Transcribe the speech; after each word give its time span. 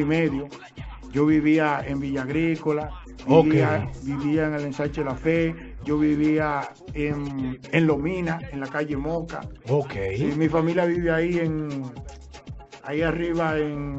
y 0.00 0.04
medio. 0.04 0.48
Yo 1.12 1.26
vivía 1.26 1.82
en 1.86 1.98
Villa 1.98 2.22
Agrícola, 2.22 2.90
vivía, 3.26 3.90
vivía 4.02 4.46
en 4.46 4.54
el 4.54 4.64
ensanche 4.66 5.02
La 5.02 5.16
Fe, 5.16 5.54
yo 5.84 5.98
vivía 5.98 6.68
en, 6.94 7.58
en 7.72 7.86
Lomina, 7.86 8.38
en 8.52 8.60
la 8.60 8.68
calle 8.68 8.96
Moca. 8.96 9.40
Ok. 9.68 9.94
Y 10.16 10.24
mi 10.36 10.48
familia 10.48 10.84
vive 10.84 11.10
ahí 11.10 11.38
en 11.38 11.82
ahí 12.90 13.02
arriba 13.02 13.56
en, 13.56 13.96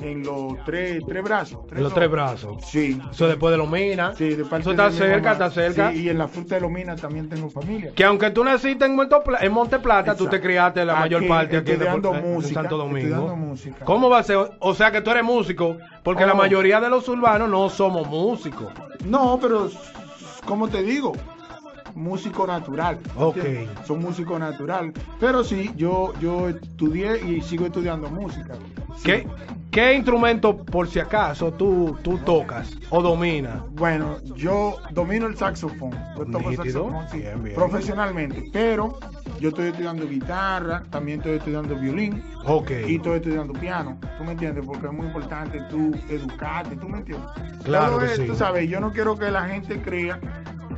en 0.00 0.22
los 0.22 0.54
tres, 0.64 1.02
tres 1.06 1.22
brazos. 1.22 1.58
En 1.72 1.82
los 1.82 1.92
tres 1.94 2.10
brazos. 2.10 2.64
Sí. 2.66 3.00
Eso 3.10 3.26
después 3.28 3.52
de 3.52 3.58
Lomina. 3.58 4.14
Sí, 4.14 4.30
de 4.30 4.44
parte 4.44 4.62
Eso 4.62 4.70
está 4.72 4.90
de 4.90 4.96
cerca, 4.96 5.32
está 5.32 5.50
cerca. 5.50 5.92
Sí, 5.92 6.02
y 6.04 6.08
en 6.08 6.18
la 6.18 6.28
fruta 6.28 6.54
de 6.56 6.60
Lomina 6.62 6.96
también 6.96 7.28
tengo 7.28 7.50
familia. 7.50 7.92
Que 7.94 8.04
aunque 8.04 8.30
tú 8.30 8.42
naciste 8.44 8.84
en, 8.84 8.96
Monte 8.96 9.16
Pla- 9.24 9.38
en 9.40 9.52
Monte 9.52 9.78
Plata, 9.78 10.12
tú 10.14 10.24
te 10.24 10.36
Exacto. 10.36 10.46
criaste 10.46 10.84
la 10.84 10.96
mayor 10.96 11.26
parte 11.26 11.56
aquí 11.58 11.66
de, 11.66 11.72
estudiando 11.72 12.12
de 12.12 12.20
música, 12.20 12.60
Santo 12.60 12.76
Domingo. 12.76 12.98
estudiando 12.98 13.36
música. 13.36 13.84
¿Cómo 13.84 14.08
va 14.08 14.18
a 14.18 14.22
ser? 14.22 14.38
O 14.60 14.74
sea 14.74 14.90
que 14.90 15.00
tú 15.00 15.10
eres 15.10 15.24
músico, 15.24 15.76
porque 16.02 16.24
la 16.26 16.32
Oh. 16.32 16.36
mayoría 16.36 16.80
de 16.80 16.88
los 16.90 17.08
urbanos 17.08 17.48
no 17.48 17.68
somos 17.68 18.08
músicos. 18.08 18.72
No, 19.04 19.38
pero, 19.40 19.68
como 20.44 20.68
te 20.68 20.82
digo, 20.82 21.12
músico 21.98 22.46
natural. 22.46 22.98
Ok. 23.16 23.38
Son 23.84 24.00
músico 24.00 24.38
natural. 24.38 24.92
Pero 25.20 25.44
sí, 25.44 25.70
yo, 25.76 26.12
yo 26.20 26.48
estudié 26.48 27.20
y 27.26 27.40
sigo 27.42 27.66
estudiando 27.66 28.08
música. 28.10 28.54
Sí. 28.96 29.04
¿Qué, 29.04 29.26
qué 29.70 29.94
instrumento, 29.94 30.56
por 30.56 30.88
si 30.88 30.98
acaso, 30.98 31.52
tú, 31.52 31.96
tú 32.02 32.18
tocas 32.18 32.76
o 32.90 33.02
dominas? 33.02 33.62
Bueno, 33.72 34.16
yo 34.36 34.76
domino 34.92 35.26
el 35.26 35.36
saxofón. 35.36 35.90
Yo 36.16 36.24
toco 36.26 36.52
saxofón 36.54 37.08
sí, 37.10 37.18
Bien, 37.18 37.42
bien. 37.42 37.54
profesionalmente. 37.54 38.44
Pero 38.52 38.98
yo 39.40 39.50
estoy 39.50 39.68
estudiando 39.68 40.06
guitarra, 40.08 40.82
también 40.90 41.18
estoy 41.20 41.36
estudiando 41.36 41.76
violín. 41.76 42.22
Ok. 42.44 42.70
Y 42.88 42.96
estoy 42.96 43.16
estudiando 43.16 43.52
piano, 43.52 43.98
¿tú 44.16 44.24
me 44.24 44.32
entiendes? 44.32 44.64
Porque 44.64 44.86
es 44.86 44.92
muy 44.92 45.06
importante 45.06 45.60
tú 45.70 45.92
educarte, 46.08 46.76
¿tú 46.76 46.88
me 46.88 46.98
entiendes? 46.98 47.28
Claro 47.64 47.98
Todo 47.98 48.00
que 48.00 48.08
sí. 48.08 48.28
¿sabes? 48.34 48.68
Yo 48.68 48.80
no 48.80 48.92
quiero 48.92 49.16
que 49.16 49.30
la 49.30 49.42
gente 49.46 49.80
crea 49.82 50.18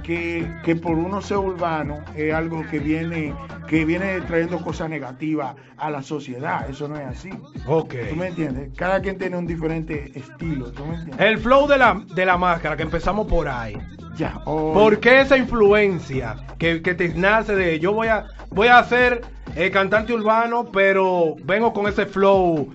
que, 0.03 0.51
que 0.65 0.77
por 0.77 0.97
uno 0.97 1.21
ser 1.21 1.39
urbano 1.39 1.99
es 2.17 2.33
algo 2.33 2.63
que 2.71 2.79
viene, 2.79 3.35
que 3.67 3.85
viene 3.85 4.21
trayendo 4.23 4.61
cosas 4.63 4.91
negativas 4.91 5.55
a 5.77 5.91
la 5.91 6.03
sociedad. 6.03 6.69
Eso 6.69 6.89
no 6.89 6.97
es 6.97 7.07
así. 7.07 7.31
Ok. 7.67 7.95
¿Tú 8.11 8.17
me 8.17 8.29
entiendes? 8.29 8.71
Cada 8.77 9.01
quien 9.01 9.19
tiene 9.19 9.37
un 9.37 9.47
diferente 9.47 10.13
estilo, 10.15 10.71
¿tú 10.73 10.85
me 10.85 10.95
entiendes? 10.95 11.21
El 11.21 11.39
flow 11.39 11.67
de 11.67 11.79
la, 11.79 12.03
de 12.15 12.27
la 12.27 12.37
máscara, 12.37 12.77
que 12.77 12.83
empezamos 12.83 13.27
por 13.27 13.49
ahí. 13.49 13.77
Ya. 14.17 14.41
oh, 14.45 14.73
¿Por 14.73 15.01
qué 15.01 15.21
esa 15.21 15.37
influencia 15.37 16.37
que, 16.59 16.83
que 16.83 16.95
te 16.95 17.09
nace 17.15 17.55
de 17.55 17.79
yo 17.79 17.93
voy 17.95 18.09
a 18.09 18.27
voy 18.51 18.69
a 18.69 18.83
ser 18.85 19.23
eh, 19.57 19.71
cantante 19.71 20.13
urbano, 20.13 20.71
pero 20.71 21.37
vengo 21.45 21.73
con 21.73 21.87
ese 21.87 22.07
flow 22.07 22.71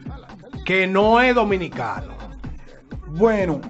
que 0.66 0.88
no 0.88 1.22
es 1.22 1.36
dominicano? 1.36 2.16
Bueno, 3.08 3.62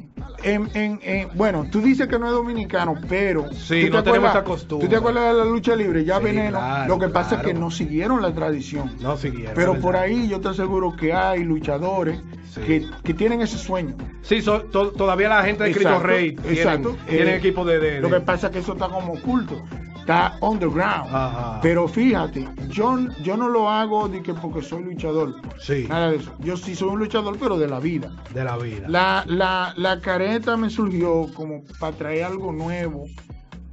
en, 0.46 0.70
en- 0.74 1.00
en- 1.04 1.30
bueno, 1.36 1.66
tú 1.72 1.82
dices 1.82 2.08
que 2.08 2.18
no 2.20 2.28
es 2.28 2.32
dominicano, 2.34 2.96
pero. 3.10 3.52
Sí, 3.52 3.82
¿tú 3.86 3.88
te 3.88 3.90
no 3.90 4.04
tenemos 4.04 4.30
acuerdas- 4.30 4.32
esa 4.36 4.44
costumbre. 4.44 4.88
¿Tú 4.88 4.92
te 4.92 4.98
acuerdas 4.98 5.34
de 5.34 5.40
la 5.40 5.46
lucha 5.46 5.76
libre? 5.76 6.06
Ya 6.06 6.18
Sí, 6.20 6.24
veneno. 6.24 6.58
claro, 6.60 6.88
lo 6.88 7.00
que 7.00 7.10
pasa 7.10 7.36
es 7.36 7.42
que 7.42 7.54
no 7.54 7.72
siguieron 7.72 8.22
la 8.22 8.34
tradición. 8.34 8.92
No 9.02 9.18
siguieron. 9.18 9.54
Pero 9.56 9.72
¿verdad? 9.74 9.82
por 9.84 9.96
ahí 9.98 10.28
yo 10.28 10.40
te 10.40 10.50
aseguro 10.50 10.96
que 10.96 11.14
hay 11.14 11.44
luchadores 11.44 12.20
Sí. 12.54 12.62
que, 12.62 12.86
que 13.04 13.14
tienen 13.14 13.42
ese 13.42 13.58
sueño. 13.58 13.96
Sí, 14.22 14.42
so- 14.42 14.62
to- 14.62 14.92
todavía 14.92 15.28
la 15.30 15.44
gente 15.44 15.64
de 15.66 15.72
Cristo 15.74 16.00
Rey 16.00 16.36
tienen, 16.36 16.58
exacto. 16.58 16.96
tienen 17.08 17.28
Eh, 17.34 17.36
equipo 17.38 17.66
de, 17.66 17.80
de- 17.80 18.00
Lo 18.00 18.08
que 18.10 18.16
de- 18.16 18.22
pasa 18.22 18.48
es 18.48 18.54
que 18.54 18.60
eso 18.60 18.74
está 18.74 18.88
como 18.88 19.14
oculto. 19.14 19.62
Está 20.06 20.38
underground. 20.40 21.08
Ajá. 21.12 21.60
Pero 21.64 21.88
fíjate, 21.88 22.48
yo, 22.70 22.96
yo 23.24 23.36
no 23.36 23.50
lo 23.50 23.68
hago 23.68 24.08
de 24.08 24.22
que 24.22 24.36
porque 24.36 24.62
soy 24.62 24.84
luchador. 24.84 25.34
Sí. 25.58 25.88
Nada 25.90 26.12
de 26.12 26.18
eso. 26.18 26.32
Yo 26.42 26.56
sí 26.56 26.76
soy 26.76 26.90
un 26.90 27.00
luchador, 27.00 27.38
pero 27.40 27.58
de 27.58 27.68
la 27.68 27.80
vida. 27.80 28.12
de 28.32 28.44
la 28.44 28.56
vida. 28.56 28.88
La, 28.88 29.24
la, 29.26 29.74
la 29.76 30.00
careta 30.02 30.58
me 30.58 30.70
surgió 30.70 31.26
como 31.34 31.64
para 31.80 31.98
traer 31.98 32.26
algo 32.26 32.52
nuevo, 32.52 33.06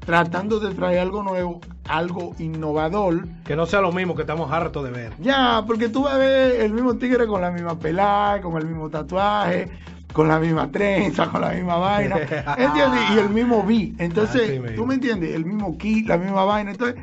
tratando 0.07 0.59
de 0.59 0.75
traer 0.75 1.01
algo 1.01 1.23
nuevo, 1.23 1.61
algo 1.87 2.35
innovador. 2.39 3.27
Que 3.45 3.55
no 3.55 3.67
sea 3.67 3.83
lo 3.83 3.93
mismo 3.93 4.15
que 4.15 4.23
estamos 4.23 4.51
hartos 4.51 4.85
de 4.85 4.91
ver. 4.91 5.13
Ya, 5.21 5.63
porque 5.67 5.91
tú 5.91 6.05
vas 6.05 6.15
a 6.15 6.17
ver 6.17 6.63
el 6.63 6.73
mismo 6.73 6.97
tigre 6.97 7.27
con 7.27 7.43
la 7.43 7.51
misma 7.51 7.79
pelada, 7.79 8.41
con 8.41 8.57
el 8.57 8.67
mismo 8.67 8.89
tatuaje, 8.89 9.69
con 10.13 10.29
la 10.29 10.39
misma 10.39 10.71
trenza, 10.71 11.29
con 11.31 11.41
la 11.41 11.51
misma 11.51 11.77
vaina, 11.77 12.17
¿entiendes? 12.59 13.01
Y 13.15 13.19
el 13.19 13.31
mismo 13.31 13.63
beat. 13.65 14.01
Entonces, 14.01 14.61
mismo. 14.61 14.77
tú 14.77 14.87
me 14.87 14.95
entiendes, 14.95 15.35
el 15.35 15.45
mismo 15.45 15.77
kit, 15.79 16.07
la 16.07 16.19
misma 16.19 16.45
vaina. 16.45 16.71
Entonces, 16.73 17.01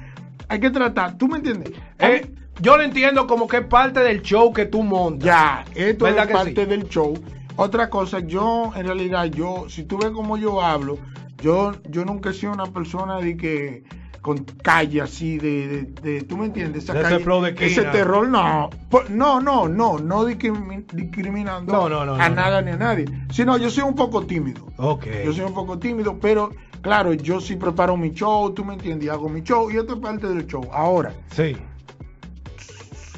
hay 0.47 0.59
que 0.59 0.69
tratar, 0.69 1.17
¿tú 1.17 1.27
me 1.27 1.37
entiendes? 1.37 1.71
Eh, 1.99 2.31
yo 2.61 2.77
lo 2.77 2.83
entiendo 2.83 3.27
como 3.27 3.47
que 3.47 3.57
es 3.57 3.65
parte 3.65 4.01
del 4.01 4.21
show 4.21 4.51
que 4.53 4.65
tú 4.65 4.83
montas. 4.83 5.25
Ya, 5.25 5.65
esto 5.75 6.07
es 6.07 6.13
¿Verdad 6.13 6.27
que 6.27 6.33
parte 6.33 6.63
sí? 6.63 6.69
del 6.69 6.87
show. 6.89 7.17
Otra 7.55 7.89
cosa, 7.89 8.19
yo 8.19 8.71
en 8.75 8.85
realidad, 8.85 9.25
yo, 9.25 9.65
si 9.69 9.83
tú 9.83 9.97
ves 9.97 10.11
cómo 10.11 10.37
yo 10.37 10.61
hablo, 10.61 10.97
yo, 11.41 11.73
yo 11.89 12.05
nunca 12.05 12.29
he 12.29 12.33
sido 12.33 12.53
una 12.53 12.67
persona 12.67 13.19
de 13.19 13.37
que 13.37 13.83
con 14.21 14.43
calle 14.63 15.01
así, 15.01 15.37
de, 15.37 15.67
de, 15.67 15.81
de- 16.01 16.21
tú 16.23 16.37
me 16.37 16.45
entiendes, 16.47 16.83
esa 16.83 17.01
calle, 17.01 17.19
flow 17.19 17.41
de 17.41 17.55
ese 17.59 17.83
terror, 17.83 18.27
no, 18.27 18.69
no, 19.09 19.39
no, 19.39 19.67
no, 19.67 19.97
no 19.97 20.27
discrimi- 20.27 20.85
discriminando 20.93 21.71
No, 21.71 21.87
no, 21.89 22.05
no, 22.05 22.15
a 22.15 22.29
nada 22.29 22.61
ni 22.61 22.71
a 22.71 22.77
nadie, 22.77 23.05
sino 23.31 23.57
yo 23.57 23.69
soy 23.69 23.83
un 23.83 23.95
poco 23.95 24.25
tímido. 24.25 24.65
Ok. 24.77 25.05
Yo 25.25 25.31
soy 25.33 25.45
un 25.45 25.53
poco 25.53 25.79
tímido, 25.79 26.17
pero 26.19 26.51
claro, 26.81 27.13
yo 27.13 27.39
sí 27.39 27.55
preparo 27.55 27.95
mi 27.95 28.11
show, 28.11 28.53
tú 28.53 28.65
me 28.65 28.73
entiendes, 28.73 29.05
y 29.07 29.09
hago 29.09 29.29
mi 29.29 29.41
show, 29.41 29.71
y 29.71 29.77
esto 29.77 29.93
es 29.93 29.99
parte 29.99 30.27
del 30.27 30.45
show. 30.47 30.67
Ahora, 30.73 31.13
Sí. 31.31 31.55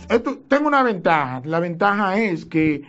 esto, 0.09 0.37
tengo 0.47 0.67
una 0.67 0.83
ventaja. 0.83 1.41
La 1.45 1.59
ventaja 1.59 2.17
es 2.19 2.45
que 2.45 2.81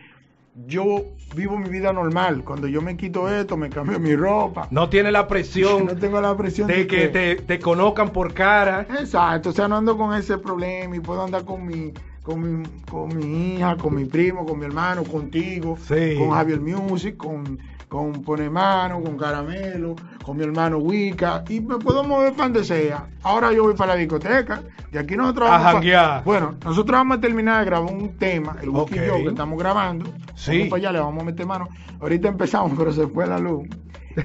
yo 0.55 1.05
vivo 1.35 1.57
mi 1.57 1.69
vida 1.69 1.93
normal. 1.93 2.45
Cuando 2.45 2.67
yo 2.69 2.83
me 2.83 2.97
quito 2.97 3.29
esto, 3.29 3.57
me 3.57 3.71
cambio 3.71 3.99
mi 3.99 4.15
ropa. 4.15 4.69
No 4.71 4.89
tiene 4.89 5.11
la 5.11 5.27
presión 5.27 5.87
No 5.87 5.97
tengo 5.97 6.21
la 6.21 6.37
presión 6.37 6.69
de 6.69 6.87
que 6.87 7.09
te, 7.09 7.37
te 7.37 7.59
conozcan 7.59 8.11
por 8.11 8.35
cara. 8.35 8.87
Exacto, 9.01 9.51
o 9.51 9.53
sea, 9.53 9.69
no 9.69 9.77
ando 9.77 9.97
con 9.97 10.15
ese 10.15 10.39
problema 10.39 10.97
y 10.97 11.01
puedo 11.01 11.23
andar 11.25 11.45
con 11.45 11.67
mi, 11.67 11.93
con 12.23 12.61
mi, 12.63 12.69
con 12.91 13.17
mi 13.17 13.55
hija, 13.57 13.77
con 13.77 13.95
mi 13.95 14.05
primo, 14.05 14.45
con 14.45 14.59
mi 14.59 14.67
hermano, 14.67 15.05
contigo, 15.05 15.79
Sí. 15.87 16.17
con 16.19 16.31
Javier 16.31 16.61
Music, 16.61 17.17
con, 17.17 17.59
con 17.93 18.23
Ponemano, 18.23 19.03
con 19.03 19.19
Caramelo, 19.19 19.95
con 20.25 20.39
mi 20.39 20.45
hermano 20.45 20.79
Wicca, 20.79 21.45
y 21.51 21.61
me 21.61 21.77
puedo 21.77 22.03
mover 22.03 22.33
para 22.33 22.45
donde 22.45 22.65
sea. 22.65 23.05
Ahora 23.23 23.53
yo 23.53 23.65
voy 23.65 23.75
para 23.75 23.93
la 23.93 23.99
discoteca, 24.01 24.63
y 24.91 24.97
aquí 24.97 25.15
nosotros 25.15 25.47
A 25.47 25.51
vamos 25.53 25.67
pa- 25.67 25.73
janguear. 25.75 26.25
Bueno, 26.25 26.55
nosotros 26.65 26.99
vamos 26.99 27.19
a 27.19 27.21
terminar 27.21 27.59
de 27.59 27.67
grabar 27.67 27.93
un 27.93 28.17
tema, 28.17 28.57
el 28.63 28.71
Wiki 28.71 28.81
Ok. 28.99 29.03
y 29.05 29.07
yo, 29.07 29.17
que 29.19 29.29
estamos 29.29 29.59
grabando. 29.59 30.07
Sí. 30.35 30.53
Vamos 30.53 30.69
para 30.71 30.79
allá, 30.81 30.93
le 30.93 30.99
vamos 31.01 31.23
a 31.23 31.27
meter 31.27 31.45
mano. 31.47 31.69
Ahorita 32.01 32.29
empezamos, 32.29 32.73
pero 32.79 32.93
se 32.95 33.07
fue 33.09 33.27
la 33.27 33.39
luz. 33.39 33.69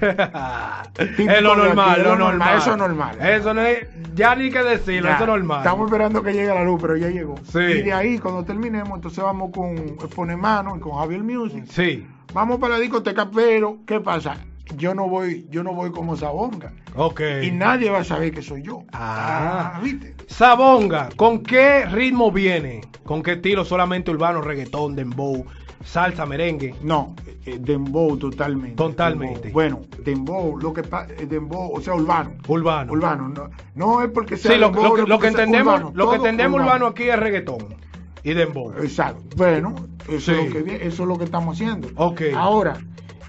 es 0.98 1.42
lo 1.42 1.56
normal, 1.56 2.04
lo 2.04 2.16
normal. 2.16 2.58
eso 2.58 2.72
es 2.72 2.78
normal. 2.78 3.18
Eso 3.22 3.54
no 3.54 3.62
es, 3.62 3.86
ya 4.16 4.34
ni 4.36 4.50
que 4.50 4.64
decirlo, 4.64 5.10
Ya, 5.10 5.16
eso 5.16 5.24
es 5.24 5.30
normal. 5.30 5.58
Estamos 5.60 5.88
esperando 5.88 6.24
que 6.24 6.32
llegue 6.34 6.48
la 6.48 6.64
luz, 6.64 6.80
pero 6.82 6.96
ya 6.96 7.10
llegó. 7.10 7.36
Sí. 7.52 7.60
Y 7.60 7.82
de 7.84 7.92
ahí, 7.94 8.18
cuando 8.20 8.44
terminemos, 8.46 8.96
entonces 8.96 9.22
vamos 9.24 9.52
con 9.54 9.76
Ponemano 10.16 10.78
y 10.78 10.80
con 10.80 10.94
Javier 10.98 11.24
Music. 11.24 11.66
Sí, 11.70 12.08
Vamos 12.34 12.60
para 12.60 12.76
la 12.76 12.80
discoteca, 12.80 13.30
pero 13.30 13.80
¿qué 13.86 14.00
pasa? 14.00 14.38
Yo 14.76 14.94
no 14.94 15.08
voy, 15.08 15.48
yo 15.50 15.64
no 15.64 15.74
voy 15.74 15.92
como 15.92 16.18
Sabonga. 16.18 16.74
ok. 16.96 17.22
Y 17.44 17.52
nadie 17.52 17.90
va 17.90 18.00
a 18.00 18.04
saber 18.04 18.34
que 18.34 18.42
soy 18.42 18.64
yo. 18.64 18.84
Ah. 18.92 19.80
¿viste? 19.82 20.16
Sabonga, 20.28 21.10
¿con 21.16 21.42
qué 21.42 21.86
ritmo 21.86 22.32
viene? 22.32 22.82
¿Con 23.06 23.24
qué 23.24 23.34
estilo? 23.34 23.64
¿Solamente 23.64 24.12
urbano, 24.12 24.42
reggaetón, 24.42 24.96
dembow, 24.96 25.46
salsa, 25.86 26.26
merengue? 26.26 26.76
No, 26.82 27.16
eh, 27.46 27.58
Dembow 27.62 28.18
totalmente. 28.18 28.76
Totalmente. 28.76 29.40
Dembow. 29.40 29.54
Bueno, 29.54 29.82
Dembow, 30.04 30.60
lo 30.60 30.74
que 30.74 30.84
pasa, 30.84 31.14
Dembow, 31.14 31.72
o 31.74 31.82
sea, 31.82 31.96
urbano. 31.96 32.32
Urbano. 32.50 32.92
Urbano, 32.92 33.30
no, 33.30 33.50
no 33.76 34.02
es 34.02 34.10
porque 34.12 34.36
sea 34.36 34.52
Sí, 34.52 34.60
lo, 34.60 34.68
dembow, 34.68 34.84
lo 34.84 34.96
que, 34.96 35.10
lo 35.10 35.20
que 35.20 35.28
entendemos, 35.28 35.76
urbano, 35.76 35.92
lo 35.96 36.10
que 36.10 36.16
entendemos 36.18 36.60
urbano 36.60 36.88
aquí 36.88 37.04
es 37.04 37.18
reggaetón 37.18 37.87
y 38.30 38.34
dembow. 38.34 38.72
Exacto. 38.82 39.24
Bueno, 39.38 39.74
eso, 40.10 40.32
Sí. 40.34 40.40
es 40.40 40.48
lo 40.48 40.52
que, 40.54 40.62
vi- 40.64 40.72
eso 40.82 41.04
es 41.04 41.10
lo 41.10 41.18
que 41.18 41.24
estamos 41.26 41.56
haciendo. 41.56 41.90
Ok. 41.96 42.22
Ahora, 42.36 42.78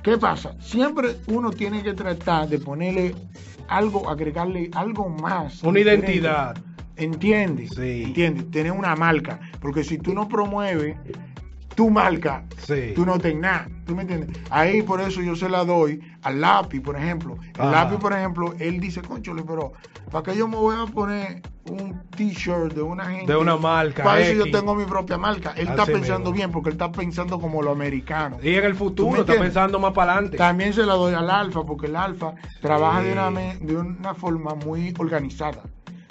¿qué 0.02 0.18
pasa? 0.18 0.54
Siempre 0.60 1.16
uno 1.28 1.50
tiene 1.50 1.82
que 1.82 1.92
tratar 1.94 2.48
de 2.48 2.58
ponerle 2.58 3.14
algo, 3.68 4.08
agregarle 4.08 4.70
algo 4.74 5.08
más. 5.08 5.62
Una 5.62 5.78
diferente. 5.78 6.06
identidad. 6.12 6.56
¿Entiendes? 6.96 7.70
Sí. 7.76 8.02
¿Entiendes? 8.06 8.50
Tener 8.50 8.72
una 8.72 8.96
marca. 8.96 9.38
Porque 9.60 9.84
si 9.84 9.98
tú 9.98 10.14
no 10.14 10.26
promueves 10.28 10.96
tu 11.78 11.90
marca, 11.90 12.42
Sí. 12.66 12.92
tú 12.96 13.06
no 13.06 13.20
tenés 13.20 13.38
nada. 13.40 13.68
¿Tú 13.86 13.94
me 13.94 14.02
entiendes? 14.02 14.36
Ahí 14.50 14.82
por 14.82 15.00
eso 15.00 15.22
yo 15.22 15.36
se 15.36 15.48
la 15.48 15.64
doy 15.64 16.00
al 16.22 16.40
lápiz, 16.40 16.80
por 16.80 16.96
ejemplo. 16.96 17.36
El 17.54 17.60
Ajá. 17.60 17.70
lápiz, 17.70 17.98
por 17.98 18.12
ejemplo, 18.12 18.52
él 18.58 18.80
dice, 18.80 19.00
conchole, 19.00 19.44
pero 19.44 19.72
¿para 20.10 20.24
qué 20.24 20.36
yo 20.36 20.48
me 20.48 20.56
voy 20.56 20.74
a 20.76 20.86
poner 20.92 21.40
un 21.70 22.02
t-shirt 22.16 22.74
de 22.74 22.82
una 22.82 23.04
gente? 23.06 23.32
De 23.32 23.38
una 23.38 23.56
marca, 23.56 24.02
Para 24.02 24.20
eso 24.22 24.32
yo 24.32 24.42
X. 24.46 24.52
tengo 24.52 24.74
mi 24.74 24.86
propia 24.86 25.16
marca. 25.18 25.52
Él 25.56 25.68
está 25.68 25.86
pensando 25.86 26.30
mismo. 26.30 26.32
bien 26.32 26.50
porque 26.50 26.70
él 26.70 26.74
está 26.74 26.90
pensando 26.90 27.38
como 27.40 27.62
lo 27.62 27.70
americano. 27.70 28.38
Y 28.42 28.56
en 28.56 28.64
el 28.64 28.72
¿Tú 28.72 28.78
futuro 28.78 29.20
está 29.20 29.34
pensando 29.38 29.78
más 29.78 29.92
para 29.92 30.14
adelante. 30.14 30.36
También 30.36 30.72
se 30.74 30.84
la 30.84 30.94
doy 30.94 31.14
al 31.14 31.30
alfa 31.30 31.62
porque 31.64 31.86
el 31.86 31.94
alfa 31.94 32.34
trabaja 32.60 33.02
Sí. 33.02 33.06
de, 33.06 33.12
una, 33.12 33.30
de 33.30 33.76
una 33.76 34.14
forma 34.14 34.54
muy 34.56 34.92
organizada. 34.98 35.62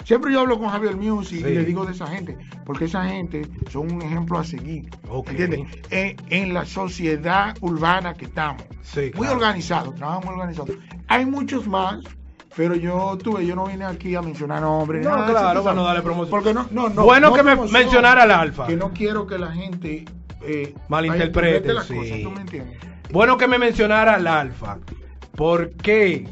Siempre 0.04 0.32
yo 0.32 0.40
hablo 0.40 0.58
con 0.58 0.68
Javier 0.70 0.96
Music 0.96 1.44
Sí. 1.44 1.50
y 1.50 1.54
le 1.54 1.64
digo 1.64 1.84
de 1.84 1.92
esa 1.92 2.06
gente, 2.06 2.36
porque 2.64 2.86
esa 2.86 3.04
gente 3.04 3.46
son 3.70 3.92
un 3.92 4.00
ejemplo 4.02 4.38
a 4.38 4.44
seguir. 4.44 4.88
Ok. 5.08 5.28
¿Entiendes? 5.30 5.60
En, 5.90 6.16
en 6.30 6.54
la 6.54 6.64
sociedad 6.64 7.54
urbana 7.60 8.14
que 8.14 8.24
estamos. 8.24 8.62
Sí, 8.82 9.10
Muy 9.14 9.26
claro. 9.26 9.34
organizado, 9.34 9.92
trabajan 9.92 10.24
muy 10.24 10.34
organizado. 10.34 10.68
Hay 11.08 11.26
muchos 11.26 11.66
más, 11.66 12.00
pero 12.56 12.74
yo 12.74 13.18
tuve, 13.22 13.44
yo 13.44 13.54
no 13.54 13.66
vine 13.66 13.84
aquí 13.84 14.14
a 14.14 14.22
mencionar 14.22 14.62
nombres. 14.62 15.04
No, 15.04 15.10
nada 15.10 15.26
claro, 15.26 15.38
tú 15.38 15.44
sabes. 15.48 15.62
para 15.64 15.74
no 15.76 15.84
darle 15.84 16.02
promoción. 16.02 16.30
Porque 16.30 16.54
no, 16.54 16.66
no, 16.70 16.88
no. 16.88 17.04
Bueno 17.04 17.28
no 17.30 17.34
que 17.36 17.42
me 17.42 17.54
mencionara 17.56 18.22
al 18.22 18.30
Alfa. 18.30 18.66
Que 18.66 18.76
no 18.76 18.90
quiero 18.92 19.26
que 19.26 19.38
la 19.38 19.52
gente 19.52 20.06
eh, 20.40 20.74
Malinterprete, 20.88 21.68
malinterprete 21.68 21.72
las 21.74 21.86
sí. 21.86 21.94
cosas, 21.94 22.22
¿tú 22.22 22.30
me 22.30 22.40
entiendes? 22.40 22.78
Bueno 23.12 23.36
que 23.36 23.46
me 23.46 23.58
mencionara 23.58 24.14
al 24.14 24.26
Alfa, 24.26 24.78
porque 25.36 26.26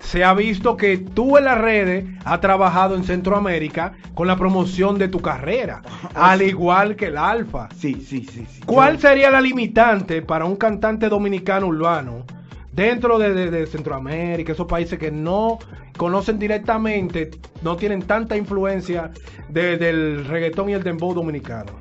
se 0.00 0.22
ha 0.24 0.34
visto 0.34 0.76
que 0.76 0.98
tú 0.98 1.36
en 1.38 1.44
las 1.44 1.58
redes 1.58 2.04
has 2.24 2.40
trabajado 2.40 2.94
en 2.96 3.04
Centroamérica 3.04 3.94
con 4.14 4.26
la 4.26 4.36
promoción 4.36 4.98
de 4.98 5.08
tu 5.08 5.20
carrera, 5.20 5.82
al 6.14 6.42
igual 6.42 6.96
que 6.96 7.06
el 7.06 7.16
Alfa. 7.18 7.68
Sí, 7.76 7.94
sí, 8.06 8.24
sí. 8.30 8.46
sí. 8.48 8.60
¿Cuál 8.66 8.98
sería 8.98 9.30
la 9.30 9.40
limitante 9.40 10.22
para 10.22 10.44
un 10.44 10.56
cantante 10.56 11.08
dominicano 11.08 11.66
urbano 11.68 12.24
dentro 12.72 13.18
de, 13.18 13.32
de- 13.32 13.50
de 13.50 13.66
Centroamérica, 13.66 14.52
esos 14.52 14.66
países 14.66 14.98
que 14.98 15.10
no 15.10 15.58
conocen 15.96 16.38
directamente, 16.38 17.30
no 17.62 17.76
tienen 17.76 18.02
tanta 18.02 18.36
influencia 18.36 19.10
de- 19.48 19.78
del 19.78 20.26
reggaetón 20.26 20.68
y 20.68 20.74
el 20.74 20.82
dembow 20.82 21.14
dominicano? 21.14 21.72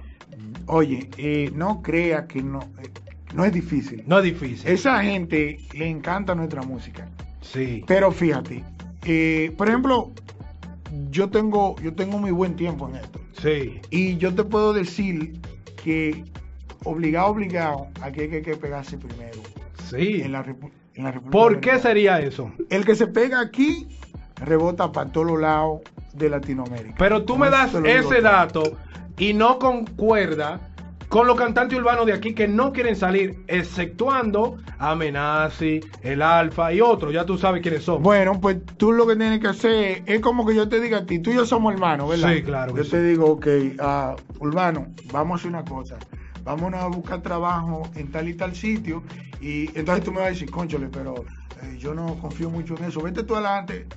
Oye, 0.67 1.09
eh, 1.17 1.51
no 1.53 1.81
crea 1.81 2.25
que 2.25 2.41
no, 2.41 2.59
eh, 2.81 2.89
no 3.35 3.43
es 3.45 3.51
difícil. 3.53 4.03
No 4.07 4.17
es 4.19 4.23
difícil. 4.23 4.67
Esa 4.69 5.03
gente 5.03 5.59
le 5.73 5.87
encanta 5.89 6.33
nuestra 6.33 6.61
música. 6.63 7.07
Sí. 7.53 7.83
Pero 7.87 8.11
fíjate, 8.11 8.63
eh, 9.05 9.53
por 9.57 9.67
ejemplo, 9.69 10.11
yo 11.11 11.29
tengo, 11.29 11.75
yo 11.81 11.93
tengo 11.93 12.17
muy 12.17 12.31
buen 12.31 12.55
tiempo 12.55 12.87
en 12.89 12.95
esto. 12.95 13.19
Sí. 13.41 13.79
Y 13.91 14.17
yo 14.17 14.33
te 14.33 14.43
puedo 14.43 14.73
decir 14.73 15.39
que 15.83 16.23
obligado, 16.83 17.27
obligado, 17.27 17.87
aquí 18.01 18.21
hay 18.21 18.29
que, 18.29 18.41
que 18.41 18.55
pegarse 18.55 18.97
primero. 18.97 19.39
Sí. 19.89 20.21
En 20.21 20.31
la, 20.31 20.43
repu- 20.43 20.71
en 20.95 21.03
la 21.03 21.11
República 21.11 21.31
¿Por 21.37 21.59
qué 21.59 21.79
sería 21.79 22.19
eso? 22.19 22.51
El 22.69 22.85
que 22.85 22.95
se 22.95 23.07
pega 23.07 23.39
aquí 23.39 23.87
rebota 24.37 24.91
para 24.91 25.11
todos 25.11 25.27
los 25.27 25.39
lados 25.41 25.81
de 26.13 26.29
Latinoamérica. 26.29 26.95
Pero 26.97 27.23
tú 27.23 27.37
me 27.37 27.49
das 27.49 27.73
ese 27.85 28.21
dato 28.21 28.63
y 29.17 29.33
no 29.33 29.59
concuerda 29.59 30.59
con 31.15 31.27
los 31.27 31.37
cantantes 31.37 31.79
urbanos 31.79 32.05
de 32.05 32.11
aquí 32.11 32.33
que 32.33 32.45
no 32.45 32.73
quieren 32.73 32.93
salir, 32.93 33.41
exceptuando 33.47 34.57
Amenazi, 34.79 35.79
el 36.01 36.21
Alfa 36.21 36.73
y 36.73 36.81
otros. 36.81 37.13
Ya 37.13 37.25
tú 37.25 37.37
sabes 37.37 37.61
quiénes 37.61 37.85
son. 37.85 38.03
Bueno, 38.03 38.41
pues 38.41 38.57
tú 38.75 38.91
lo 38.91 39.07
que 39.07 39.15
tienes 39.15 39.39
que 39.39 39.47
hacer 39.47 40.03
es 40.07 40.19
como 40.19 40.45
que 40.45 40.53
yo 40.53 40.67
te 40.67 40.81
diga 40.81 40.97
a 40.97 41.05
ti, 41.05 41.19
tú 41.19 41.29
y 41.31 41.35
yo 41.35 41.45
somos 41.45 41.73
hermanos, 41.73 42.09
¿verdad? 42.09 42.33
Sí, 42.33 42.43
claro 42.43 42.73
que 42.73 42.79
Yo 42.79 42.83
sí. 42.83 42.91
te 42.91 43.03
digo, 43.03 43.27
ok, 43.27 43.47
ah, 43.79 44.17
Urbano, 44.41 44.87
vamos 45.13 45.35
a 45.35 45.39
hacer 45.39 45.51
una 45.51 45.63
cosa. 45.63 45.95
Vámonos 46.43 46.81
a 46.83 46.87
buscar 46.87 47.21
trabajo 47.21 47.89
en 47.95 48.11
tal 48.11 48.27
y 48.27 48.33
tal 48.33 48.53
sitio. 48.53 49.01
Y 49.39 49.67
entonces 49.79 50.03
tú 50.03 50.11
me 50.11 50.17
vas 50.17 50.27
a 50.27 50.31
decir, 50.31 50.51
conchole, 50.51 50.89
pero 50.91 51.15
eh, 51.63 51.77
yo 51.77 51.93
no 51.93 52.19
confío 52.19 52.49
mucho 52.49 52.75
en 52.77 52.83
eso. 52.83 52.99
Vete 52.99 53.23
tú 53.23 53.35
adelante, 53.35 53.87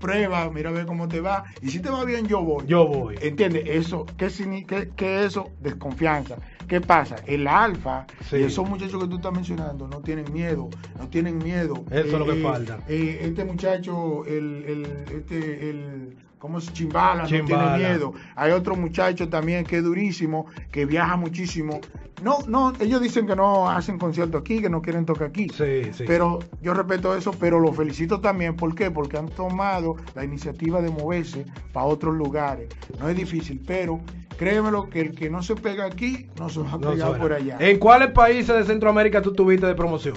prueba, 0.00 0.50
mira 0.50 0.70
a 0.70 0.72
ver 0.72 0.86
cómo 0.86 1.08
te 1.08 1.20
va. 1.20 1.44
Y 1.62 1.70
si 1.70 1.80
te 1.80 1.90
va 1.90 2.04
bien, 2.04 2.26
yo 2.26 2.42
voy. 2.42 2.66
Yo 2.66 2.86
voy. 2.86 3.16
¿Entiendes? 3.20 3.64
Eso, 3.66 4.06
¿qué, 4.16 4.28
qué, 4.66 4.90
qué 4.96 5.20
es 5.20 5.26
eso? 5.28 5.50
Desconfianza. 5.60 6.36
¿Qué 6.68 6.80
pasa? 6.80 7.16
El 7.26 7.46
alfa 7.46 8.06
Sí. 8.30 8.36
esos 8.36 8.68
muchachos 8.68 9.02
que 9.02 9.08
tú 9.08 9.16
estás 9.16 9.32
mencionando 9.32 9.86
no 9.86 10.00
tienen 10.00 10.32
miedo, 10.32 10.70
no 10.98 11.08
tienen 11.08 11.38
miedo. 11.38 11.84
Eso 11.90 12.06
es 12.06 12.12
lo 12.12 12.24
que 12.26 12.42
falta. 12.42 12.78
eh, 12.88 13.18
este 13.22 13.44
muchacho, 13.44 14.24
el, 14.26 14.64
el, 14.66 14.86
este, 15.14 15.70
el, 15.70 16.16
¿cómo 16.44 16.60
se 16.60 16.74
Chimbala? 16.74 17.24
Chimbala. 17.24 17.70
No 17.70 17.76
tiene 17.78 17.88
miedo. 17.88 18.12
Hay 18.36 18.52
otro 18.52 18.76
muchacho 18.76 19.30
también 19.30 19.64
que 19.64 19.78
es 19.78 19.82
durísimo, 19.82 20.44
que 20.70 20.84
viaja 20.84 21.16
muchísimo. 21.16 21.80
No, 22.22 22.40
no, 22.46 22.74
ellos 22.80 23.00
dicen 23.00 23.26
que 23.26 23.34
no 23.34 23.70
hacen 23.70 23.96
concierto 23.98 24.36
aquí, 24.36 24.60
que 24.60 24.68
no 24.68 24.82
quieren 24.82 25.06
tocar 25.06 25.28
aquí. 25.28 25.48
Sí, 25.48 25.90
sí. 25.94 26.04
Pero 26.06 26.40
yo 26.60 26.74
respeto 26.74 27.16
eso, 27.16 27.32
pero 27.32 27.58
lo 27.60 27.72
felicito 27.72 28.20
también. 28.20 28.56
¿Por 28.56 28.74
qué? 28.74 28.90
Porque 28.90 29.16
han 29.16 29.30
tomado 29.30 29.96
la 30.14 30.22
iniciativa 30.22 30.82
de 30.82 30.90
moverse 30.90 31.46
para 31.72 31.86
otros 31.86 32.14
lugares. 32.14 32.68
No 33.00 33.08
es 33.08 33.16
difícil, 33.16 33.62
pero 33.66 34.00
créemelo 34.36 34.90
que 34.90 35.00
el 35.00 35.14
que 35.14 35.30
no 35.30 35.42
se 35.42 35.54
pega 35.54 35.86
aquí 35.86 36.28
no 36.38 36.50
se 36.50 36.60
va 36.60 36.72
a 36.72 36.78
pegar 36.78 37.18
por 37.18 37.32
allá. 37.32 37.56
¿En 37.58 37.78
cuáles 37.78 38.10
países 38.10 38.54
de 38.54 38.64
Centroamérica 38.64 39.22
tú 39.22 39.32
tuviste 39.32 39.66
de 39.66 39.74
promoción? 39.74 40.16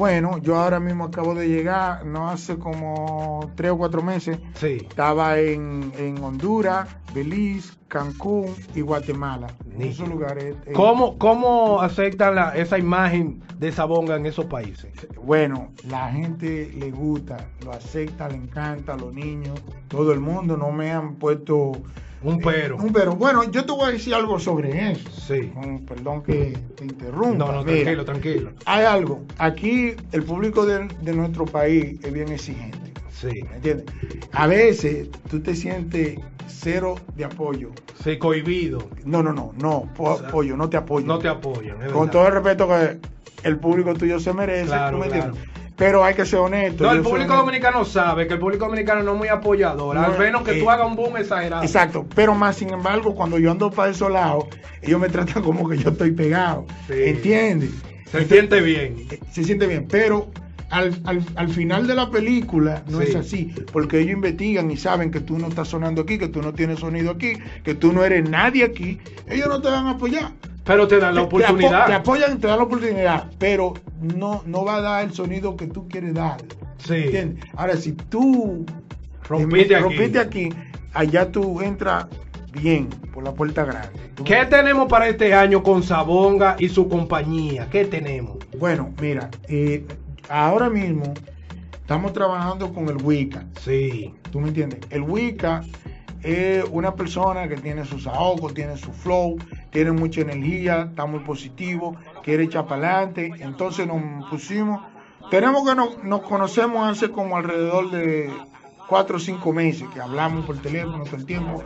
Bueno, 0.00 0.38
yo 0.38 0.56
ahora 0.56 0.80
mismo 0.80 1.04
acabo 1.04 1.34
de 1.34 1.46
llegar, 1.46 2.06
no 2.06 2.30
hace 2.30 2.56
como 2.58 3.52
tres 3.54 3.72
o 3.72 3.76
cuatro 3.76 4.00
meses. 4.00 4.38
Sí. 4.54 4.78
Estaba 4.88 5.38
en, 5.38 5.92
en 5.98 6.24
Honduras, 6.24 6.88
Belice, 7.12 7.74
Cancún 7.90 8.54
y 8.74 8.80
Guatemala. 8.82 9.48
En 9.74 9.82
esos 9.82 10.08
lugares. 10.08 10.54
eh, 10.64 10.72
¿Cómo, 10.72 11.18
cómo 11.18 11.82
aceptan 11.82 12.36
la- 12.36 12.56
esa 12.56 12.78
imagen 12.78 13.42
de 13.58 13.72
Sabonga 13.72 14.14
en 14.16 14.26
esos 14.26 14.44
países? 14.46 14.92
Bueno, 15.22 15.72
la 15.88 16.08
gente 16.10 16.72
le 16.78 16.90
gusta, 16.92 17.36
lo 17.64 17.72
acepta, 17.72 18.28
le 18.28 18.36
encanta, 18.36 18.96
los 18.96 19.12
niños, 19.12 19.60
todo 19.88 20.12
el 20.12 20.20
mundo, 20.20 20.56
no 20.56 20.70
me 20.70 20.92
han 20.92 21.16
puesto 21.16 21.72
Un 22.22 22.38
pero. 22.38 22.76
un 22.76 22.92
pero. 22.92 23.16
Bueno, 23.16 23.42
yo 23.50 23.64
te 23.64 23.72
voy 23.72 23.88
a 23.88 23.92
decir 23.92 24.14
algo 24.14 24.38
sobre 24.38 24.92
eso. 24.92 25.10
Sí. 25.10 25.48
Con- 25.52 25.80
perdón 25.84 26.22
que 26.22 26.56
te 26.76 26.84
interrumpa. 26.84 27.38
No, 27.46 27.52
no, 27.52 27.64
Mira, 27.64 27.72
tranquilo, 27.82 28.04
tranquilo. 28.04 28.50
Hay 28.66 28.84
algo. 28.84 29.22
Aquí 29.38 29.94
el 30.12 30.22
público 30.22 30.64
de, 30.64 30.86
de 31.02 31.12
nuestro 31.12 31.44
país 31.44 31.98
es 32.04 32.12
bien 32.12 32.28
exigente. 32.30 32.89
Sí. 33.20 33.42
¿Me 33.48 33.56
entiendes? 33.56 33.86
A 34.32 34.46
veces 34.46 35.08
tú 35.30 35.40
te 35.40 35.54
sientes 35.54 36.18
cero 36.46 36.96
de 37.16 37.24
apoyo. 37.24 37.70
Sí, 38.02 38.18
cohibido. 38.18 38.88
No, 39.04 39.22
no, 39.22 39.32
no, 39.32 39.52
no, 39.60 39.88
po- 39.94 40.10
O 40.14 40.18
sea, 40.18 40.28
apoyo, 40.28 40.56
no 40.56 40.68
te 40.70 40.76
apoyo. 40.76 41.06
No 41.06 41.18
te 41.18 41.28
apoyan. 41.28 41.76
Con 41.92 42.10
todo 42.10 42.26
el 42.26 42.32
respeto 42.34 42.66
que 42.68 42.98
el 43.46 43.58
público 43.58 43.94
tuyo 43.94 44.18
se 44.20 44.32
merece, 44.32 44.66
Claro, 44.66 44.96
¿tú 44.96 45.02
me 45.04 45.08
claro. 45.10 45.24
entiendes? 45.26 45.50
Pero 45.76 46.04
hay 46.04 46.14
que 46.14 46.26
ser 46.26 46.40
honesto. 46.40 46.84
No, 46.84 46.92
el 46.92 47.00
público 47.00 47.34
dominicano 47.34 47.86
sabe 47.86 48.26
que 48.26 48.34
el 48.34 48.40
público 48.40 48.66
dominicano 48.66 49.02
no 49.02 49.12
es 49.12 49.18
muy 49.18 49.28
apoyador, 49.28 49.96
al 49.96 50.12
No, 50.12 50.18
menos 50.18 50.42
que 50.42 50.58
eh, 50.58 50.60
tú 50.60 50.68
hagas 50.70 50.86
un 50.86 50.94
boom 50.94 51.16
exagerado. 51.16 51.62
Exacto, 51.62 52.06
pero 52.14 52.34
más 52.34 52.56
sin 52.56 52.68
embargo, 52.70 53.14
cuando 53.14 53.38
yo 53.38 53.50
ando 53.50 53.70
para 53.70 53.90
esos 53.90 54.10
lados, 54.10 54.44
ellos 54.82 55.00
me 55.00 55.08
tratan 55.08 55.42
como 55.42 55.66
que 55.68 55.78
yo 55.78 55.88
estoy 55.90 56.10
pegado. 56.12 56.66
Sí. 56.86 56.94
¿Entiendes? 56.96 57.70
Se 58.12 58.26
siente 58.26 58.60
bien. 58.60 59.06
Eh, 59.10 59.20
Se 59.32 59.42
siente 59.44 59.66
bien, 59.66 59.86
pero 59.88 60.28
al, 60.70 61.00
al- 61.04 61.24
al 61.34 61.48
final 61.48 61.86
de 61.86 61.94
la 61.94 62.10
película 62.10 62.82
no 62.88 62.98
Sí. 63.00 63.04
es 63.08 63.16
así, 63.16 63.54
porque 63.72 63.98
ellos 64.00 64.12
investigan 64.14 64.70
y 64.70 64.76
saben 64.76 65.10
que 65.10 65.20
tú 65.20 65.38
no 65.38 65.48
estás 65.48 65.68
sonando 65.68 66.02
aquí, 66.02 66.16
que 66.18 66.28
tú 66.28 66.40
no 66.42 66.52
tienes 66.54 66.78
sonido 66.80 67.10
aquí, 67.10 67.32
que 67.64 67.74
tú 67.74 67.92
no 67.92 68.04
eres 68.04 68.28
nadie 68.28 68.64
aquí, 68.64 68.98
ellos 69.28 69.48
no 69.48 69.60
te 69.60 69.68
van 69.68 69.86
a 69.86 69.90
apoyar. 69.90 70.32
Pero 70.64 70.86
te 70.86 70.98
dan 70.98 71.14
la 71.14 71.22
Te- 71.22 71.26
te 71.28 71.34
apo- 71.34 71.42
oportunidad. 71.44 71.86
Te, 71.86 71.92
apoyan, 71.94 72.38
te 72.40 72.46
dan 72.46 72.58
la 72.58 72.64
oportunidad, 72.64 73.30
pero 73.38 73.74
no, 74.00 74.42
no 74.46 74.64
va 74.64 74.76
a 74.76 74.80
dar 74.80 75.04
el 75.04 75.12
sonido 75.12 75.56
que 75.56 75.66
tú 75.66 75.88
quieres 75.88 76.14
dar. 76.14 76.36
Sí. 76.78 76.94
¿Entiendes? 76.94 77.44
Ahora, 77.56 77.76
si 77.76 77.92
tú 77.92 78.64
Rompiste 79.28 79.74
aquí. 79.74 79.82
rompiste 79.84 80.18
aquí, 80.18 80.48
allá 80.92 81.30
tú 81.32 81.60
entras 81.60 82.06
bien 82.52 82.88
por 83.12 83.24
la 83.24 83.32
puerta 83.32 83.64
grande. 83.64 83.88
¿Qué 84.24 84.44
tenemos 84.50 84.88
para 84.88 85.08
este 85.08 85.32
año 85.34 85.62
con 85.62 85.82
Sabonga 85.82 86.56
y 86.58 86.68
su 86.68 86.88
compañía? 86.88 87.68
¿Qué 87.70 87.84
tenemos? 87.86 88.38
Bueno, 88.58 88.92
mira, 89.00 89.30
eh, 89.48 89.84
ahora 90.30 90.70
mismo 90.70 91.12
estamos 91.72 92.12
trabajando 92.12 92.72
con 92.72 92.88
el 92.88 93.02
Wicca. 93.02 93.44
Sí. 93.60 94.14
¿Tú 94.30 94.40
me 94.40 94.48
entiendes? 94.48 94.80
El 94.90 95.02
Wicca 95.02 95.62
es 96.22 96.64
una 96.70 96.94
persona 96.94 97.48
que 97.48 97.56
tiene 97.56 97.84
sus 97.84 98.06
ahogos, 98.06 98.54
tiene 98.54 98.76
su 98.76 98.92
flow, 98.92 99.38
tiene 99.70 99.92
mucha 99.92 100.20
energía, 100.20 100.82
está 100.90 101.06
muy 101.06 101.20
positivo, 101.20 101.96
quiere 102.22 102.44
echar 102.44 102.66
para 102.66 102.98
adelante. 102.98 103.32
Entonces 103.40 103.86
nos 103.86 104.28
pusimos, 104.30 104.80
tenemos 105.30 105.68
que 105.68 105.74
nos, 105.74 106.02
nos 106.04 106.22
conocemos 106.22 106.88
hace 106.88 107.10
como 107.10 107.36
alrededor 107.36 107.90
de 107.90 108.30
cuatro 108.86 109.16
o 109.16 109.20
cinco 109.20 109.52
meses 109.52 109.88
que 109.94 110.00
hablamos 110.00 110.44
por 110.44 110.58
teléfono 110.58 111.04
todo 111.04 111.16
el 111.16 111.26
tiempo. 111.26 111.62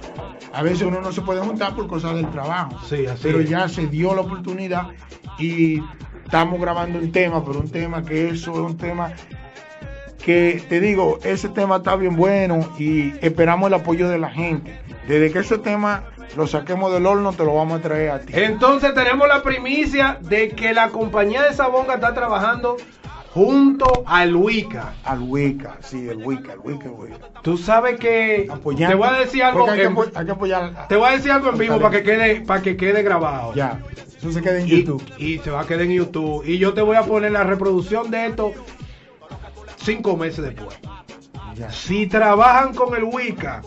A 0.52 0.62
veces 0.62 0.82
uno 0.82 1.00
no 1.00 1.12
se 1.12 1.22
puede 1.22 1.40
juntar 1.40 1.74
por 1.74 1.86
cosas 1.86 2.14
del 2.14 2.30
trabajo. 2.30 2.78
Sí, 2.86 3.06
así 3.06 3.20
pero 3.22 3.40
es. 3.40 3.48
ya 3.48 3.68
se 3.68 3.86
dio 3.88 4.14
la 4.14 4.22
oportunidad 4.22 4.88
y 5.38 5.80
estamos 6.24 6.60
grabando 6.60 6.98
un 6.98 7.12
tema, 7.12 7.44
pero 7.44 7.60
un 7.60 7.70
tema 7.70 8.04
que 8.04 8.30
eso 8.30 8.52
es 8.52 8.58
un 8.58 8.76
tema 8.76 9.12
que 10.24 10.64
te 10.68 10.80
digo, 10.80 11.18
ese 11.22 11.50
tema 11.50 11.76
está 11.76 11.96
bien 11.96 12.16
bueno 12.16 12.66
y 12.78 13.12
esperamos 13.24 13.68
el 13.68 13.74
apoyo 13.74 14.08
de 14.08 14.18
la 14.18 14.30
gente. 14.30 14.80
Desde 15.06 15.30
que 15.30 15.40
ese 15.40 15.58
tema 15.58 16.04
lo 16.34 16.46
saquemos 16.46 16.92
del 16.92 17.04
horno, 17.06 17.32
te 17.34 17.44
lo 17.44 17.54
vamos 17.54 17.80
a 17.80 17.82
traer 17.82 18.10
a 18.10 18.20
ti. 18.20 18.32
Entonces 18.34 18.94
tenemos 18.94 19.28
la 19.28 19.42
primicia 19.42 20.18
de 20.22 20.48
que 20.50 20.72
la 20.72 20.88
compañía 20.88 21.42
de 21.42 21.52
Sabonga 21.52 21.94
está 21.94 22.14
trabajando 22.14 22.78
junto 23.34 24.04
al 24.06 24.34
Wicca. 24.36 24.94
Al 25.04 25.20
Wicca, 25.22 25.76
sí, 25.82 26.08
el 26.08 26.24
Wicca, 26.24 26.52
el 26.52 26.60
Wicca, 26.60 26.84
el 26.86 26.92
Wicca. 26.92 27.18
Tú 27.42 27.58
sabes 27.58 27.98
que 27.98 28.46
Apoyando. 28.50 28.92
te 28.92 28.94
voy 28.94 29.08
a 29.08 29.12
decir 29.18 29.42
algo 29.42 29.68
hay, 29.68 29.78
que 29.80 29.84
en- 29.86 29.96
hay 30.14 30.24
que 30.26 30.30
apoyar. 30.32 30.88
te 30.88 30.96
voy 30.96 31.08
a 31.08 31.12
decir 31.12 31.32
algo 31.32 31.50
en 31.50 31.58
vivo 31.58 31.78
para 31.80 31.90
que 31.90 32.02
quede 32.04 32.40
para 32.42 32.62
que 32.62 32.76
quede 32.76 33.02
grabado. 33.02 33.52
Ya, 33.54 33.80
eso 34.16 34.30
se 34.32 34.40
queda 34.40 34.60
en 34.60 34.68
y, 34.68 34.70
YouTube. 34.84 35.02
y 35.18 35.38
se 35.38 35.50
va 35.50 35.62
a 35.62 35.66
quedar 35.66 35.82
en 35.82 35.90
YouTube. 35.92 36.44
Y 36.46 36.58
yo 36.58 36.72
te 36.74 36.80
voy 36.82 36.96
a 36.96 37.02
poner 37.02 37.32
la 37.32 37.42
reproducción 37.44 38.10
de 38.10 38.26
esto 38.26 38.52
cinco 39.78 40.16
meses 40.16 40.44
después. 40.44 40.78
Ya. 41.56 41.70
Si 41.70 42.06
trabajan 42.06 42.72
con 42.74 42.94
el 42.96 43.04
Wicca, 43.04 43.62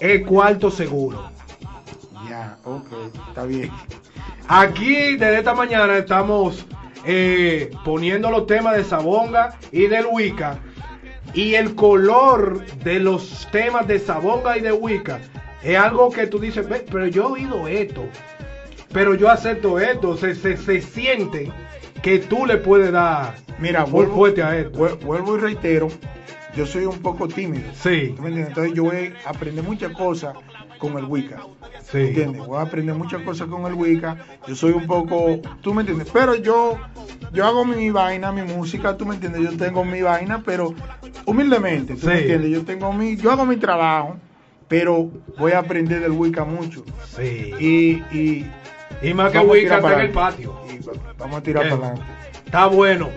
es 0.00 0.26
cuarto 0.26 0.70
seguro. 0.70 1.30
Ya, 2.28 2.56
ok, 2.64 2.86
está 3.28 3.44
bien. 3.44 3.70
Aquí 4.48 5.16
desde 5.16 5.38
esta 5.38 5.54
mañana 5.54 5.96
estamos 5.96 6.66
eh, 7.06 7.70
poniendo 7.84 8.30
los 8.30 8.46
temas 8.46 8.76
de 8.76 8.84
Sabonga 8.84 9.58
y 9.72 9.86
del 9.86 10.06
Wicca. 10.10 10.58
Y 11.32 11.54
el 11.54 11.74
color 11.74 12.64
de 12.84 13.00
los 13.00 13.48
temas 13.50 13.86
de 13.86 13.98
Sabonga 13.98 14.56
y 14.56 14.60
de 14.60 14.72
Wicca 14.72 15.20
es 15.62 15.76
algo 15.78 16.10
que 16.10 16.26
tú 16.26 16.38
dices, 16.38 16.68
"Ve, 16.68 16.84
pero 16.90 17.06
yo 17.06 17.22
he 17.22 17.32
oído 17.42 17.66
esto, 17.68 18.04
pero 18.92 19.14
yo 19.14 19.28
acepto 19.30 19.78
esto. 19.80 20.16
Se, 20.16 20.34
se, 20.34 20.56
se 20.56 20.80
siente 20.80 21.50
que 22.02 22.18
tú 22.20 22.46
le 22.46 22.58
puedes 22.58 22.92
dar 22.92 23.34
Mira, 23.58 23.84
vuelvo, 23.84 24.14
fuerte 24.14 24.42
a 24.42 24.56
esto. 24.58 24.78
vuel- 24.78 24.98
vuelvo 25.04 25.36
y 25.36 25.40
reitero, 25.40 25.88
yo 26.54 26.66
soy 26.66 26.84
un 26.84 26.98
poco 27.00 27.26
tímido. 27.26 27.64
Sí. 27.74 28.14
Entonces 28.24 28.74
yo 28.74 28.84
voy 28.84 29.12
a 29.26 29.30
aprender 29.30 29.64
muchas 29.64 29.92
cosas 29.92 30.34
con 30.78 30.98
el 30.98 31.04
Wicca. 31.04 31.38
sí. 31.90 31.98
¿Entiendes? 31.98 32.46
Voy 32.46 32.58
a 32.58 32.62
aprender 32.62 32.94
muchas 32.94 33.22
cosas 33.22 33.48
con 33.48 33.66
el 33.66 33.74
Wicca. 33.74 34.16
Yo 34.46 34.54
soy 34.54 34.72
un 34.72 34.86
poco, 34.86 35.40
tú 35.60 35.72
me 35.74 35.82
entiendes, 35.82 36.08
pero 36.12 36.34
yo, 36.34 36.78
yo 37.32 37.46
hago 37.46 37.64
mi 37.64 37.90
vaina, 37.90 38.32
mi 38.32 38.42
música, 38.42 38.96
tú 38.96 39.06
me 39.06 39.14
entiendes, 39.14 39.42
yo 39.42 39.56
tengo 39.56 39.84
mi 39.84 40.02
vaina, 40.02 40.42
pero 40.44 40.74
humildemente, 41.26 41.94
tú 41.96 42.06
me 42.06 42.20
entiendes, 42.20 42.50
yo 42.50 42.64
tengo 42.64 42.92
mi, 42.92 43.16
yo 43.16 43.30
hago 43.30 43.46
mi 43.46 43.56
trabajo, 43.56 44.16
pero 44.68 45.10
voy 45.38 45.52
a 45.52 45.58
aprender 45.58 46.00
del 46.00 46.12
Wicca 46.12 46.44
mucho. 46.44 46.84
Sí. 47.16 47.52
Y, 47.58 48.16
y, 48.16 48.50
Y 49.02 49.14
más 49.14 49.30
que 49.32 49.38
Wicca 49.38 49.76
está 49.76 49.94
en 49.94 50.00
el 50.00 50.10
patio. 50.12 50.54
y 50.70 50.80
vamos 51.18 51.36
a 51.38 51.42
tirar 51.42 51.68
para 51.68 51.74
adelante. 51.74 52.02
Está 52.44 52.66
bueno. 52.66 53.08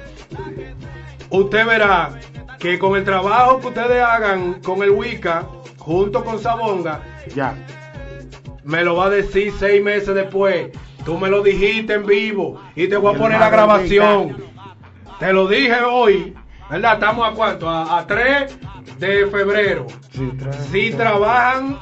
Usted 1.29 1.65
verá 1.65 2.19
que 2.59 2.79
con 2.79 2.95
el 2.97 3.03
trabajo 3.03 3.59
que 3.59 3.67
ustedes 3.67 4.01
hagan 4.01 4.61
con 4.61 4.81
el 4.81 4.91
Wicca, 4.91 5.45
junto 5.87 6.23
con 6.23 6.37
Sabonga, 6.39 6.99
Ya. 7.33 7.55
me 8.65 8.83
lo 8.83 8.97
va 8.97 9.05
a 9.05 9.09
decir 9.09 9.53
seis 9.57 9.81
meses 9.81 10.13
después. 10.13 10.67
Tú 11.05 11.17
me 11.17 11.29
lo 11.29 11.41
dijiste 11.41 11.93
en 11.93 12.05
vivo 12.05 12.59
y 12.75 12.87
te 12.89 12.97
voy 12.97 13.15
a 13.15 13.17
poner 13.17 13.39
la 13.39 13.49
grabación. 13.49 14.35
Te 15.19 15.31
lo 15.31 15.47
dije 15.47 15.81
hoy, 15.89 16.35
¿verdad? 16.69 16.95
Estamos 16.95 17.27
a 17.29 17.31
cuánto? 17.33 17.69
A, 17.69 17.99
a 17.99 18.05
3 18.05 18.57
de 18.99 19.27
febrero. 19.27 19.87
Sí, 20.11 20.29
tra- 20.37 20.53
Si 20.53 20.91
tra- 20.91 20.97
trabajan 20.97 21.79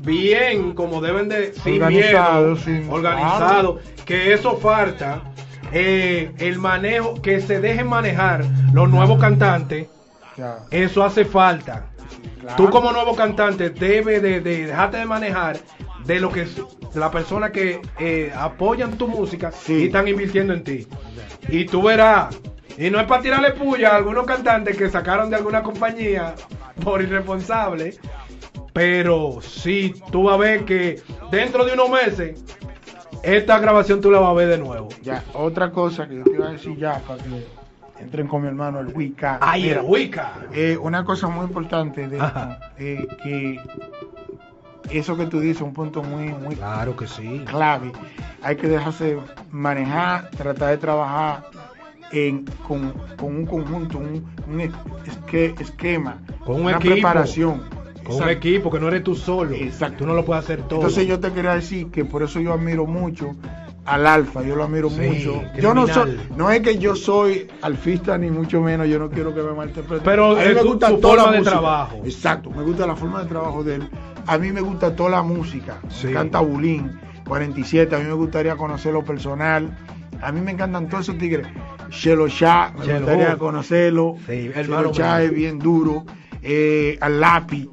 bien, 0.00 0.72
como 0.74 1.00
deben 1.00 1.28
de, 1.28 1.52
sin 1.54 1.74
Organizado, 1.82 2.42
miedo, 2.42 2.56
sin- 2.56 2.90
organizado, 2.90 3.78
que 4.04 4.32
eso 4.32 4.56
falta, 4.58 5.22
eh, 5.72 6.32
el 6.38 6.58
manejo, 6.58 7.22
que 7.22 7.40
se 7.40 7.60
dejen 7.60 7.86
manejar 7.86 8.44
los 8.72 8.90
nuevos 8.90 9.20
cantantes, 9.20 9.86
ya, 10.36 10.58
eso 10.72 11.04
hace 11.04 11.24
falta. 11.24 11.86
Claro. 12.40 12.56
Tú 12.56 12.70
como 12.70 12.92
nuevo 12.92 13.14
cantante 13.16 13.70
debes 13.70 14.22
de, 14.22 14.40
de 14.40 14.66
dejarte 14.66 14.98
de 14.98 15.06
manejar 15.06 15.58
de 16.04 16.18
lo 16.20 16.30
que 16.30 16.42
es 16.42 16.56
de 16.56 17.00
la 17.00 17.10
persona 17.10 17.52
que 17.52 17.80
eh, 17.98 18.32
apoyan 18.36 18.98
tu 18.98 19.06
música 19.08 19.52
Sí. 19.52 19.74
y 19.74 19.84
están 19.86 20.08
invirtiendo 20.08 20.52
en 20.52 20.64
ti. 20.64 20.86
Y 21.48 21.64
tú 21.66 21.82
verás, 21.82 22.36
y 22.76 22.90
no 22.90 22.98
es 23.00 23.06
para 23.06 23.22
tirarle 23.22 23.52
puya 23.52 23.90
a 23.92 23.96
algunos 23.96 24.26
cantantes 24.26 24.76
que 24.76 24.88
sacaron 24.90 25.30
de 25.30 25.36
alguna 25.36 25.62
compañía 25.62 26.34
por 26.84 27.00
irresponsable, 27.02 27.94
pero 28.72 29.38
sí, 29.42 29.94
tú 30.10 30.24
vas 30.24 30.34
a 30.34 30.38
ver 30.38 30.64
que 30.64 31.00
dentro 31.30 31.64
de 31.64 31.72
unos 31.74 31.90
meses 31.90 32.42
esta 33.22 33.58
grabación 33.58 34.00
tú 34.00 34.10
la 34.10 34.18
vas 34.18 34.30
a 34.30 34.34
ver 34.34 34.48
de 34.48 34.58
nuevo. 34.58 34.88
Ya, 35.02 35.22
otra 35.34 35.70
cosa 35.70 36.08
que 36.08 36.16
yo 36.16 36.24
te 36.24 36.32
iba 36.32 36.48
a 36.48 36.52
decir 36.52 36.76
ya 36.76 36.98
para 37.06 37.22
que 37.22 37.28
entren 38.02 38.26
con 38.26 38.42
mi 38.42 38.48
hermano 38.48 38.80
el 38.80 38.88
Wicca. 38.94 39.38
¡Ay, 39.40 39.70
el 39.70 39.80
Wicca! 39.84 40.32
eh, 40.52 40.76
una 40.80 41.04
cosa 41.04 41.28
muy 41.28 41.46
importante 41.46 42.08
de 42.08 42.16
esto, 42.18 42.56
eh, 42.78 43.06
que 43.22 43.60
eso 44.90 45.16
que 45.16 45.26
tú 45.26 45.40
dices, 45.40 45.62
un 45.62 45.72
punto 45.72 46.02
muy, 46.02 46.28
muy 46.34 46.56
Claro 46.56 46.94
que 46.96 47.06
sí. 47.06 47.42
clave. 47.46 47.92
Hay 48.42 48.56
que 48.56 48.68
dejarse 48.68 49.16
manejar, 49.50 50.30
tratar 50.30 50.70
de 50.70 50.76
trabajar 50.78 51.44
en, 52.10 52.44
con, 52.66 52.92
con 53.16 53.36
un 53.36 53.46
conjunto, 53.46 53.98
un, 53.98 54.26
un 54.48 54.60
esque- 54.60 55.54
esquema, 55.60 56.18
Con 56.44 56.56
un 56.56 56.62
una 56.66 56.76
equipo. 56.76 56.94
preparación. 56.94 57.62
Con 58.04 58.16
un 58.22 58.28
equipo 58.28 58.68
que 58.70 58.80
no 58.80 58.88
eres 58.88 59.04
tú 59.04 59.14
solo. 59.14 59.54
Exacto. 59.54 59.98
Tú 59.98 60.06
no 60.06 60.14
lo 60.14 60.24
puedes 60.24 60.44
hacer 60.44 60.62
todo. 60.62 60.80
Entonces 60.80 61.06
yo 61.06 61.20
te 61.20 61.30
quería 61.32 61.54
decir 61.54 61.90
que 61.92 62.04
por 62.04 62.22
eso 62.24 62.40
yo 62.40 62.52
admiro 62.52 62.84
mucho 62.84 63.36
al 63.84 64.06
Alfa, 64.06 64.42
yo 64.42 64.54
lo 64.54 64.64
admiro 64.64 64.88
Sí, 64.90 65.00
mucho. 65.00 65.42
Yo 65.60 65.74
no 65.74 65.86
soy, 65.88 66.18
no 66.36 66.50
es 66.50 66.60
que 66.60 66.78
yo 66.78 66.94
soy 66.94 67.48
alfista 67.62 68.16
ni 68.16 68.30
mucho 68.30 68.60
menos, 68.60 68.86
yo 68.88 68.98
no 68.98 69.10
quiero 69.10 69.34
que 69.34 69.42
me 69.42 69.52
malinterpreten. 69.52 70.04
Pero 70.04 70.36
A 70.38 70.44
mí 70.44 70.54
me 70.54 70.62
gusta 70.62 70.96
toda 70.98 71.16
la 71.16 71.22
forma 71.22 71.32
de 71.32 71.38
música. 71.38 71.50
trabajo. 71.58 72.00
Exacto, 72.04 72.50
me 72.50 72.62
gusta 72.62 72.86
la 72.86 72.96
forma 72.96 73.22
de 73.22 73.28
trabajo 73.28 73.64
de 73.64 73.74
él. 73.76 73.88
A 74.26 74.38
mí 74.38 74.52
me 74.52 74.60
gusta 74.60 74.94
toda 74.94 75.10
la 75.10 75.22
música. 75.22 75.80
Sí. 75.88 76.08
Encanta 76.08 76.38
Bulín, 76.40 76.92
47, 77.26 77.94
a 77.96 77.98
mí 77.98 78.04
me 78.04 78.12
gustaría 78.12 78.56
conocerlo 78.56 79.04
personal. 79.04 79.76
A 80.22 80.30
mí 80.30 80.40
me 80.40 80.52
encantan 80.52 80.88
todos 80.88 81.08
esos 81.08 81.18
tigres. 81.18 81.48
Shelo 81.90 82.28
Shah, 82.28 82.72
me 82.78 82.86
gustaría 82.98 83.36
conocerlo. 83.36 84.14
Sí, 84.26 84.32
Shelo 84.48 84.54
hermano 84.54 84.92
Shah 84.92 85.22
es 85.24 85.34
bien 85.34 85.58
duro. 85.58 86.04
Eh, 86.44 86.98
al 87.00 87.20
lápiz 87.20 87.68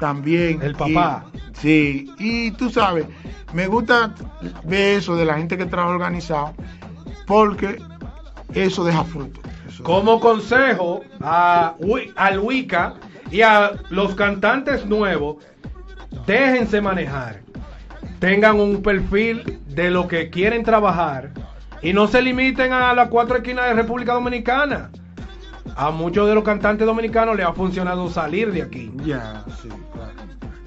también. 0.00 0.60
El 0.62 0.74
papá. 0.74 1.26
Y- 1.32 1.56
sí, 1.56 2.10
y 2.18 2.50
tú 2.52 2.70
sabes, 2.70 3.06
me 3.52 3.66
gusta 3.68 4.14
ver 4.64 4.98
eso 4.98 5.14
de 5.16 5.24
la 5.24 5.34
gente 5.36 5.56
que 5.56 5.66
trabaja 5.66 5.90
organizado 5.94 6.54
porque 7.26 7.80
eso 8.54 8.84
deja 8.84 9.04
fruto. 9.04 9.40
Eso- 9.68 9.84
Como 9.84 10.18
consejo 10.18 11.02
a, 11.20 11.74
al 12.16 12.38
Wicca 12.40 12.94
y 13.30 13.42
a 13.42 13.72
los 13.90 14.14
cantantes 14.16 14.86
nuevos, 14.86 15.36
déjense 16.26 16.80
manejar. 16.80 17.40
Tengan 18.18 18.58
un 18.60 18.82
perfil 18.82 19.60
de 19.68 19.90
lo 19.90 20.08
que 20.08 20.28
quieren 20.30 20.62
trabajar 20.64 21.30
y 21.82 21.92
no 21.92 22.06
se 22.08 22.20
limiten 22.20 22.72
a 22.72 22.92
las 22.92 23.08
cuatro 23.08 23.36
esquinas 23.36 23.66
de 23.66 23.74
República 23.74 24.12
Dominicana. 24.14 24.90
A 25.76 25.90
muchos 25.90 26.28
de 26.28 26.34
los 26.34 26.44
cantantes 26.44 26.86
dominicanos 26.86 27.36
les 27.36 27.46
ha 27.46 27.52
funcionado 27.52 28.10
salir 28.10 28.52
de 28.52 28.60
aquí. 28.62 28.92
Ya, 29.04 29.44
sí. 29.62 29.68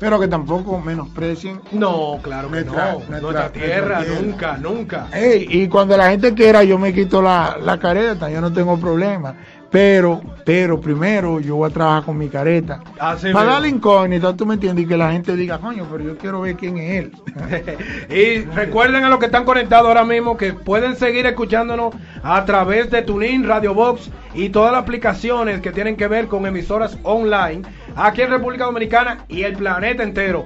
Pero 0.04 0.20
que 0.20 0.28
tampoco 0.28 0.82
menosprecien. 0.82 1.62
No, 1.72 2.20
claro 2.22 2.50
que 2.50 2.56
Nuestra- 2.66 2.92
no. 2.92 2.98
nuestra- 3.00 3.20
Nuestra 3.22 3.50
tierra, 3.54 3.96
nuestra 4.00 4.04
tierra. 4.04 4.22
nunca, 4.22 4.58
nunca. 4.58 5.08
Ey, 5.14 5.48
y 5.50 5.68
cuando 5.70 5.96
la 5.96 6.10
gente 6.10 6.34
quiera, 6.34 6.62
yo 6.66 6.78
me 6.78 6.94
quito 6.94 7.22
la, 7.22 7.56
la 7.64 7.80
careta, 7.80 8.30
yo 8.30 8.42
no 8.42 8.52
tengo 8.52 8.78
problema. 8.78 9.34
Pero, 9.72 10.22
pero 10.46 10.80
primero 10.80 11.40
yo 11.40 11.56
voy 11.56 11.68
a 11.72 11.74
trabajar 11.74 12.04
con 12.04 12.16
mi 12.18 12.28
careta. 12.28 12.82
Así 13.00 13.32
Para 13.32 13.54
darle 13.54 13.70
incógnita, 13.70 14.36
tú 14.36 14.46
me 14.46 14.54
entiendes, 14.56 14.86
y 14.86 14.88
que 14.88 14.98
la 14.98 15.12
gente 15.14 15.36
diga, 15.38 15.58
coño, 15.58 15.88
pero 15.90 16.04
yo 16.04 16.18
quiero 16.18 16.42
ver 16.42 16.58
quién 16.58 16.78
es 16.78 17.00
él. 17.06 17.12
y 18.10 18.42
recuerden 18.54 19.04
a 19.04 19.10
los 19.10 19.18
que 19.20 19.26
están 19.28 19.46
conectados 19.46 19.88
ahora 19.88 20.04
mismo 20.04 20.38
que 20.38 20.54
pueden 20.54 20.96
seguir 20.96 21.26
escuchándonos 21.26 21.96
a 22.22 22.46
través 22.46 22.92
de 22.92 23.02
TuneIn, 23.02 23.48
Radio 23.48 23.74
Box 23.74 24.12
y 24.36 24.50
todas 24.50 24.74
las 24.74 24.82
aplicaciones 24.84 25.62
que 25.62 25.72
tienen 25.72 25.96
que 25.96 26.08
ver 26.08 26.28
con 26.28 26.46
emisoras 26.46 26.98
online 27.04 27.64
aquí 27.96 28.22
en 28.22 28.30
República 28.32 28.66
Dominicana 28.66 29.26
y 29.28 29.44
el 29.44 29.54
planeta 29.54 30.04
entero. 30.04 30.46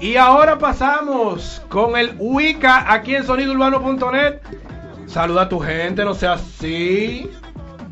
Y 0.00 0.16
ahora 0.16 0.58
pasamos 0.58 1.62
con 1.68 1.96
el 1.96 2.14
Wicca 2.18 2.92
aquí 2.92 3.14
en 3.14 3.24
sonidourbano.net. 3.24 4.34
Saluda 5.06 5.42
a 5.42 5.48
tu 5.48 5.60
gente, 5.60 6.04
no 6.04 6.14
sea 6.14 6.32
así. 6.34 7.28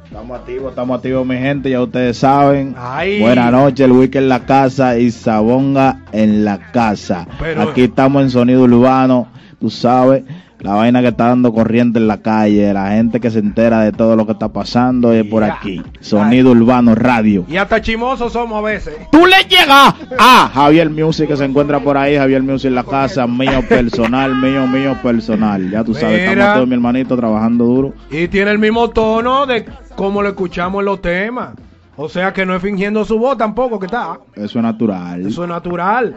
Estamos 0.04 0.38
activos, 0.40 0.70
estamos 0.70 0.96
activos, 0.98 1.24
mi 1.26 1.36
gente, 1.38 1.70
ya 1.70 1.80
ustedes 1.80 2.18
saben. 2.18 2.74
Buenas 3.20 3.50
noches, 3.52 3.80
el 3.80 3.92
Wiki 3.92 4.18
en 4.18 4.28
la 4.28 4.40
casa 4.40 4.98
y 4.98 5.10
Sabonga 5.10 6.00
en 6.12 6.44
la 6.44 6.58
casa. 6.72 7.26
Pero- 7.38 7.62
Aquí 7.62 7.84
estamos 7.84 8.22
en 8.22 8.30
sonido 8.30 8.62
urbano, 8.64 9.28
tú 9.58 9.70
sabes, 9.70 10.24
la 10.62 10.74
vaina 10.74 11.00
que 11.00 11.08
está 11.08 11.26
dando 11.26 11.52
corriente 11.52 11.98
en 11.98 12.06
la 12.06 12.22
calle, 12.22 12.72
la 12.72 12.90
gente 12.90 13.18
que 13.18 13.30
se 13.32 13.40
entera 13.40 13.80
de 13.80 13.90
todo 13.90 14.14
lo 14.14 14.26
que 14.26 14.32
está 14.32 14.52
pasando 14.52 15.12
es 15.12 15.24
por 15.24 15.42
aquí. 15.42 15.82
Sonido 16.00 16.52
urbano 16.52 16.94
radio. 16.94 17.44
Y 17.48 17.56
hasta 17.56 17.80
chimosos 17.80 18.32
somos 18.32 18.58
a 18.58 18.62
veces. 18.62 18.94
Tú 19.10 19.26
le 19.26 19.36
llegas 19.48 19.94
a 20.18 20.50
Javier 20.54 20.88
Music 20.88 21.26
que 21.26 21.36
se 21.36 21.44
encuentra 21.44 21.80
por 21.80 21.96
ahí, 21.96 22.16
Javier 22.16 22.44
Music 22.44 22.68
en 22.68 22.76
la 22.76 22.84
casa, 22.84 23.26
mío 23.26 23.60
personal, 23.68 24.36
mío, 24.36 24.68
mío 24.68 24.96
personal. 25.02 25.68
Ya 25.68 25.82
tú 25.82 25.94
sabes, 25.94 26.20
Mira. 26.20 26.30
estamos 26.32 26.54
todos 26.54 26.68
mi 26.68 26.74
hermanito 26.74 27.16
trabajando 27.16 27.64
duro. 27.64 27.94
Y 28.08 28.28
tiene 28.28 28.52
el 28.52 28.60
mismo 28.60 28.88
tono 28.90 29.46
de 29.46 29.66
como 29.96 30.22
lo 30.22 30.28
escuchamos 30.28 30.80
en 30.80 30.84
los 30.84 31.02
temas. 31.02 31.54
O 31.96 32.08
sea 32.08 32.32
que 32.32 32.46
no 32.46 32.54
es 32.54 32.62
fingiendo 32.62 33.04
su 33.04 33.18
voz 33.18 33.36
tampoco 33.36 33.80
que 33.80 33.86
está. 33.86 34.20
Eso 34.36 34.58
es 34.60 34.62
natural. 34.62 35.26
Eso 35.26 35.42
es 35.42 35.48
natural. 35.48 36.14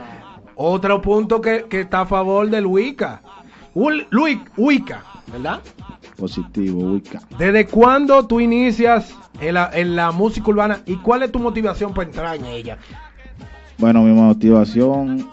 Otro 0.55 1.01
punto 1.01 1.41
que, 1.41 1.65
que 1.67 1.81
está 1.81 2.01
a 2.01 2.05
favor 2.05 2.47
del 2.49 2.65
Wicca. 2.67 3.21
Ul- 3.75 4.07
Lui- 4.09 4.41
Wicca, 4.57 5.03
¿verdad? 5.31 5.59
Positivo, 6.17 6.79
Wicca. 6.93 7.21
¿Desde 7.37 7.67
cuándo 7.67 8.25
tú 8.25 8.39
inicias 8.39 9.13
en 9.41 9.53
la, 9.55 9.69
en 9.73 9.95
la 9.95 10.11
música 10.11 10.49
urbana 10.49 10.79
y 10.85 10.95
cuál 10.95 11.23
es 11.23 11.31
tu 11.31 11.39
motivación 11.39 11.93
para 11.93 12.07
entrar 12.07 12.35
en 12.37 12.45
ella? 12.45 12.77
Bueno, 13.77 14.01
mi 14.03 14.13
motivación, 14.13 15.27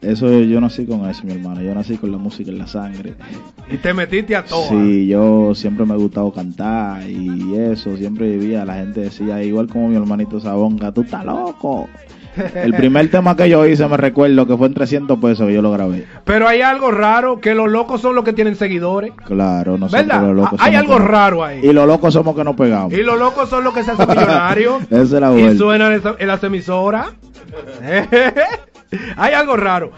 eso 0.00 0.30
yo 0.42 0.60
nací 0.60 0.86
con 0.86 1.08
eso, 1.10 1.24
mi 1.24 1.32
hermano. 1.32 1.60
Yo 1.62 1.74
nací 1.74 1.96
con 1.96 2.12
la 2.12 2.18
música 2.18 2.50
en 2.52 2.58
la 2.58 2.68
sangre. 2.68 3.14
Y 3.68 3.76
te 3.78 3.92
metiste 3.92 4.36
a 4.36 4.44
todo. 4.44 4.68
Sí, 4.68 5.08
yo 5.08 5.52
siempre 5.56 5.84
me 5.84 5.94
ha 5.94 5.96
gustado 5.96 6.32
cantar 6.32 7.02
y 7.10 7.54
eso, 7.56 7.96
siempre 7.96 8.36
vivía. 8.36 8.64
La 8.64 8.74
gente 8.76 9.00
decía, 9.00 9.42
igual 9.42 9.66
como 9.66 9.88
mi 9.88 9.96
hermanito 9.96 10.38
Sabonga, 10.38 10.92
tú 10.92 11.00
estás 11.02 11.24
loco. 11.24 11.88
El 12.54 12.72
primer 12.74 13.10
tema 13.10 13.36
que 13.36 13.48
yo 13.48 13.66
hice, 13.66 13.86
me 13.88 13.96
recuerdo 13.96 14.46
que 14.46 14.56
fue 14.56 14.66
en 14.66 14.74
300 14.74 15.18
pesos 15.18 15.46
que 15.46 15.54
yo 15.54 15.62
lo 15.62 15.70
grabé. 15.70 16.06
Pero 16.24 16.48
hay 16.48 16.62
algo 16.62 16.90
raro, 16.90 17.40
que 17.40 17.54
los 17.54 17.70
locos 17.70 18.00
son 18.00 18.14
los 18.14 18.24
que 18.24 18.32
tienen 18.32 18.56
seguidores. 18.56 19.12
Claro, 19.26 19.76
nosotros 19.76 20.06
¿Verdad? 20.06 20.22
los 20.28 20.36
locos 20.36 20.60
Hay 20.62 20.72
somos 20.74 20.80
algo 20.90 20.96
que- 21.04 21.12
raro 21.12 21.44
ahí. 21.44 21.60
Y 21.62 21.72
los 21.72 21.86
locos 21.86 22.14
somos 22.14 22.34
que 22.34 22.44
nos 22.44 22.56
pegamos. 22.56 22.92
Y 22.94 23.02
los 23.02 23.18
locos 23.18 23.48
son 23.48 23.64
los 23.64 23.74
que 23.74 23.82
se 23.82 23.90
hacen 23.90 24.08
millonarios. 24.08 24.82
Esa 24.84 25.02
es 25.02 25.10
la 25.12 25.30
y 25.32 25.42
vuelta. 25.42 25.58
suenan 25.58 25.92
en 25.92 25.98
esa- 25.98 26.16
en 26.18 26.28
las 26.28 26.42
emisoras. 26.44 27.06
Hay 29.16 29.32
algo 29.34 29.56
raro. 29.56 29.90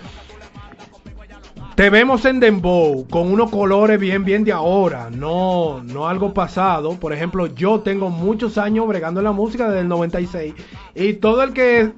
Te 1.74 1.90
vemos 1.90 2.24
en 2.24 2.38
Dembow 2.38 3.08
con 3.08 3.32
unos 3.32 3.50
colores 3.50 3.98
bien, 3.98 4.24
bien 4.24 4.44
de 4.44 4.52
ahora, 4.52 5.08
no, 5.10 5.82
no 5.82 6.06
algo 6.06 6.32
pasado. 6.32 6.92
Por 7.00 7.12
ejemplo, 7.12 7.46
yo 7.48 7.80
tengo 7.80 8.10
muchos 8.10 8.58
años 8.58 8.86
bregando 8.86 9.18
en 9.18 9.24
la 9.24 9.32
música 9.32 9.66
desde 9.66 9.80
el 9.80 9.88
96 9.88 10.54
y 10.94 11.14
todo 11.14 11.42
el 11.42 11.52
que 11.52 11.90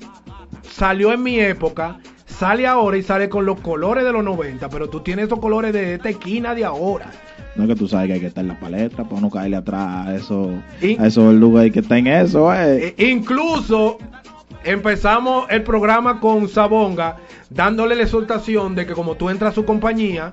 salió 0.76 1.12
en 1.12 1.22
mi 1.22 1.40
época 1.40 1.98
sale 2.26 2.66
ahora 2.66 2.98
y 2.98 3.02
sale 3.02 3.28
con 3.30 3.46
los 3.46 3.58
colores 3.60 4.04
de 4.04 4.12
los 4.12 4.22
90, 4.22 4.68
pero 4.68 4.90
tú 4.90 5.00
tienes 5.00 5.26
esos 5.26 5.38
colores 5.38 5.72
de 5.72 5.94
esta 5.94 6.10
esquina 6.10 6.54
de 6.54 6.64
ahora. 6.66 7.10
No 7.54 7.62
es 7.62 7.68
que 7.70 7.76
tú 7.76 7.88
sabes 7.88 8.08
que 8.08 8.12
hay 8.14 8.20
que 8.20 8.26
estar 8.26 8.42
en 8.42 8.48
la 8.48 8.60
palestra 8.60 9.04
para 9.04 9.20
no 9.22 9.30
caerle 9.30 9.56
atrás 9.56 10.06
a 10.06 10.14
esos 10.14 10.48
Y- 10.82 10.98
a 11.00 11.06
esos 11.06 11.26
verdugos 11.28 11.62
ahí 11.62 11.70
que 11.70 11.80
está 11.80 11.96
en 11.96 12.08
eso, 12.08 12.52
eh. 12.52 12.94
E- 12.98 13.06
incluso 13.08 13.96
empezamos 14.64 15.46
el 15.48 15.62
programa 15.62 16.20
con 16.20 16.46
Sabonga 16.48 17.16
dándole 17.48 17.94
la 17.94 18.02
exhortación 18.02 18.74
de 18.74 18.84
que 18.86 18.92
como 18.92 19.14
tú 19.14 19.30
entras 19.30 19.52
a 19.52 19.54
su 19.54 19.64
compañía, 19.64 20.32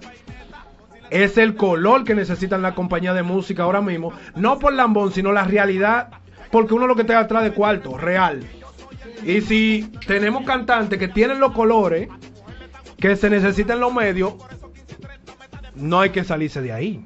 es 1.10 1.38
el 1.38 1.56
color 1.56 2.04
que 2.04 2.16
necesitan 2.16 2.62
la 2.62 2.74
compañía 2.76 3.14
de 3.14 3.24
música 3.24 3.64
ahora 3.64 3.82
mismo, 3.82 4.12
no 4.36 4.60
por 4.60 4.74
lambón, 4.74 5.12
sino 5.14 5.32
la 5.32 5.44
realidad, 5.46 6.10
porque 6.52 6.74
uno 6.74 6.88
lo 6.88 6.96
que 6.96 7.02
está 7.02 7.20
atrás 7.20 7.44
de 7.44 7.52
cuarto, 7.52 7.98
real. 7.98 8.42
Y 9.25 9.42
si 9.42 9.89
tenemos 10.06 10.46
cantantes 10.46 11.00
que 11.00 11.08
tienen 11.08 11.39
los 11.39 11.53
colores 11.53 12.10
que 12.98 13.15
se 13.15 13.30
necesitan 13.30 13.80
los 13.80 13.94
medios, 13.94 14.34
no 15.75 16.00
hay 16.00 16.10
que 16.10 16.24
salirse 16.24 16.62
de 16.62 16.72
ahí. 16.72 17.06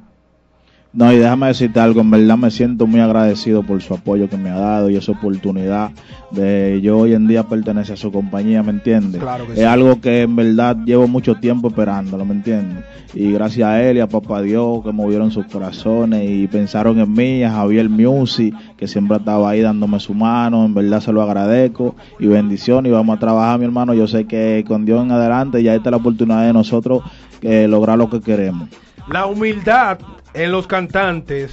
No, 0.98 1.14
y 1.14 1.18
déjame 1.18 1.46
decirte 1.46 1.80
algo, 1.80 2.02
en 2.02 2.10
verdad 2.10 2.38
me 2.40 2.50
siento 2.50 2.88
muy 2.88 3.00
agradecido 3.00 3.62
por 3.62 3.80
su 3.84 3.94
apoyo 3.94 4.28
que 4.28 4.36
me 4.36 4.50
ha 4.50 4.58
dado 4.58 4.90
y 4.90 4.96
esa 4.96 5.12
oportunidad 5.12 5.92
de 6.32 6.80
yo 6.82 6.98
hoy 6.98 7.14
en 7.14 7.28
día 7.28 7.44
pertenecer 7.44 7.94
a 7.94 7.98
su 7.98 8.12
compañía, 8.12 8.64
¿me 8.64 8.72
entiendes? 8.72 9.22
Claro 9.22 9.46
que 9.46 9.54
es 9.54 9.60
sí. 9.60 9.64
algo 9.64 10.02
que 10.02 10.24
en 10.24 10.36
verdad 10.36 10.76
llevo 10.86 11.08
mucho 11.08 11.36
tiempo 11.36 11.68
esperándolo, 11.68 12.26
¿me 12.26 12.34
entiendes? 12.34 12.84
Y 13.14 13.32
gracias 13.32 13.70
a 13.70 13.80
él 13.84 13.98
y 13.98 14.00
a 14.00 14.10
Papá 14.10 14.42
Dios 14.42 14.84
que 14.84 14.92
movieron 14.92 15.30
sus 15.30 15.46
corazones 15.46 16.28
y 16.28 16.48
pensaron 16.48 16.98
en 16.98 17.14
mí, 17.14 17.44
a 17.44 17.52
Javier 17.52 17.90
Music, 17.90 18.56
que 18.76 18.88
siempre 18.88 19.18
estaba 19.18 19.52
ahí 19.52 19.62
dándome 19.62 20.00
su 20.00 20.16
mano, 20.16 20.66
en 20.66 20.74
verdad 20.74 21.00
se 21.00 21.14
lo 21.14 21.22
agradezco 21.22 21.96
y 22.18 22.26
bendiciones 22.26 22.90
y 22.90 22.94
vamos 22.94 23.18
a 23.18 23.20
trabajar, 23.20 23.60
mi 23.60 23.66
hermano, 23.66 23.94
yo 23.94 24.08
sé 24.08 24.26
que 24.26 24.66
con 24.68 24.84
Dios 24.84 25.06
en 25.06 25.12
adelante 25.12 25.62
ya 25.62 25.76
esta 25.76 25.90
es 25.90 25.92
la 25.92 25.98
oportunidad 25.98 26.48
de 26.48 26.54
nosotros 26.54 27.04
eh, 27.44 27.68
lograr 27.68 28.00
lo 28.00 28.10
que 28.10 28.20
queremos. 28.20 28.68
La 29.12 29.28
humildad 29.28 30.00
en 30.38 30.52
los 30.52 30.68
cantantes 30.68 31.52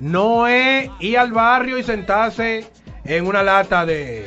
no 0.00 0.48
es 0.48 0.90
ir 1.00 1.18
al 1.18 1.32
barrio 1.32 1.78
y 1.78 1.82
sentarse 1.82 2.66
en 3.04 3.26
una 3.26 3.42
lata 3.42 3.84
de, 3.84 4.26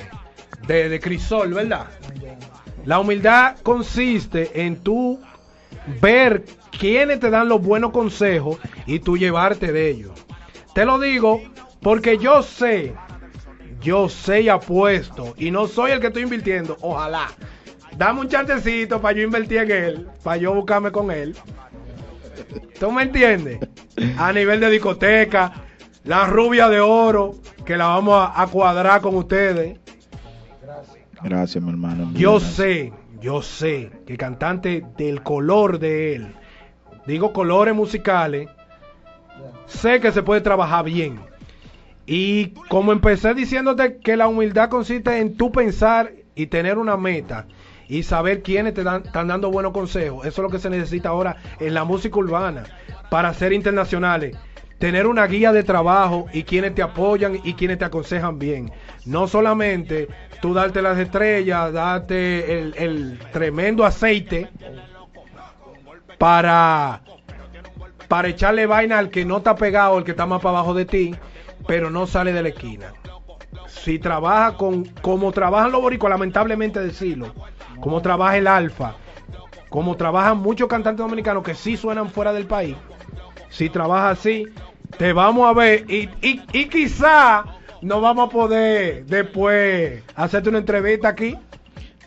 de, 0.68 1.00
crisol, 1.00 1.54
¿verdad? 1.54 1.88
La 2.86 3.00
humildad 3.00 3.58
consiste 3.64 4.62
en 4.64 4.82
tú 4.82 5.20
ver 6.02 6.46
quiénes 6.78 7.20
te 7.20 7.30
dan 7.30 7.50
los 7.50 7.62
buenos 7.62 7.92
consejos 7.92 8.58
y 8.86 9.00
tú 9.00 9.18
llevarte 9.18 9.72
de 9.72 9.90
ellos. 9.90 10.12
Te 10.74 10.86
lo 10.86 11.00
digo 11.00 11.42
porque 11.82 12.18
yo 12.18 12.44
sé, 12.44 12.94
yo 13.82 14.08
sé 14.08 14.42
y 14.42 14.50
apuesto, 14.50 15.34
y 15.38 15.50
no 15.52 15.68
soy 15.68 15.92
el 15.92 16.00
que 16.00 16.08
estoy 16.08 16.24
invirtiendo, 16.24 16.78
ojalá. 16.82 17.28
Dame 17.98 18.22
un 18.22 18.30
chancecito 18.30 19.02
para 19.02 19.18
yo 19.18 19.24
invertir 19.24 19.58
en 19.58 19.72
él, 19.72 20.08
para 20.24 20.38
yo 20.38 20.54
buscarme 20.54 20.92
con 20.92 21.12
él. 21.12 21.36
¿Tú 22.80 22.92
me 22.92 23.04
entiendes? 23.04 23.60
A 24.18 24.32
nivel 24.32 24.60
de 24.60 24.70
discoteca, 24.70 25.52
la 26.04 26.26
rubia 26.26 26.70
de 26.70 26.80
oro, 26.80 27.36
que 27.66 27.78
la 27.78 27.88
vamos 27.88 28.16
a, 28.16 28.42
a 28.42 28.48
cuadrar 28.48 29.02
con 29.02 29.16
ustedes. 29.16 29.80
Gracias, 31.22 31.64
mi 31.64 31.70
hermano. 31.70 32.12
Yo 32.14 32.40
sé, 32.40 32.94
yo 33.22 33.42
sé 33.42 33.92
que 34.06 34.18
cantante 34.18 34.86
del 34.98 35.22
color 35.22 35.80
de 35.80 36.16
él, 36.16 36.36
digo 37.06 37.34
colores 37.34 37.76
musicales, 37.76 38.50
sé 39.66 40.00
que 40.00 40.12
se 40.12 40.24
puede 40.24 40.42
trabajar 40.42 40.86
bien. 40.86 41.20
Y 42.06 42.48
como 42.70 42.92
empecé 42.92 43.34
diciéndote 43.34 43.98
que 43.98 44.18
la 44.18 44.28
humildad 44.28 44.70
consiste 44.70 45.20
en 45.20 45.36
tú 45.36 45.52
pensar 45.52 46.14
y 46.34 46.48
tener 46.48 46.78
una 46.78 46.98
meta 46.98 47.46
y 47.90 48.04
saber 48.04 48.44
quiénes 48.44 48.76
te 48.76 48.84
dan, 48.84 49.04
están 49.04 49.28
dando 49.28 49.52
buenos 49.52 49.74
consejos, 49.74 50.26
eso 50.26 50.42
es 50.42 50.44
lo 50.44 50.50
que 50.50 50.60
se 50.60 50.70
necesita 50.70 51.10
ahora 51.10 51.38
en 51.60 51.74
la 51.74 51.84
música 51.84 52.18
urbana 52.18 52.64
para 53.10 53.34
ser 53.34 53.52
internacionales. 53.52 54.38
Tener 54.78 55.08
una 55.08 55.28
guía 55.28 55.52
de 55.52 55.64
trabajo 55.64 56.28
y 56.32 56.44
quienes 56.44 56.74
te 56.74 56.82
apoyan 56.82 57.38
y 57.44 57.56
quienes 57.56 57.80
te 57.80 57.86
aconsejan 57.86 58.40
bien. 58.40 58.72
No 59.06 59.28
solamente 59.28 60.08
tú 60.42 60.54
darte 60.54 60.82
las 60.82 60.98
estrellas, 60.98 61.74
darte 61.74 62.60
el, 62.60 62.74
el 62.78 63.20
tremendo 63.34 63.84
aceite 63.84 64.48
para 66.18 67.02
para 68.08 68.28
echarle 68.28 68.66
vaina 68.66 68.98
al 68.98 69.10
que 69.10 69.26
no 69.26 69.38
está 69.38 69.56
pegado, 69.56 69.98
el 69.98 70.04
que 70.04 70.12
está 70.12 70.26
más 70.26 70.42
para 70.42 70.58
abajo 70.58 70.74
de 70.74 70.86
ti, 70.86 71.16
pero 71.68 71.90
no 71.90 72.08
sale 72.08 72.34
de 72.34 72.42
la 72.42 72.50
esquina. 72.50 72.94
Si 73.68 74.00
trabaja 74.00 74.58
con, 74.58 74.86
como 75.02 75.32
trabajan 75.32 75.72
los 75.72 75.82
boricuas, 75.82 76.10
lamentablemente 76.10 76.80
decirlo, 76.80 77.34
como 77.82 78.02
trabaja 78.02 78.38
el 78.38 78.48
Alfa, 78.48 78.94
como 79.70 79.96
trabajan 79.96 80.38
muchos 80.40 80.68
cantantes 80.68 81.04
dominicanos 81.06 81.44
que 81.44 81.54
sí 81.56 81.78
suenan 81.78 82.10
fuera 82.10 82.34
del 82.34 82.46
país, 82.46 82.76
si 83.50 83.70
trabaja 83.70 84.12
así, 84.12 84.46
te 84.98 85.14
vamos 85.14 85.48
a 85.48 85.54
ver 85.54 85.86
y, 85.90 86.10
y, 86.22 86.42
y 86.54 86.66
quizá 86.66 87.44
no 87.82 88.02
vamos 88.02 88.28
a 88.28 88.32
poder 88.32 89.06
después 89.06 90.04
hacerte 90.16 90.50
una 90.50 90.58
entrevista 90.60 91.08
aquí, 91.10 91.36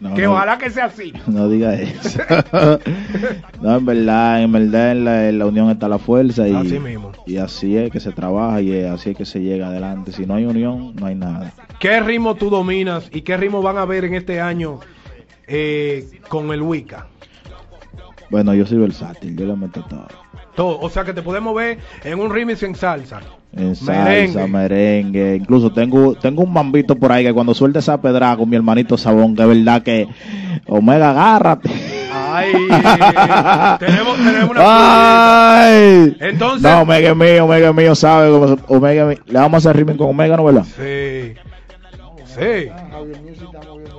No, 0.00 0.14
que 0.14 0.22
no, 0.22 0.32
ojalá 0.32 0.58
que 0.58 0.68
sea 0.70 0.87
así. 0.87 1.12
No 1.26 1.48
diga 1.48 1.74
eso. 1.74 2.20
no, 3.61 3.76
en 3.76 3.87
verdad, 3.87 4.42
en 4.42 4.52
verdad 4.52 4.90
en 4.92 5.04
la, 5.04 5.28
en 5.28 5.38
la 5.38 5.46
unión 5.46 5.70
está 5.70 5.88
la 5.88 5.98
fuerza 5.98 6.46
y 6.48 6.54
Así 6.54 6.78
mismo. 6.78 7.12
y 7.26 7.37
así 7.38 7.76
es 7.76 7.90
que 7.90 8.00
se 8.00 8.12
trabaja 8.12 8.61
y 8.61 8.82
así 8.85 9.11
es 9.11 9.16
que 9.16 9.24
se 9.24 9.40
llega 9.40 9.68
adelante. 9.68 10.12
Si 10.12 10.26
no 10.26 10.35
hay 10.35 10.44
unión, 10.44 10.94
no 10.96 11.06
hay 11.06 11.14
nada. 11.14 11.52
¿Qué 11.78 12.00
ritmo 12.00 12.35
tú 12.35 12.50
dominas 12.50 13.08
y 13.12 13.22
qué 13.22 13.37
ritmo 13.37 13.62
van 13.62 13.78
a 13.78 13.85
ver 13.85 14.04
en 14.04 14.14
este 14.14 14.40
año 14.40 14.80
eh, 15.53 16.09
con 16.29 16.51
el 16.53 16.62
Wicca? 16.62 17.07
Bueno, 18.31 18.55
yo 18.55 18.65
soy 18.67 18.79
versátil, 18.79 19.37
yo 19.37 19.47
le 19.47 19.55
meto 19.57 19.83
todo. 19.85 20.07
Todo, 20.57 20.81
o 20.81 20.88
sea 20.91 21.05
que 21.05 21.12
te 21.12 21.23
podemos 21.23 21.55
ver 21.55 21.79
en 22.05 22.19
un 22.19 22.31
remix 22.31 22.62
en 22.62 22.75
salsa. 22.75 23.21
En 23.55 23.77
salsa, 23.77 24.05
Merengue. 24.05 24.47
merengue. 24.49 25.37
Incluso 25.37 25.71
tengo 25.73 26.15
tengo 26.15 26.43
un 26.43 26.53
bambito 26.55 26.97
por 26.97 27.12
ahí 27.12 27.25
que 27.25 27.33
cuando 27.35 27.53
suelte 27.55 27.79
esa 27.81 28.01
pedra 28.01 28.35
con 28.37 28.49
mi 28.49 28.57
hermanito 28.57 28.97
Sabón, 28.97 29.35
que 29.37 29.43
es 29.43 29.49
verdad 29.49 29.83
que 29.83 30.09
Omega, 30.67 31.11
agárrate. 31.11 31.71
Ay, 32.15 32.53
tenemos, 33.79 34.17
tenemos 34.17 34.51
una 34.51 35.61
Ay. 35.65 36.17
Entonces- 36.21 36.62
No, 36.62 36.83
Omega 36.83 37.11
es 37.11 37.17
mío, 37.17 37.45
Omega 37.45 37.69
es 37.69 37.75
mío, 37.75 37.95
¿sabe? 37.95 38.31
Como- 38.31 38.57
Omega 38.69 39.03
es 39.03 39.09
mío. 39.19 39.25
Le 39.27 39.38
vamos 39.38 39.55
a 39.55 39.71
hacer 39.71 39.77
ritmo 39.77 39.97
con 39.99 40.09
Omega, 40.09 40.37
¿no, 40.38 40.45
verdad? 40.45 40.65
Sí. 40.65 41.35
Sí. 42.25 42.71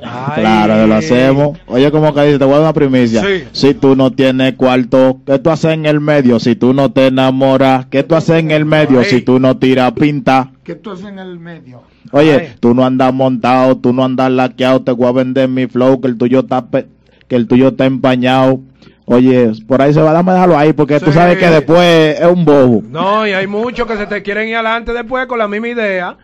Ay. 0.04 0.42
Claro, 0.42 0.86
lo 0.88 0.96
hacemos. 0.96 1.58
Oye, 1.68 1.90
como 1.92 2.14
que 2.14 2.22
dice, 2.24 2.40
te 2.40 2.46
voy 2.46 2.54
a 2.56 2.58
dar 2.58 2.64
una 2.66 2.74
primicia. 2.74 3.22
Sí. 3.24 3.44
Si 3.52 3.74
tú 3.74 3.96
no 3.96 4.12
tienes 4.12 4.54
cuarto, 4.56 5.20
¿qué 5.26 5.40
tú 5.40 5.50
haces 5.50 5.72
en 5.74 5.86
el 5.86 6.00
medio? 6.02 6.40
Si 6.40 6.56
tú 6.56 6.74
no 6.74 6.92
te 6.92 7.08
enamoras, 7.08 7.86
¿qué 7.88 8.04
tú 8.04 8.16
haces 8.16 8.40
en 8.40 8.52
el 8.52 8.66
medio? 8.66 9.00
Ay. 9.00 9.06
Si 9.06 9.22
tú 9.22 9.40
no 9.40 9.58
tiras 9.58 9.92
pinta. 9.94 10.52
¿Qué 10.64 10.76
tú 10.76 10.92
haces 10.92 11.06
en 11.06 11.20
el 11.20 11.40
medio? 11.40 11.82
Oye, 12.12 12.34
Ay. 12.34 12.56
tú 12.60 12.74
no 12.74 12.86
andas 12.86 13.14
montado, 13.14 13.78
tú 13.78 13.94
no 13.94 14.04
andas 14.04 14.30
laqueado, 14.32 14.82
te 14.82 14.92
voy 14.92 15.08
a 15.08 15.12
vender 15.14 15.48
mi 15.50 15.68
flow, 15.68 16.00
que 16.02 16.08
el 16.08 16.18
tuyo 16.18 16.40
está, 16.42 16.66
pe- 16.66 16.88
que 17.28 17.36
el 17.36 17.48
tuyo 17.48 17.70
está 17.70 17.86
empañado. 17.86 18.60
Oye, 19.06 19.52
por 19.68 19.82
ahí 19.82 19.94
se 19.94 20.02
va, 20.02 20.14
dame 20.14 20.32
dejarlo 20.32 20.58
ahí, 20.58 20.72
porque 20.74 21.00
tú 21.00 21.12
sabes 21.12 21.38
que 21.38 21.48
después 21.50 22.20
es 22.20 22.26
un 22.26 22.46
bobo. 22.46 22.82
No, 22.90 23.28
y 23.28 23.32
hay 23.32 23.48
muchos 23.48 23.86
que 23.86 23.98
se 23.98 24.06
te 24.06 24.22
quieren 24.22 24.48
ir 24.48 24.56
adelante 24.56 24.94
después 24.94 25.26
con 25.28 25.40
la 25.40 25.48
misma 25.48 25.68
idea 25.70 26.18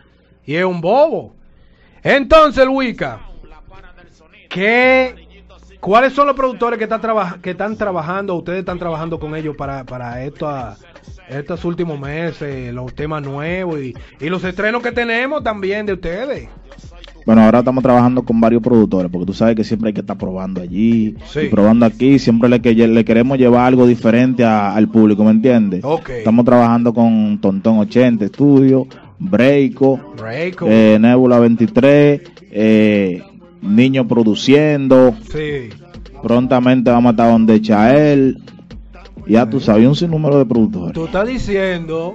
y 0.46 0.54
es 0.54 0.64
un 0.64 0.80
bobo. 0.80 1.34
Entonces, 2.02 2.66
Wicca, 2.68 3.20
¿qué, 4.50 5.14
¿cuáles 5.80 6.12
son 6.12 6.26
los 6.26 6.36
productores 6.36 6.76
que, 6.78 6.84
están 6.84 7.00
que 7.40 7.50
están 7.52 7.76
trabajando, 7.76 8.34
ustedes 8.34 8.58
están 8.60 8.78
trabajando 8.78 9.18
con 9.18 9.34
ellos 9.34 9.56
para, 9.56 9.84
para 9.84 10.22
esta- 10.24 10.76
estos 11.28 11.64
últimos 11.64 11.98
meses, 11.98 12.74
los 12.74 12.92
temas 12.94 13.22
nuevos 13.22 13.80
y, 13.80 13.94
y 14.20 14.28
los 14.28 14.42
estrenos 14.44 14.82
que 14.82 14.92
tenemos 14.92 15.42
también 15.42 15.86
de 15.86 15.92
ustedes? 15.94 16.48
Bueno, 17.24 17.42
ahora 17.44 17.58
estamos 17.60 17.84
trabajando 17.84 18.22
con 18.24 18.40
varios 18.40 18.62
productores, 18.62 19.10
porque 19.12 19.26
tú 19.26 19.34
sabes 19.34 19.54
que 19.54 19.62
siempre 19.62 19.88
hay 19.88 19.94
que 19.94 20.00
estar 20.00 20.16
probando 20.18 20.60
allí, 20.60 21.14
Sí. 21.26 21.40
y 21.42 21.48
probando 21.48 21.86
aquí, 21.86 22.18
siempre 22.18 22.48
le, 22.48 22.60
que, 22.60 22.74
le 22.74 23.04
queremos 23.04 23.38
llevar 23.38 23.66
algo 23.66 23.86
diferente 23.86 24.42
a- 24.44 24.74
al 24.74 24.88
público, 24.88 25.22
¿me 25.22 25.30
entiendes? 25.30 25.82
Ok. 25.84 26.08
Estamos 26.10 26.44
trabajando 26.44 26.92
con 26.92 27.38
Tontón 27.40 27.78
80 27.78 28.26
Studio, 28.28 28.86
Breiko, 29.18 30.00
eh, 30.66 30.96
Nebula 30.98 31.38
23, 31.38 32.22
eh, 32.50 33.22
niños 33.62 34.06
produciendo. 34.06 35.14
Sí. 35.32 35.70
Prontamente 36.22 36.90
vamos 36.90 37.10
a 37.10 37.12
estar 37.12 37.30
donde 37.30 37.60
Chael. 37.60 38.42
Ya 39.26 39.48
tú 39.48 39.60
sabes, 39.60 39.86
un 39.86 39.94
sinnúmero 39.94 40.38
de 40.38 40.44
productores. 40.46 40.92
Tú 40.92 41.04
estás 41.04 41.26
diciendo 41.26 42.14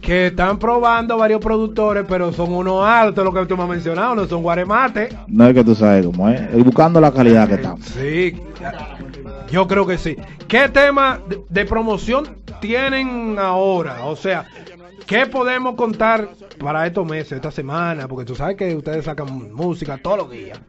que 0.00 0.28
están 0.28 0.58
probando 0.58 1.18
varios 1.18 1.40
productores, 1.40 2.04
pero 2.08 2.32
son 2.32 2.52
unos 2.52 2.84
altos, 2.84 3.24
lo 3.24 3.32
que 3.32 3.44
tú 3.44 3.56
me 3.56 3.64
has 3.64 3.68
mencionado, 3.68 4.14
no 4.14 4.26
son 4.26 4.42
guaremates. 4.42 5.14
No 5.26 5.46
es 5.46 5.54
que 5.54 5.64
tú 5.64 5.74
sabes 5.74 6.06
cómo 6.06 6.28
es. 6.28 6.40
es 6.40 6.64
buscando 6.64 7.00
la 7.00 7.12
calidad 7.12 7.48
que 7.48 7.54
estamos. 7.54 7.84
Sí, 7.84 8.34
yo 9.50 9.66
creo 9.66 9.86
que 9.86 9.98
sí. 9.98 10.16
¿Qué 10.46 10.68
tema 10.68 11.20
de, 11.28 11.40
de 11.48 11.64
promoción 11.66 12.24
tienen 12.60 13.36
ahora? 13.38 14.04
O 14.04 14.16
sea, 14.16 14.46
¿qué 15.08 15.26
podemos 15.26 15.74
contar 15.74 16.28
para 16.60 16.86
estos 16.86 17.04
meses, 17.06 17.32
esta 17.32 17.50
semana? 17.50 18.06
Porque 18.06 18.24
tú 18.24 18.34
sabes 18.36 18.56
que 18.56 18.76
ustedes 18.76 19.04
sacan 19.04 19.52
música 19.52 19.98
todos 19.98 20.18
los 20.18 20.30
días. 20.30 20.60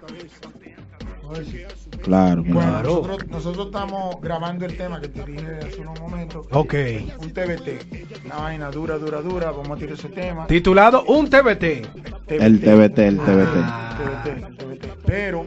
Claro, 2.02 2.41
Bueno, 2.43 2.60
claro. 2.60 2.89
nosotros, 2.89 3.28
nosotros 3.28 3.65
estamos 3.67 4.19
grabando 4.21 4.65
el 4.65 4.75
tema 4.75 4.99
que 4.99 5.10
te 5.10 5.23
dije 5.25 5.60
hace 5.62 5.82
unos 5.82 5.99
momentos. 5.99 6.47
Ok. 6.52 6.73
Un 7.19 7.32
TBT. 7.34 8.25
Una 8.25 8.36
vaina 8.38 8.71
dura, 8.71 8.97
dura, 8.97 9.21
dura. 9.21 9.52
Vamos 9.52 9.71
a 9.71 9.75
tirar 9.75 9.93
ese 9.93 10.10
tema. 10.10 10.47
Titulado 10.47 11.04
Un 11.04 11.30
TBT. 11.30 11.88
El 12.30 12.60
TBT, 12.60 13.00
el 13.00 13.18
TBT. 13.18 13.58
Ah. 13.63 13.98
TBT, 13.98 14.28
el 14.46 14.58
TBT. 14.58 14.88
Pero 15.06 15.46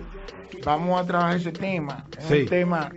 vamos 0.65 1.01
a 1.01 1.07
trabajar 1.07 1.37
ese 1.37 1.53
tema. 1.53 2.05
Es 2.19 2.25
Sí. 2.27 2.35
un 2.43 2.47
tema, 2.49 2.91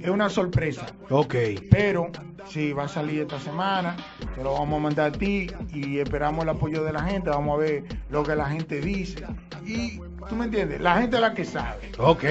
es 0.00 0.08
una 0.10 0.28
sorpresa. 0.28 0.86
Ok. 1.10 1.34
Pero 1.70 2.10
si 2.48 2.72
va 2.72 2.84
a 2.84 2.88
salir 2.88 3.22
esta 3.22 3.38
semana, 3.38 3.96
te 4.34 4.42
lo 4.42 4.52
vamos 4.54 4.78
a 4.78 4.82
mandar 4.82 5.08
a 5.08 5.12
ti 5.12 5.48
y 5.72 5.98
esperamos 5.98 6.42
el 6.44 6.48
apoyo 6.50 6.82
de 6.84 6.92
la 6.92 7.02
gente. 7.02 7.30
Vamos 7.30 7.56
a 7.58 7.60
ver 7.62 7.84
lo 8.10 8.22
que 8.22 8.34
la 8.34 8.46
gente 8.46 8.80
dice. 8.80 9.24
Y 9.66 10.00
tú 10.28 10.34
me 10.36 10.46
entiendes, 10.46 10.80
la 10.80 10.98
gente 11.00 11.16
es 11.16 11.22
la 11.22 11.34
que 11.34 11.44
sabe. 11.44 11.92
Ok, 11.98 12.24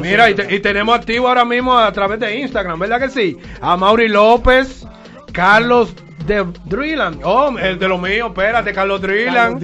mira, 0.00 0.34
te- 0.34 0.54
y 0.54 0.60
tenemos 0.60 0.94
activo 0.94 1.28
ahora 1.28 1.44
mismo 1.44 1.76
a 1.78 1.90
través 1.92 2.20
de 2.20 2.36
Instagram, 2.40 2.78
¿verdad 2.78 3.00
que 3.00 3.08
sí? 3.08 3.38
A 3.62 3.76
Mauri 3.78 4.08
López, 4.08 4.86
Carlos 5.32 5.94
de 6.26 6.44
Drillan, 6.64 7.20
oh, 7.24 7.56
el 7.58 7.78
de 7.78 7.88
lo 7.88 7.98
mío, 7.98 8.28
espérate, 8.28 8.72
Carlos 8.72 9.00
Drillan, 9.00 9.60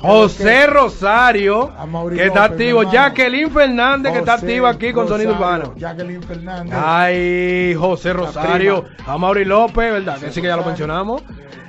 José 0.00 0.66
Rosario, 0.66 1.72
que 2.14 2.26
está 2.26 2.44
activo. 2.44 2.82
Jacqueline 2.82 3.50
Fernández, 3.50 4.12
que 4.12 4.18
está 4.20 4.34
activa 4.34 4.70
aquí 4.70 4.92
con 4.92 5.08
Sonido 5.08 5.32
Urbano. 5.32 5.74
Jacqueline 5.76 6.22
Fernández. 6.22 6.74
Ay, 6.74 7.74
José 7.74 8.12
Rosario, 8.12 8.84
a 9.06 9.18
Mauri 9.18 9.44
López, 9.44 9.92
¿verdad? 9.92 10.18
Que 10.18 10.30
sí 10.30 10.40
que 10.40 10.48
ya 10.48 10.56
lo 10.56 10.64
mencionamos. 10.64 11.22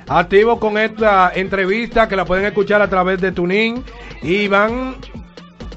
Activo 0.08 0.58
con 0.58 0.78
esta 0.78 1.32
entrevista 1.34 2.08
que 2.08 2.16
la 2.16 2.24
pueden 2.24 2.44
escuchar 2.44 2.82
a 2.82 2.88
través 2.88 3.20
de 3.20 3.32
Tunin. 3.32 3.82
Y 4.22 4.48
van, 4.48 4.96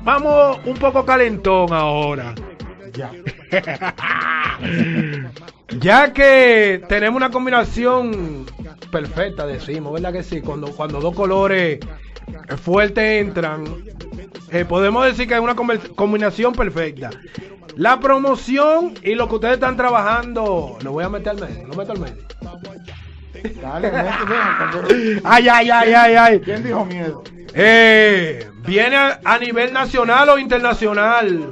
vamos 0.03 0.59
un 0.65 0.75
poco 0.75 1.05
calentón 1.05 1.71
ahora. 1.71 2.33
Ya. 2.93 3.11
Ya 5.79 6.13
que 6.13 6.83
tenemos 6.87 7.17
una 7.17 7.31
combinación 7.31 8.45
perfecta, 8.91 9.45
decimos, 9.47 9.93
¿verdad 9.93 10.13
que 10.13 10.23
sí? 10.23 10.41
Cuando, 10.41 10.67
cuando 10.71 10.99
dos 10.99 11.15
colores 11.15 11.79
fuertes 12.61 13.21
entran, 13.21 13.65
eh, 14.51 14.65
podemos 14.65 15.05
decir 15.05 15.27
que 15.27 15.33
es 15.33 15.39
una 15.39 15.55
combinación 15.55 16.53
perfecta. 16.53 17.09
La 17.75 17.99
promoción 17.99 18.93
y 19.03 19.15
lo 19.15 19.27
que 19.27 19.35
ustedes 19.35 19.55
están 19.55 19.75
trabajando, 19.75 20.77
lo 20.81 20.91
voy 20.91 21.03
a 21.03 21.09
meter 21.09 21.29
al 21.29 21.41
medio, 21.41 21.67
lo 21.67 21.75
meto 21.75 21.91
al 21.91 21.99
medio. 21.99 22.23
Dale, 23.61 23.91
Ay, 25.23 25.47
ay, 25.49 25.69
ay, 25.69 25.93
ay, 25.93 26.15
ay. 26.15 26.39
¿Quién 26.39 26.63
dijo 26.63 26.85
miedo? 26.85 27.23
Eh, 27.53 28.49
¿Viene 28.65 28.95
a, 28.95 29.19
a 29.23 29.37
nivel 29.37 29.73
nacional 29.73 30.29
o 30.29 30.39
internacional? 30.39 31.49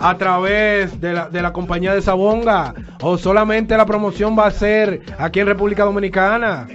A 0.00 0.16
través 0.16 1.00
de 1.00 1.12
la, 1.12 1.28
de 1.28 1.42
la 1.42 1.52
compañía 1.52 1.94
de 1.94 2.02
Sabonga. 2.02 2.74
¿O 3.02 3.18
solamente 3.18 3.76
la 3.76 3.86
promoción 3.86 4.36
va 4.38 4.46
a 4.46 4.50
ser 4.50 5.02
aquí 5.18 5.40
en 5.40 5.46
República 5.46 5.84
Dominicana? 5.84 6.66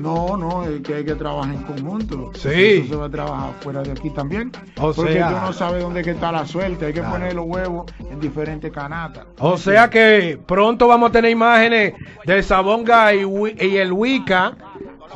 No, 0.00 0.38
no, 0.38 0.64
es 0.64 0.80
que 0.80 0.94
hay 0.94 1.04
que 1.04 1.14
trabajar 1.14 1.54
en 1.54 1.62
conjunto. 1.64 2.30
Sí. 2.34 2.48
Eso 2.84 2.88
se 2.88 2.96
va 2.96 3.06
a 3.06 3.10
trabajar 3.10 3.50
fuera 3.60 3.82
de 3.82 3.90
aquí 3.92 4.08
también. 4.10 4.50
O 4.80 4.92
porque 4.94 5.12
sea- 5.12 5.28
tú 5.28 5.34
no 5.46 5.52
sabes 5.52 5.82
dónde 5.82 6.02
que 6.02 6.12
está 6.12 6.32
la 6.32 6.46
suerte. 6.46 6.86
Hay 6.86 6.92
que 6.94 7.00
Claro. 7.00 7.14
poner 7.14 7.34
los 7.34 7.44
huevos 7.46 7.92
en 8.10 8.18
diferentes 8.18 8.72
canatas. 8.72 9.26
O 9.38 9.58
sea 9.58 9.90
que 9.90 10.40
pronto 10.46 10.88
vamos 10.88 11.10
a 11.10 11.12
tener 11.12 11.30
imágenes 11.30 11.92
de 12.24 12.42
Sabonga 12.42 13.12
y, 13.14 13.20
y 13.60 13.76
el 13.76 13.92
Wicca 13.92 14.54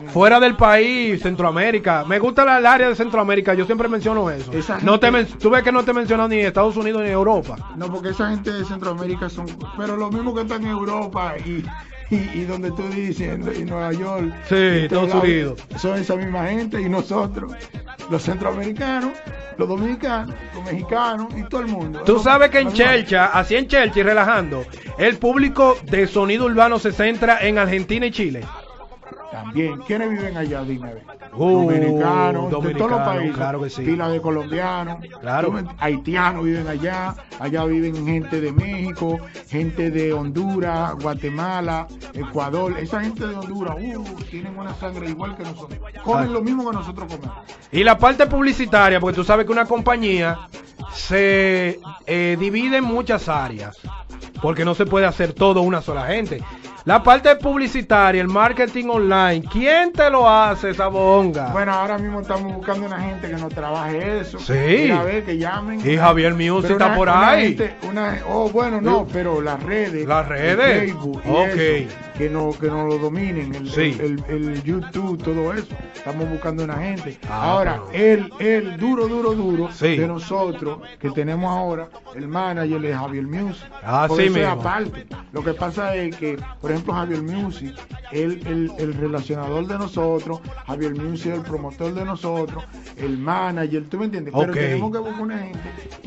fuera 0.09 0.39
del 0.41 0.57
país, 0.57 1.23
Centroamérica. 1.23 2.05
Me 2.07 2.19
gusta 2.19 2.45
la, 2.45 2.59
el 2.59 2.67
área 2.67 2.89
de 2.89 2.95
Centroamérica, 2.95 3.55
yo 3.55 3.65
siempre 3.67 3.89
menciono 3.89 4.31
eso. 4.31 4.53
Esa 4.53 4.79
No 4.83 4.99
te 5.01 5.11
gente- 5.11 5.31
men- 5.31 5.39
tú 5.39 5.51
ves 5.51 5.63
que 5.63 5.73
no 5.73 5.85
te 5.85 5.93
menciono 5.93 6.29
ni 6.29 6.37
Estados 6.41 6.77
Unidos 6.77 7.03
ni 7.03 7.09
Europa. 7.11 7.57
No, 7.77 7.91
porque 7.91 8.11
esa 8.11 8.31
gente 8.31 8.53
de 8.53 8.65
Centroamérica 8.65 9.29
son. 9.29 9.47
Pero 9.77 9.97
los 9.97 10.13
mismos 10.13 10.35
que 10.35 10.43
están 10.43 10.63
en 10.65 10.71
Europa 10.71 11.35
y, 11.45 11.65
y, 12.15 12.17
y 12.35 12.45
donde 12.45 12.71
tú 12.71 12.83
dices, 12.91 13.21
en, 13.35 13.49
en 13.49 13.67
Nueva 13.67 13.93
York. 13.93 14.33
Sí, 14.49 14.55
Estados 14.55 15.15
Unidos. 15.15 15.61
Son 15.77 15.97
esa 15.99 16.17
misma 16.17 16.47
gente 16.47 16.81
y 16.81 16.89
nosotros, 16.89 17.53
los 18.11 18.23
centroamericanos, 18.23 19.11
los 19.59 19.69
dominicanos, 19.69 20.35
los 20.55 20.65
mexicanos 20.65 21.29
y 21.37 21.43
todo 21.45 21.63
el 21.63 21.69
mundo. 21.69 22.03
Tú 22.05 22.19
sabes 22.19 22.51
que 22.51 22.61
en. 22.61 22.73
Chelcha, 22.73 23.27
así 23.27 23.57
en 23.57 23.67
Chelcha 23.69 24.01
y 24.01 24.03
relajando, 24.03 24.65
el 24.99 25.17
público 25.19 25.77
de 25.91 26.07
sonido 26.07 26.45
urbano 26.47 26.79
se 26.79 26.93
centra 26.93 27.39
en 27.41 27.59
Argentina 27.59 28.07
y 28.07 28.11
Chile. 28.11 28.45
También. 29.42 29.79
¿Quiénes 29.87 30.11
viven 30.11 30.37
allá? 30.37 30.62
Dime. 30.62 30.94
Uh, 31.35 31.62
dominicanos, 31.66 32.44
de 32.44 32.51
todos 32.51 32.51
los 32.51 32.51
dominicanos, 32.51 33.01
países. 33.01 33.37
claro 33.37 33.62
que 33.62 33.70
sí. 33.70 33.83
Pila 33.83 34.09
de 34.09 34.20
colombianos. 34.20 34.99
Claro. 35.20 35.55
Haitianos 35.79 36.44
viven 36.44 36.66
allá. 36.68 37.14
Allá 37.38 37.64
viven 37.66 38.07
gente 38.07 38.40
de 38.40 38.53
México, 38.53 39.18
gente 39.49 39.90
de 39.90 40.12
Honduras, 40.12 40.94
Guatemala, 41.03 41.87
Ecuador. 42.14 42.79
Esa 42.79 43.01
gente 43.03 43.27
de 43.27 43.35
Honduras, 43.35 43.77
uh, 43.79 44.05
tienen 44.31 44.59
una 44.59 44.75
sangre 44.75 45.11
igual 45.11 45.37
que 45.37 45.42
nosotros. 45.42 45.79
Comen 46.03 46.29
Ah. 46.29 46.33
lo 46.33 46.40
mismo 46.42 46.70
que 46.70 46.77
nosotros 46.77 47.12
comemos. 47.12 47.37
Y 47.72 47.85
la 47.85 47.99
parte 47.99 48.27
publicitaria, 48.27 48.99
porque 49.01 49.16
tú 49.16 49.25
sabes 49.25 49.44
que 49.44 49.53
una 49.53 49.66
compañía 49.66 50.38
se 50.94 51.79
eh, 52.07 52.37
divide 52.40 52.79
en 52.79 52.85
muchas 52.85 53.29
áreas, 53.29 53.77
porque 54.40 54.64
no 54.64 54.75
se 54.75 54.87
puede 54.87 55.07
hacer 55.07 55.33
todo 55.35 55.61
una 55.62 55.83
sola 55.83 56.07
gente. 56.07 56.42
La 56.87 57.03
parte 57.03 57.35
publicitaria, 57.35 58.22
el 58.22 58.29
marketing 58.29 58.85
online, 58.90 59.42
¿quién 59.51 59.90
te 59.92 60.09
lo 60.09 60.31
hace 60.31 60.70
esa 60.70 60.87
bonga? 60.87 61.49
Bueno, 61.49 61.72
ahora 61.72 61.99
mismo 61.99 62.20
estamos 62.20 62.55
buscando 62.55 62.87
una 62.87 63.01
gente 63.01 63.27
que 63.29 63.35
nos 63.35 63.53
trabaje 63.53 64.20
eso. 64.20 64.38
Sí. 64.38 64.53
Mira, 64.85 65.01
a 65.01 65.03
ver, 65.03 65.25
que 65.25 65.37
llamen. 65.37 65.81
Y 65.85 65.96
Javier 65.96 66.35
Music 66.35 66.70
está 66.70 66.94
por 66.94 67.09
una 67.09 67.29
ahí. 67.31 67.49
gente- 67.57 67.75
una- 67.88 68.20
oh, 68.29 68.49
bueno, 68.51 68.81
no, 68.81 69.05
pero 69.12 69.40
las 69.42 69.61
redes. 69.64 70.07
Las 70.07 70.27
el 70.27 70.29
redes. 70.31 70.79
Facebook 70.92 71.22
y 71.25 71.29
Ok. 71.29 71.57
eso, 71.57 71.96
que 72.16 72.31
no 72.31 72.51
que 72.53 72.68
no 72.68 72.87
lo 72.87 72.99
dominen, 72.99 73.53
el, 73.57 73.68
Sí. 73.68 73.99
el, 74.01 74.22
el- 74.29 74.49
el 74.51 74.62
YouTube, 74.62 75.20
todo 75.20 75.53
eso. 75.55 75.66
Estamos 75.92 76.31
buscando 76.31 76.62
una 76.62 76.77
gente. 76.77 77.18
Ah, 77.29 77.51
ahora, 77.51 77.81
el, 77.92 78.31
el 78.38 78.77
duro, 78.77 79.09
duro, 79.09 79.33
duro 79.33 79.72
Sí. 79.72 79.96
de 79.96 80.07
nosotros 80.07 80.79
que 81.01 81.11
tenemos 81.11 81.51
ahora, 81.51 81.88
el 82.14 82.29
manager 82.29 82.85
es 82.85 82.96
Javier 82.96 83.25
Music. 83.27 83.66
Así 83.83 84.09
Por 84.09 84.20
eso 84.20 84.31
es 84.31 84.37
mismo. 84.37 84.53
aparte. 84.53 85.07
Lo 85.33 85.42
que 85.42 85.53
pasa 85.53 85.92
es 85.96 86.14
que, 86.16 86.38
por 86.61 86.70
ejemplo, 86.70 86.76
Javier 86.85 87.23
Music, 87.23 87.75
el, 88.12 88.47
el, 88.47 88.73
el 88.79 88.95
relacionador 88.95 89.67
de 89.67 89.79
nosotros, 89.79 90.41
Javier 90.67 90.95
Music, 90.95 91.33
el 91.35 91.43
promotor 91.43 91.93
de 91.95 92.05
nosotros, 92.05 92.65
el 92.97 93.19
manager, 93.19 93.85
¿tú 93.89 93.99
me 93.99 94.07
entiendes? 94.07 94.35
Pero 94.37 94.53
tenemos 94.53 94.93
que 94.93 94.99
buscar 94.99 95.21
una 95.23 95.39
gente 95.39 95.61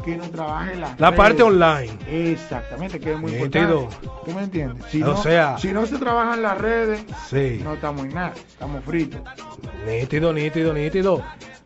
que 0.03 0.17
nos 0.17 0.32
trabaje 0.32 0.75
la 0.75 0.95
La 0.97 1.15
parte 1.15 1.43
online. 1.43 1.91
Exactamente, 2.08 2.99
que 2.99 3.13
es 3.13 3.19
muy 3.19 3.32
Nítido. 3.32 3.82
importante. 3.84 4.08
¿Tú 4.25 4.32
me 4.34 4.43
entiendes? 4.43 4.86
Si 4.89 5.01
O 5.03 5.08
no, 5.08 5.17
sea- 5.17 5.58
si 5.58 5.71
no 5.71 5.86
se 5.86 5.97
trabajan 5.97 6.41
las 6.41 6.58
redes, 6.58 7.03
Sí. 7.29 7.60
no 7.63 7.73
estamos 7.73 8.05
en 8.05 8.13
nada, 8.13 8.34
estamos 8.47 8.84
fritos. 8.84 9.21
Nítido, 9.86 10.34
nítido, 10.34 10.73
nítido. 10.73 11.23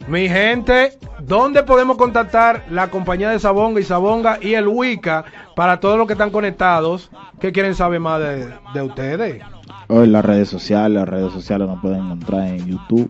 Mi 0.08 0.28
gente, 0.28 0.98
¿dónde 1.22 1.64
podemos 1.64 1.98
contactar 1.98 2.66
la 2.70 2.90
compañía 2.90 3.30
de 3.30 3.40
Sabonga 3.40 3.80
y 3.80 3.84
Sabonga 3.84 4.38
y 4.42 4.54
el 4.54 4.68
Wicca 4.68 5.24
para 5.56 5.80
todos 5.80 5.98
los 5.98 6.08
que 6.08 6.14
están 6.14 6.30
conectados 6.30 7.10
que 7.40 7.52
quieren 7.52 7.74
saber 7.74 8.00
más 8.00 8.20
de, 8.20 8.50
de 8.74 8.82
ustedes? 8.82 9.42
Hoy 9.88 10.08
las 10.08 10.26
redes 10.26 10.50
sociales, 10.50 10.96
las 11.00 11.08
redes 11.08 11.32
sociales 11.32 11.68
nos 11.68 11.80
pueden 11.82 12.00
encontrar 12.06 12.48
en 12.48 12.68
YouTube 12.68 13.10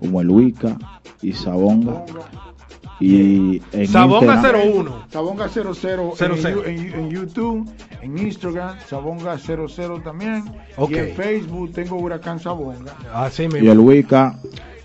como 0.00 0.20
el 0.20 0.30
Wicca 0.30 0.76
y 1.20 1.32
Sabonga. 1.34 2.04
Y 3.00 3.62
en 3.72 3.86
Sabonga 3.86 4.42
Instagram- 4.42 4.72
01. 4.74 5.04
Sabonga 5.10 5.48
00, 5.48 5.74
Cero 5.74 6.12
en, 6.18 6.42
cero. 6.42 6.62
Yu- 6.64 6.68
en- 6.68 6.94
en 6.94 7.10
YouTube, 7.10 7.70
en 8.02 8.18
Instagram, 8.18 8.76
Sabonga 8.88 9.38
00 9.38 10.00
también. 10.02 10.44
Y 10.88 10.94
en 10.96 11.14
Facebook 11.14 11.72
tengo 11.72 11.96
Huracán 11.96 12.40
Sabonga. 12.40 12.94
Así 13.14 13.42
Y 13.42 13.46
el 13.46 13.62
mismo. 13.62 13.82
Wicca, 13.82 14.36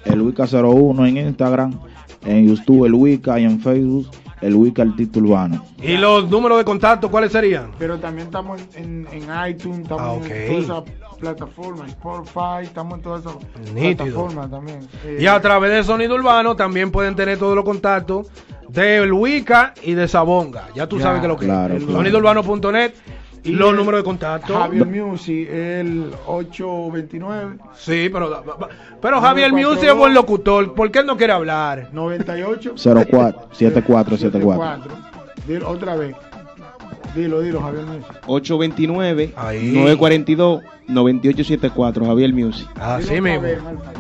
el 0.06 0.22
Wicca 0.22 0.46
01 0.46 1.06
en 1.06 1.18
Instagram, 1.18 1.80
en 2.26 2.48
YouTube 2.48 2.86
el 2.86 2.94
Wicca 2.94 3.40
y 3.40 3.44
en 3.46 3.60
Facebook 3.60 4.08
el 4.42 4.56
Wicca 4.56 4.82
Artista 4.82 5.20
Urbano. 5.20 5.64
¿Y 5.82 5.96
los 5.98 6.30
números 6.30 6.58
de 6.58 6.66
contacto 6.66 7.10
cuáles 7.10 7.32
serían? 7.32 7.72
Pero 7.80 7.98
también 8.00 8.28
estamos 8.28 8.62
en, 8.76 9.08
en, 9.12 9.24
en 9.24 9.50
iTunes, 9.50 9.80
estamos 9.80 10.02
Ah, 10.02 10.16
en 10.28 10.48
todas 10.48 10.64
esas 10.66 10.84
plataformas, 11.18 11.88
Spotify, 11.90 12.64
estamos 12.64 12.96
en 12.96 13.02
todas 13.02 13.22
esas 13.22 13.36
Nítido. 13.74 13.96
plataformas 14.06 14.52
también. 14.52 14.80
Eh, 15.06 15.20
Y 15.22 15.28
a 15.28 15.40
través 15.40 15.72
de 15.72 15.84
Sonido 15.86 16.16
Urbano 16.16 16.56
también 16.58 16.92
pueden 16.92 17.16
tener 17.16 17.38
todos 17.40 17.56
los 17.56 17.64
contactos 17.64 18.28
de 18.68 19.10
Wicca 19.10 19.74
y 19.84 19.94
de 19.94 20.08
Sabonga. 20.10 20.68
Ya 20.76 20.88
tú 20.88 20.98
Ya, 20.98 21.04
sabes 21.04 21.22
que 21.22 21.28
lo 21.30 21.38
que 21.38 21.46
claro, 21.46 21.76
es. 21.76 21.84
claro. 21.84 21.98
Sonidourbano.net 22.00 22.92
Y 23.44 23.52
los 23.52 23.72
el 23.72 23.76
números 23.76 24.00
de 24.00 24.04
contacto. 24.04 24.54
Javier 24.58 24.86
Music, 24.86 25.50
el 25.50 26.12
829 26.28 27.58
Sí, 27.76 28.10
pero, 28.12 28.44
pero 29.02 29.20
Javier 29.22 29.52
Music 29.52 29.84
es 29.90 29.96
buen 29.96 30.14
locutor. 30.14 30.74
¿Por 30.74 30.92
qué 30.92 31.00
él 31.00 31.06
no 31.06 31.18
quiere 31.18 31.34
hablar? 31.34 31.90
98 31.92 32.76
04 32.76 33.50
7474. 33.52 34.92
Dilo 35.48 35.70
otra 35.70 35.96
vez. 35.96 36.16
Dilo, 37.16 37.42
dilo, 37.42 37.62
Javier 37.62 37.86
Music. 37.86 38.08
829 38.26 39.34
Ahí. 39.36 39.72
942 39.74 40.62
9874 40.88 42.06
Javier 42.06 42.34
Music. 42.34 42.68
Así 42.80 43.20
mismo. 43.22 43.42
vez, 43.42 43.62
Malfa. 43.62 43.92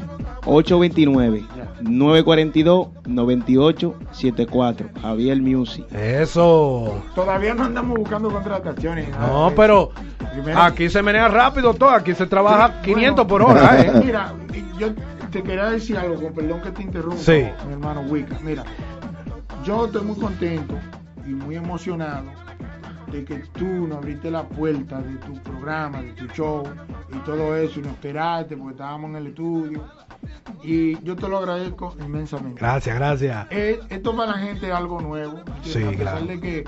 829 0.46 1.44
942 1.84 2.88
9874 3.08 4.90
Javier 5.02 5.42
Music. 5.42 5.86
Eso. 5.94 7.02
Todavía 7.16 7.54
no 7.54 7.64
andamos 7.66 7.98
buscando 8.00 8.30
contrataciones. 8.30 9.10
No, 9.18 9.52
pero 9.56 9.92
primero- 10.34 10.62
aquí 10.62 10.90
se 10.90 11.02
menea 11.02 11.28
rápido 11.28 11.74
todo. 11.74 11.90
Aquí 11.92 12.14
se 12.14 12.26
trabaja 12.28 12.68
Bueno, 12.68 12.82
500 12.84 13.26
por 13.28 13.42
hora, 13.42 13.82
¿eh? 13.82 13.92
Mira, 14.04 14.34
yo 14.80 14.90
te 15.32 15.42
quería 15.44 15.66
decir 15.70 15.98
algo, 15.98 16.16
con 16.22 16.34
perdón 16.34 16.62
que 16.62 16.72
te 16.72 16.84
interrumpa, 16.84 17.18
Sí. 17.18 17.46
mi 17.68 17.74
hermano 17.74 18.02
Wicca. 18.02 18.38
Mira, 18.44 18.64
yo 19.66 19.86
estoy 19.86 20.04
muy 20.04 20.16
contento 20.18 20.76
y 21.26 21.30
muy 21.32 21.56
emocionado 21.56 22.26
de 23.12 23.24
que 23.26 23.36
tú 23.58 23.66
nos 23.88 24.00
abriste 24.00 24.32
la 24.32 24.44
puerta 24.44 25.00
de 25.02 25.16
tu 25.18 25.34
programa, 25.44 26.02
de 26.02 26.14
tu 26.14 26.26
show 26.28 26.64
y 27.14 27.18
todo 27.20 27.56
eso, 27.56 27.80
y 27.80 27.84
nos 27.84 27.92
esperaste 27.94 28.58
porque 28.58 28.72
estábamos 28.74 29.12
en 29.12 29.16
el 29.18 29.28
estudio. 29.28 29.84
Y 30.64 31.02
yo 31.04 31.16
te 31.16 31.28
lo 31.28 31.38
agradezco 31.38 31.96
inmensamente. 32.04 32.60
Gracias, 32.60 32.96
gracias. 32.96 33.48
Eh, 33.52 33.80
esto 33.90 34.16
para 34.16 34.32
la 34.34 34.38
gente 34.38 34.68
es 34.68 34.74
algo 34.74 35.02
nuevo. 35.02 35.42
Sí, 35.64 35.84
a 35.84 35.90
pesar 35.90 35.96
claro. 35.96 36.26
de 36.26 36.40
que 36.40 36.64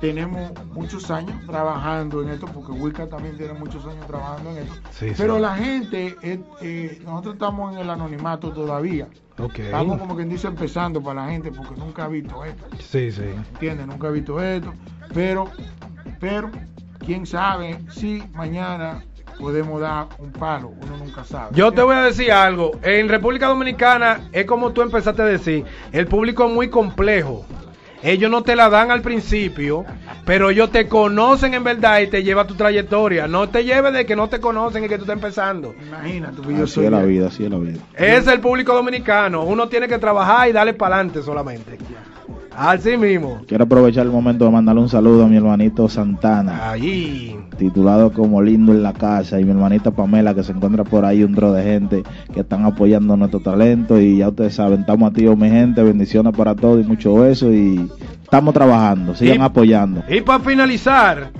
tenemos 0.00 0.50
muchos 0.72 1.10
años 1.10 1.34
trabajando 1.46 2.22
en 2.22 2.30
esto, 2.30 2.46
porque 2.46 2.72
Wicca 2.72 3.06
también 3.08 3.36
tiene 3.36 3.52
muchos 3.52 3.84
años 3.84 4.06
trabajando 4.06 4.50
en 4.50 4.58
esto. 4.58 4.74
Sí, 4.92 5.08
sí. 5.08 5.14
Pero 5.16 5.38
la 5.38 5.54
gente, 5.56 6.16
eh, 6.22 6.40
eh, 6.62 7.02
nosotros 7.04 7.34
estamos 7.34 7.74
en 7.74 7.80
el 7.80 7.90
anonimato 7.90 8.50
todavía. 8.50 9.08
Ok. 9.38 9.58
Estamos 9.58 9.98
como 9.98 10.16
quien 10.16 10.28
dice 10.28 10.48
empezando 10.48 11.02
para 11.02 11.26
la 11.26 11.30
gente, 11.30 11.52
porque 11.52 11.74
nunca 11.76 12.04
ha 12.04 12.08
visto 12.08 12.44
esto. 12.44 12.64
Sí, 12.78 13.12
sí. 13.12 13.24
¿Entiendes? 13.52 13.86
Nunca 13.86 14.08
ha 14.08 14.10
visto 14.10 14.42
esto. 14.42 14.72
Pero, 15.12 15.50
pero, 16.18 16.50
quién 16.98 17.26
sabe 17.26 17.78
si 17.90 18.22
mañana 18.32 19.04
podemos 19.40 19.80
dar 19.80 20.08
un 20.18 20.30
palo. 20.30 20.72
Uno 20.82 20.96
nunca 20.98 21.24
sabe. 21.24 21.56
Yo 21.56 21.72
te 21.72 21.82
voy 21.82 21.96
a 21.96 22.02
decir 22.02 22.30
algo. 22.30 22.72
En 22.82 23.08
República 23.08 23.46
Dominicana 23.48 24.28
es 24.32 24.44
como 24.44 24.72
tú 24.72 24.82
empezaste 24.82 25.22
a 25.22 25.26
decir. 25.26 25.64
El 25.92 26.06
público 26.06 26.46
es 26.46 26.52
muy 26.52 26.68
complejo. 26.68 27.44
Ellos 28.02 28.30
no 28.30 28.42
te 28.42 28.56
la 28.56 28.70
dan 28.70 28.90
al 28.90 29.02
principio, 29.02 29.84
pero 30.24 30.48
ellos 30.48 30.70
te 30.70 30.88
conocen 30.88 31.52
en 31.52 31.64
verdad 31.64 32.00
y 32.00 32.06
te 32.06 32.22
lleva 32.22 32.46
tu 32.46 32.54
trayectoria. 32.54 33.28
No 33.28 33.50
te 33.50 33.62
lleves 33.64 33.92
de 33.92 34.06
que 34.06 34.16
no 34.16 34.28
te 34.28 34.40
conocen 34.40 34.84
y 34.84 34.88
que 34.88 34.96
tú 34.96 35.02
estás 35.02 35.16
empezando. 35.16 35.74
Imagínate, 35.86 36.36
yo 36.42 36.64
Así 36.64 36.74
soy 36.74 36.84
es 36.86 36.90
la 36.90 37.02
vida, 37.02 37.26
así 37.28 37.44
es 37.44 37.50
la 37.50 37.58
vida. 37.58 37.78
Es 37.94 38.26
el 38.26 38.40
público 38.40 38.74
dominicano. 38.74 39.44
Uno 39.44 39.68
tiene 39.68 39.86
que 39.86 39.98
trabajar 39.98 40.48
y 40.48 40.52
darle 40.52 40.72
para 40.72 40.96
adelante 40.96 41.22
solamente. 41.22 41.76
Así 42.62 42.94
mismo. 42.98 43.40
Quiero 43.48 43.64
aprovechar 43.64 44.04
el 44.04 44.12
momento 44.12 44.44
de 44.44 44.50
mandarle 44.50 44.82
un 44.82 44.90
saludo 44.90 45.24
a 45.24 45.28
mi 45.28 45.38
hermanito 45.38 45.88
Santana, 45.88 46.70
Allí. 46.72 47.34
titulado 47.56 48.12
como 48.12 48.42
Lindo 48.42 48.72
en 48.72 48.82
la 48.82 48.92
Casa, 48.92 49.40
y 49.40 49.44
mi 49.44 49.52
hermanita 49.52 49.90
Pamela, 49.92 50.34
que 50.34 50.42
se 50.42 50.52
encuentra 50.52 50.84
por 50.84 51.06
ahí 51.06 51.24
un 51.24 51.34
tro 51.34 51.54
de 51.54 51.62
gente 51.62 52.02
que 52.34 52.40
están 52.40 52.66
apoyando 52.66 53.16
nuestro 53.16 53.40
talento. 53.40 53.98
Y 53.98 54.18
ya 54.18 54.28
ustedes 54.28 54.56
saben, 54.56 54.80
estamos 54.80 55.08
activos, 55.10 55.38
mi 55.38 55.48
gente. 55.48 55.82
Bendiciones 55.82 56.36
para 56.36 56.54
todos 56.54 56.84
y 56.84 56.86
mucho 56.86 57.14
beso. 57.14 57.50
Y 57.50 57.90
estamos 58.22 58.52
trabajando, 58.52 59.14
sigan 59.14 59.38
Y- 59.38 59.42
apoyando. 59.44 60.02
Y 60.10 60.20
para 60.20 60.44
finalizar, 60.44 61.30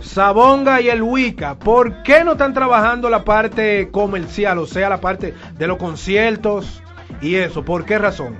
Sabonga 0.00 0.80
y 0.80 0.88
el 0.88 1.02
Wicca, 1.02 1.54
¿por 1.58 2.02
qué 2.02 2.24
no 2.24 2.32
están 2.32 2.54
trabajando 2.54 3.10
la 3.10 3.24
parte 3.24 3.90
comercial, 3.90 4.56
o 4.56 4.66
sea, 4.66 4.88
la 4.88 5.02
parte 5.02 5.34
de 5.58 5.66
los 5.66 5.76
conciertos 5.76 6.82
y 7.20 7.34
eso? 7.34 7.62
¿Por 7.62 7.84
qué 7.84 7.98
razón? 7.98 8.34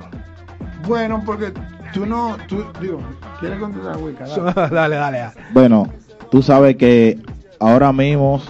Bueno, 0.89 1.23
porque 1.25 1.53
tú 1.93 2.07
no, 2.07 2.37
tú, 2.49 2.65
digo, 2.81 3.01
¿quieres 3.41 3.59
contestar, 3.59 3.97
Wicca? 3.99 4.27
Dale. 4.55 4.75
dale, 4.75 4.97
dale. 4.97 5.33
Bueno, 5.53 5.89
tú 6.31 6.43
sabes 6.43 6.77
que 6.77 7.19
ahora 7.61 7.93
mismo 7.93 8.41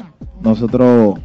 nosotros, 0.40 1.18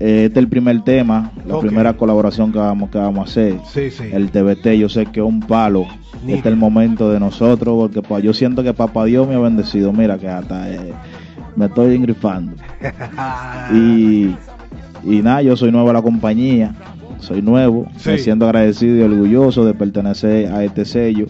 eh, 0.00 0.24
este 0.26 0.38
es 0.38 0.44
el 0.44 0.48
primer 0.48 0.82
tema, 0.82 1.32
la 1.46 1.58
primera 1.60 1.94
colaboración 1.94 2.52
que 2.52 2.58
vamos, 2.58 2.90
que 2.90 2.98
vamos 2.98 3.28
a 3.28 3.30
hacer. 3.30 3.58
Sí, 3.66 3.90
sí. 3.90 4.04
El 4.12 4.30
TBT, 4.30 4.78
yo 4.78 4.88
sé 4.88 5.06
que 5.06 5.20
es 5.20 5.26
un 5.26 5.40
palo. 5.40 5.86
Este 6.26 6.38
es 6.38 6.46
el 6.46 6.56
momento 6.56 7.10
de 7.10 7.20
nosotros, 7.20 7.76
porque 7.76 8.00
pues, 8.00 8.22
yo 8.22 8.32
siento 8.32 8.62
que 8.62 8.72
Papá 8.72 9.04
Dios 9.04 9.28
me 9.28 9.34
ha 9.34 9.38
bendecido. 9.38 9.92
Mira 9.92 10.18
que 10.18 10.28
hasta 10.28 10.70
eh, 10.70 10.94
me 11.56 11.66
estoy 11.66 11.96
engrifando. 11.96 12.52
Y, 13.72 14.36
y 15.04 15.22
nada, 15.22 15.40
yo 15.40 15.56
soy 15.56 15.72
nuevo 15.72 15.88
a 15.88 15.94
la 15.94 16.02
compañía, 16.02 16.74
soy 17.18 17.42
nuevo, 17.42 17.86
Sí. 17.96 18.10
me 18.10 18.18
siento 18.18 18.46
agradecido 18.46 18.96
y 18.96 19.02
orgulloso 19.02 19.64
de 19.64 19.74
pertenecer 19.74 20.52
a 20.52 20.64
este 20.64 20.84
sello. 20.84 21.26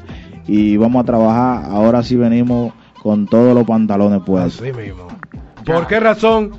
Y 0.46 0.76
vamos 0.76 1.02
a 1.02 1.06
trabajar, 1.06 1.64
ahora 1.70 2.02
sí 2.02 2.16
venimos 2.16 2.72
con 3.02 3.26
todos 3.26 3.54
los 3.54 3.64
pantalones 3.64 4.20
puestos. 4.24 4.62
Así 4.62 4.72
mismo. 4.72 5.08
¿Por 5.64 5.86
qué 5.86 5.98
razón, 6.00 6.50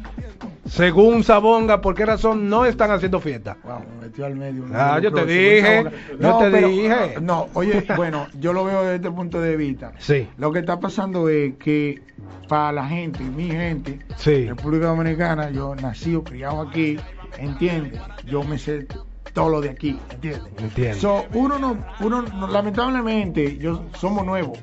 según 0.66 1.24
Sabonga, 1.24 1.82
por 1.82 1.94
qué 1.94 2.06
razón 2.08 2.50
no 2.50 2.66
están 2.66 2.90
haciendo 2.90 3.20
fiesta? 3.20 3.58
Wow, 3.64 3.80
me 4.00 4.08
metió 4.08 4.26
al 4.26 4.36
medio. 4.36 4.64
Ah, 4.74 5.00
yo 5.02 5.12
te 5.14 5.26
dije, 5.26 5.84
mucha 5.84 5.92
yo 6.20 6.40
te 6.52 6.68
dije. 6.68 7.22
No, 7.22 7.48
oye, 7.54 7.86
bueno, 7.96 8.26
yo 8.40 8.54
lo 8.54 8.66
veo 8.66 8.82
desde 8.82 8.96
este 8.96 9.12
punto 9.12 9.40
de 9.40 9.56
vista. 9.56 9.92
Sí. 10.00 10.28
Lo 10.38 10.52
que 10.52 10.60
está 10.60 10.80
pasando 10.80 11.30
es 11.30 11.54
que 11.58 12.02
para 12.48 12.72
la 12.72 12.88
gente, 12.88 13.24
mi 13.24 13.50
gente, 13.52 14.00
Sí. 14.18 14.46
República 14.48 14.88
Dominicana, 14.88 15.52
yo 15.52 15.76
nací 15.76 16.16
o 16.16 16.24
criado 16.24 16.62
aquí, 16.62 16.98
¿entiendes? 17.38 18.00
Yo 18.26 18.44
me 18.44 18.58
sé 18.58 18.88
todo 19.36 19.50
lo 19.50 19.62
de 19.62 19.70
aquí, 19.70 20.00
¿entiendes? 20.12 20.42
Entiendo. 20.58 21.00
So, 21.00 21.26
uno 21.34 21.60
no, 21.60 21.78
uno 22.00 22.22
no- 22.24 22.48
lamentablemente, 22.48 23.58
yo 23.58 23.84
somos 24.00 24.26
nuevos 24.26 24.58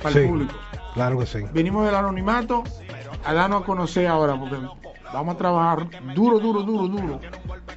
para 0.00 0.12
Sí. 0.12 0.20
el 0.20 0.28
público. 0.28 0.54
Claro 0.94 1.18
que 1.18 1.26
sí. 1.26 1.40
Venimos 1.52 1.84
del 1.84 1.96
anonimato 1.96 2.62
a 3.24 3.34
darnos 3.34 3.62
a 3.62 3.66
conocer 3.66 4.06
ahora, 4.06 4.36
porque 4.38 4.56
vamos 5.12 5.34
a 5.34 5.38
trabajar 5.38 5.86
duro, 6.14 6.38
duro, 6.38 6.62
duro, 6.62 6.86
duro, 6.86 7.20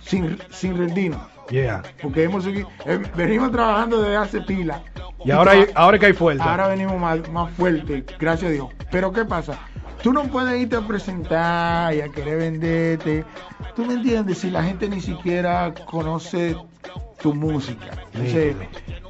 sin, 0.01 0.37
sin 0.51 0.77
rendirnos. 0.77 1.21
Yeah. 1.49 1.81
Porque 2.01 2.23
hemos 2.23 2.43
seguido, 2.43 2.69
eh, 2.85 3.01
venimos 3.15 3.51
trabajando 3.51 4.01
desde 4.01 4.15
hace 4.17 4.41
pila. 4.41 4.83
Y 5.25 5.31
ahora, 5.31 5.51
hay- 5.51 5.65
ahora 5.75 5.97
que 5.99 6.05
hay 6.05 6.13
fuerza. 6.13 6.43
Ahora 6.49 6.67
venimos 6.67 6.97
más, 6.99 7.27
más 7.31 7.51
fuerte, 7.53 8.05
gracias 8.19 8.49
a 8.49 8.53
Dios. 8.53 8.67
Pero 8.91 9.11
¿qué 9.11 9.25
pasa? 9.25 9.57
Tú 10.03 10.13
no 10.13 10.23
puedes 10.23 10.59
irte 10.61 10.75
a 10.75 10.81
presentar 10.81 11.93
y 11.93 12.01
a 12.01 12.09
querer 12.09 12.37
venderte. 12.39 13.23
¿Tú 13.75 13.85
me 13.85 13.93
entiendes? 13.95 14.39
Si 14.39 14.49
la 14.49 14.63
gente 14.63 14.89
ni 14.89 14.99
siquiera 15.01 15.73
conoce 15.85 16.55
tu 17.21 17.35
música. 17.35 17.91
Entonces, 18.13 18.55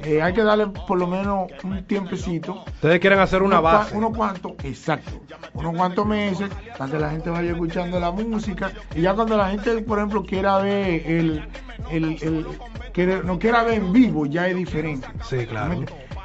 eh, 0.04 0.20
hay 0.20 0.34
que 0.34 0.42
darle 0.42 0.66
por 0.66 0.98
lo 0.98 1.06
menos 1.06 1.46
un 1.64 1.82
tiempecito. 1.84 2.62
Ustedes 2.74 3.00
quieren 3.00 3.20
hacer 3.20 3.42
una 3.42 3.60
base. 3.60 3.96
Unos 3.96 4.14
cuantos, 4.14 4.52
exacto. 4.64 5.12
Unos 5.54 5.74
cuantos 5.74 6.04
meses 6.06 6.50
para 6.76 6.92
que 6.92 6.98
la 6.98 7.10
gente 7.10 7.30
vaya 7.30 7.52
escuchando 7.52 7.98
la 7.98 8.10
música. 8.10 8.70
Y 8.94 9.00
ya 9.00 9.14
cuando 9.14 9.36
la 9.38 9.48
gente, 9.48 9.78
por 9.82 9.98
ejemplo, 9.98 10.24
quiera 10.24 10.58
ver 10.58 11.06
el. 11.06 11.48
el, 11.90 12.04
el 12.22 12.46
quiere- 12.92 13.22
no 13.24 13.38
quiera 13.38 13.62
ver 13.62 13.74
en 13.78 13.92
vivo, 13.94 14.26
ya 14.26 14.46
es 14.48 14.56
diferente. 14.56 15.08
Sí, 15.24 15.46
claro. 15.46 15.80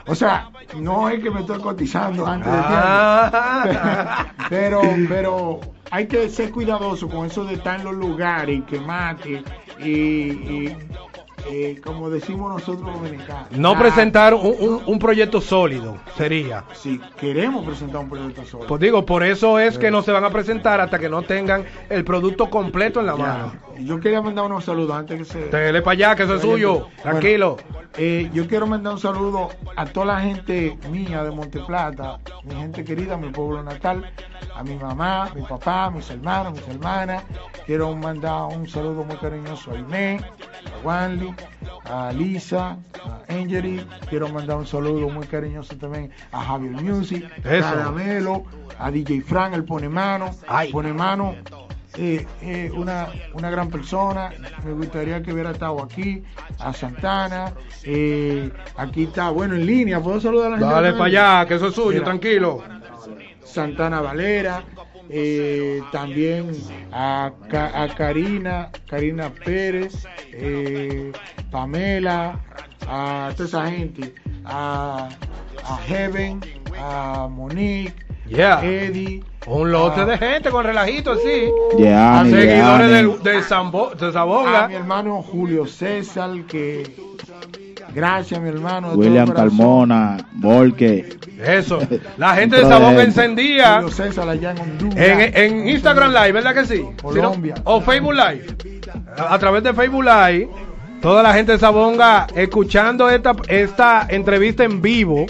O 0.07 0.15
sea, 0.15 0.49
no 0.77 1.09
es 1.09 1.21
que 1.21 1.29
me 1.29 1.41
estoy 1.41 1.59
cotizando 1.59 2.25
antes 2.25 2.51
de 2.51 2.59
Ah. 2.61 3.63
tiempo. 3.63 4.47
pero, 4.49 4.81
pero 5.09 5.59
hay 5.91 6.07
que 6.07 6.29
ser 6.29 6.51
cuidadoso 6.51 7.07
con 7.09 7.25
eso 7.25 7.43
de 7.45 7.55
estar 7.55 7.79
en 7.79 7.85
los 7.85 7.95
lugares 7.95 8.57
y 8.59 8.61
que 8.61 8.79
mate 8.79 9.43
y, 9.79 9.89
y, 9.89 10.77
eh, 11.49 11.79
como 11.83 12.09
decimos 12.09 12.51
nosotros 12.53 12.85
los 12.85 12.95
dominicanos. 12.95 13.51
No 13.51 13.71
ah, 13.71 13.79
presentar 13.79 14.33
un, 14.33 14.53
un- 14.59 14.81
un 14.85 14.99
proyecto 14.99 15.39
sólido, 15.39 15.97
sería. 16.17 16.63
Si 16.73 16.99
queremos 17.19 17.65
presentar 17.65 18.01
un 18.01 18.09
proyecto 18.09 18.43
solo. 18.45 18.65
Pues 18.67 18.81
digo, 18.81 19.05
por 19.05 19.23
eso 19.23 19.59
es 19.59 19.77
que 19.77 19.89
no 19.91 20.01
se 20.01 20.11
van 20.11 20.23
a 20.25 20.29
presentar 20.29 20.81
hasta 20.81 20.99
que 20.99 21.09
no 21.09 21.21
tengan 21.21 21.63
el 21.89 22.03
producto 22.03 22.49
completo 22.49 22.99
en 22.99 23.05
la 23.05 23.15
Ya. 23.17 23.23
mano. 23.23 23.51
Yo 23.79 23.99
quería 23.99 24.21
mandar 24.21 24.45
unos 24.45 24.65
saludos 24.65 24.95
antes 24.95 25.17
que 25.19 25.25
se. 25.25 25.39
Dele 25.49 25.81
para 25.81 25.93
allá, 25.93 26.15
que 26.15 26.23
eso 26.23 26.35
es 26.35 26.41
suyo. 26.41 26.73
Bueno, 26.79 27.01
Tranquilo. 27.01 27.57
eh, 27.97 28.29
yo 28.33 28.47
quiero 28.47 28.67
mandar 28.67 28.93
un 28.93 28.99
saludo 28.99 29.49
a 29.75 29.85
toda 29.85 30.05
la 30.07 30.21
gente 30.21 30.77
mía 30.89 31.23
de 31.23 31.31
Monteplata, 31.31 32.19
mi 32.43 32.55
gente 32.55 32.83
querida, 32.83 33.17
mi 33.17 33.29
pueblo 33.29 33.61
natal, 33.63 34.11
a 34.55 34.63
mi 34.63 34.75
mamá, 34.75 35.29
mi 35.35 35.41
papá, 35.43 35.89
mis 35.91 36.09
hermanos, 36.09 36.53
mis 36.53 36.67
hermanas. 36.67 37.23
Quiero 37.65 37.95
mandar 37.95 38.45
un 38.45 38.67
saludo 38.67 39.03
muy 39.03 39.17
cariñoso 39.17 39.71
a 39.71 39.75
Inés, 39.75 40.23
a 40.23 40.85
Wanly, 40.85 41.33
a 41.85 42.11
Lisa, 42.13 42.77
a 43.03 43.21
Angeli. 43.29 43.85
Quiero 44.09 44.29
mandar 44.29 44.57
un 44.57 44.65
saludo 44.67 45.09
muy 45.09 45.27
cariñoso 45.27 45.75
también 45.77 46.11
a 46.31 46.43
Javier 46.43 46.71
Music, 46.81 47.25
a 47.45 47.59
Caramelo, 47.59 48.43
a 48.79 48.89
DJ 48.89 49.21
Frank, 49.21 49.53
el 49.53 49.63
Ponemano. 49.65 50.31
Ay. 50.47 50.71
Ponemano 50.71 51.35
eh, 51.97 52.25
eh, 52.41 52.71
una, 52.73 53.07
una 53.33 53.49
gran 53.49 53.69
persona. 53.69 54.31
Me 54.63 54.73
gustaría 54.73 55.21
que 55.21 55.33
hubiera 55.33 55.51
estado 55.51 55.81
aquí, 55.83 56.23
a 56.59 56.73
Santana. 56.73 57.53
eh, 57.83 58.49
aquí 58.77 59.03
está, 59.03 59.29
bueno, 59.31 59.55
en 59.55 59.65
línea. 59.65 59.99
¿Puedo 60.01 60.19
saludar 60.21 60.47
a 60.47 60.49
la 60.51 60.57
gente? 60.59 60.73
Dale 60.73 60.91
para 60.93 61.05
allá, 61.05 61.47
que 61.47 61.55
eso 61.55 61.67
es 61.67 61.75
suyo, 61.75 61.91
Mira. 61.93 62.03
tranquilo. 62.05 62.63
Santana 63.43 64.01
Valera, 64.01 64.63
eh, 65.09 65.81
también 65.91 66.51
a, 66.91 67.31
a 67.51 67.87
Karina, 67.95 68.69
Karina 68.89 69.29
Pérez, 69.29 70.05
eh, 70.33 71.11
Pamela, 71.49 72.39
a 72.87 73.31
toda 73.35 73.47
esa 73.47 73.71
gente, 73.71 74.13
a, 74.45 75.09
a 75.65 75.77
Heaven, 75.87 76.39
a 76.79 77.27
Monique, 77.29 78.05
Yeah. 78.27 78.61
Eddie. 78.61 79.23
Un 79.47 79.71
lote 79.71 80.01
a- 80.01 80.05
de 80.05 80.17
gente 80.17 80.49
con 80.49 80.63
relajito 80.65 81.11
así. 81.13 81.49
Gianni, 81.77 82.31
Seguidores 82.31 82.89
Gianni. 82.89 82.93
del- 83.13 83.23
de, 83.23 83.43
Sambo- 83.43 83.95
de 83.95 84.07
a 84.07 84.11
Sabonga. 84.11 84.67
mi 84.67 84.75
hermano 84.75 85.21
Julio 85.21 85.65
César, 85.65 86.31
que 86.47 86.83
gracias 87.93 88.39
mi 88.41 88.49
hermano. 88.49 88.91
William. 88.93 89.29
Carmona, 89.31 90.17
Volque. 90.33 91.17
Eso. 91.43 91.79
La 92.17 92.35
gente 92.35 92.57
de 92.57 92.63
Sabonga 92.63 93.03
encendía 93.03 93.75
Julio 93.75 93.91
César 93.91 94.27
allá 94.29 94.51
en 94.51 94.59
Honduras. 94.59 94.97
en, 94.97 95.37
en 95.37 95.69
Instagram 95.69 96.11
Live, 96.11 96.31
¿verdad 96.33 96.53
que 96.53 96.65
sí? 96.65 96.85
Colombia. 97.01 97.55
Si 97.55 97.61
no- 97.63 97.71
o 97.75 97.81
Facebook 97.81 98.13
Live. 98.13 98.45
A, 99.17 99.33
a 99.33 99.39
través 99.39 99.63
de 99.63 99.73
Facebook 99.73 100.03
Live, 100.03 100.49
toda 101.01 101.23
la 101.23 101.33
gente 101.33 101.53
de 101.53 101.59
Sabonga 101.59 102.27
escuchando 102.35 103.09
esta, 103.09 103.33
esta 103.47 104.05
entrevista 104.09 104.63
en 104.63 104.81
vivo. 104.81 105.25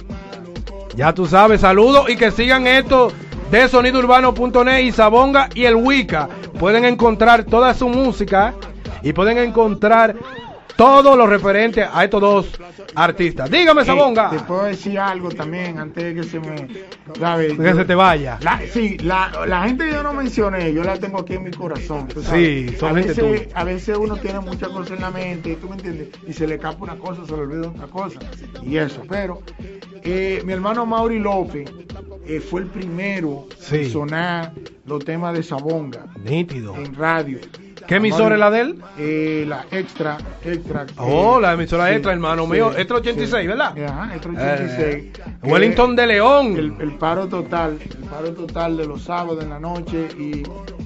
Ya 0.96 1.14
tú 1.14 1.28
sabes, 1.28 1.62
saludos 1.62 2.10
y 2.10 2.16
que 2.16 2.32
sigan 2.32 2.66
esto 2.66 3.12
de 3.52 3.70
sonidourbano.net 3.70 4.80
y 4.82 4.92
Sabonga 4.92 5.50
y 5.54 5.66
el 5.66 5.76
Wicca. 5.76 6.28
Pueden 6.60 6.86
encontrar 6.86 7.44
toda 7.46 7.74
su 7.74 7.88
música 7.88 8.54
y 9.02 9.14
pueden 9.14 9.38
encontrar 9.38 10.16
todo 10.76 11.16
lo 11.16 11.26
referente 11.26 11.84
a 11.84 12.04
estos 12.04 12.22
dos 12.22 12.60
artistas. 12.96 13.50
Dígame, 13.50 13.82
Eh, 13.82 13.86
Sabonga. 13.86 14.30
te 14.30 14.40
puedo 14.40 14.64
decir 14.66 15.00
algo 15.00 15.30
también 15.30 15.80
antes 15.80 16.04
de 16.04 16.16
que 16.16 16.24
se 16.24 16.40
me. 16.40 16.68
¿sabes? 17.20 17.58
Que 17.58 17.74
se 17.74 17.86
te 17.86 17.96
vaya. 17.96 18.38
La, 18.42 18.60
sí, 18.72 18.98
la, 19.00 19.32
la 19.48 19.64
gente 19.68 19.86
que 19.86 19.92
yo 19.92 20.04
no 20.04 20.14
mencioné, 20.14 20.72
yo 20.74 20.84
la 20.84 20.98
tengo 21.00 21.20
aquí 21.20 21.34
en 21.34 21.44
mi 21.46 21.52
corazón. 21.52 22.08
tú 22.08 22.22
Sí, 22.22 22.70
son 22.80 22.92
a 22.98 23.02
gente 23.02 23.22
veces, 23.22 23.44
tuya. 23.46 23.56
a 23.60 23.64
veces 23.64 23.98
uno 23.98 24.18
tiene 24.18 24.40
muchas 24.40 24.70
cosas 24.70 24.92
en 24.92 25.02
la 25.02 25.12
mente, 25.12 25.56
¿tú 25.56 25.70
me 25.70 25.76
entiendes? 25.76 26.10
Y 26.28 26.34
se 26.34 26.46
le 26.48 26.56
escapa 26.56 26.84
una 26.84 26.98
cosa, 26.98 27.26
se 27.26 27.32
le 27.32 27.40
olvida 27.42 27.70
otra 27.70 27.88
cosa. 27.88 28.20
Y 28.62 28.78
eso, 28.78 29.02
pero 29.10 29.42
eh, 30.04 30.42
mi 30.46 30.54
hermano 30.54 30.86
Mauri 30.86 31.20
López 31.20 31.70
eh, 32.28 32.40
fue 32.40 32.62
el 32.62 32.68
primero 32.68 33.48
Sí. 33.60 33.78
en 33.78 33.90
sonar 33.92 34.52
los 34.86 35.04
temas 35.04 35.34
de 35.34 35.44
Sabonga 35.44 36.06
Nítido. 36.24 36.76
en 36.76 36.94
radio. 36.94 37.40
¿Qué 37.88 37.96
emisora 37.96 38.36
es 38.36 38.40
la 38.40 38.52
de 38.52 38.60
él? 38.62 38.84
Eh, 38.98 39.46
la 39.48 39.66
extra, 39.72 40.18
extra. 40.44 40.86
Oh, 40.98 41.38
eh, 41.38 41.42
la 41.42 41.54
emisora 41.54 41.88
sí, 41.88 41.94
extra, 41.94 42.12
hermano 42.14 42.44
sí, 42.46 42.52
mío. 42.52 42.72
Extra 42.78 42.98
86, 42.98 43.42
sí. 43.42 43.48
¿verdad? 43.48 43.78
Ajá, 43.88 44.14
extra 44.14 44.32
86. 44.34 44.78
Eh, 44.86 45.12
Wellington 45.44 45.96
de 45.96 46.08
León. 46.08 46.58
El, 46.58 46.74
el 46.80 46.92
paro 46.98 47.28
total, 47.28 47.80
el 47.82 48.04
paro 48.10 48.34
total 48.34 48.76
de 48.78 48.86
los 48.88 49.04
sábados 49.04 49.42
en 49.44 49.50
la 49.52 49.60
noche 49.60 50.08
y 50.20 50.44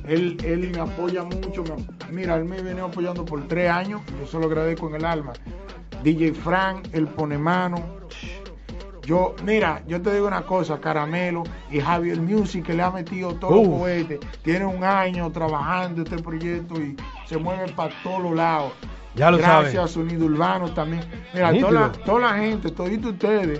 él, 0.07 0.37
él 0.43 0.71
me 0.73 0.79
apoya 0.79 1.23
mucho. 1.23 1.63
me- 1.63 2.11
mira, 2.11 2.35
él 2.35 2.45
me 2.45 2.61
viene 2.61 2.81
apoyando 2.81 3.25
por 3.25 3.47
tres 3.47 3.69
años, 3.69 4.01
yo 4.19 4.27
se 4.27 4.37
lo 4.39 4.45
agradezco 4.45 4.87
en 4.89 4.95
el 4.95 5.05
alma. 5.05 5.33
DJ 6.03 6.33
Frank, 6.33 6.87
el 6.93 7.07
pone 7.07 7.37
mano. 7.37 8.01
Yo, 9.03 9.35
mira, 9.43 9.81
yo 9.87 10.01
te 10.01 10.13
digo 10.13 10.27
una 10.27 10.43
cosa, 10.45 10.79
Caramelo 10.79 11.43
y 11.71 11.79
Javier 11.79 12.21
Music 12.21 12.65
que 12.65 12.73
le 12.73 12.83
ha 12.83 12.91
metido 12.91 13.33
todos 13.35 13.55
los 13.55 13.67
Uh. 13.67 13.79
cohetes. 13.79 14.19
Tiene 14.43 14.65
un 14.65 14.83
año 14.83 15.31
trabajando 15.31 16.03
este 16.03 16.17
proyecto 16.19 16.79
y 16.79 16.95
se 17.25 17.37
mueve 17.37 17.71
para 17.73 17.93
todos 18.03 18.21
los 18.23 18.35
lados. 18.35 18.73
Ya 19.15 19.29
lo 19.31 19.37
Gracias 19.37 19.73
saben. 19.73 19.79
a 19.85 19.87
Sonido 19.87 20.25
Urbano 20.25 20.71
también. 20.73 21.03
Mira, 21.33 21.51
toda 21.59 21.71
la, 21.71 21.91
toda 21.91 22.19
la 22.21 22.33
gente, 22.37 22.69
toditos 22.71 23.13
ustedes 23.13 23.59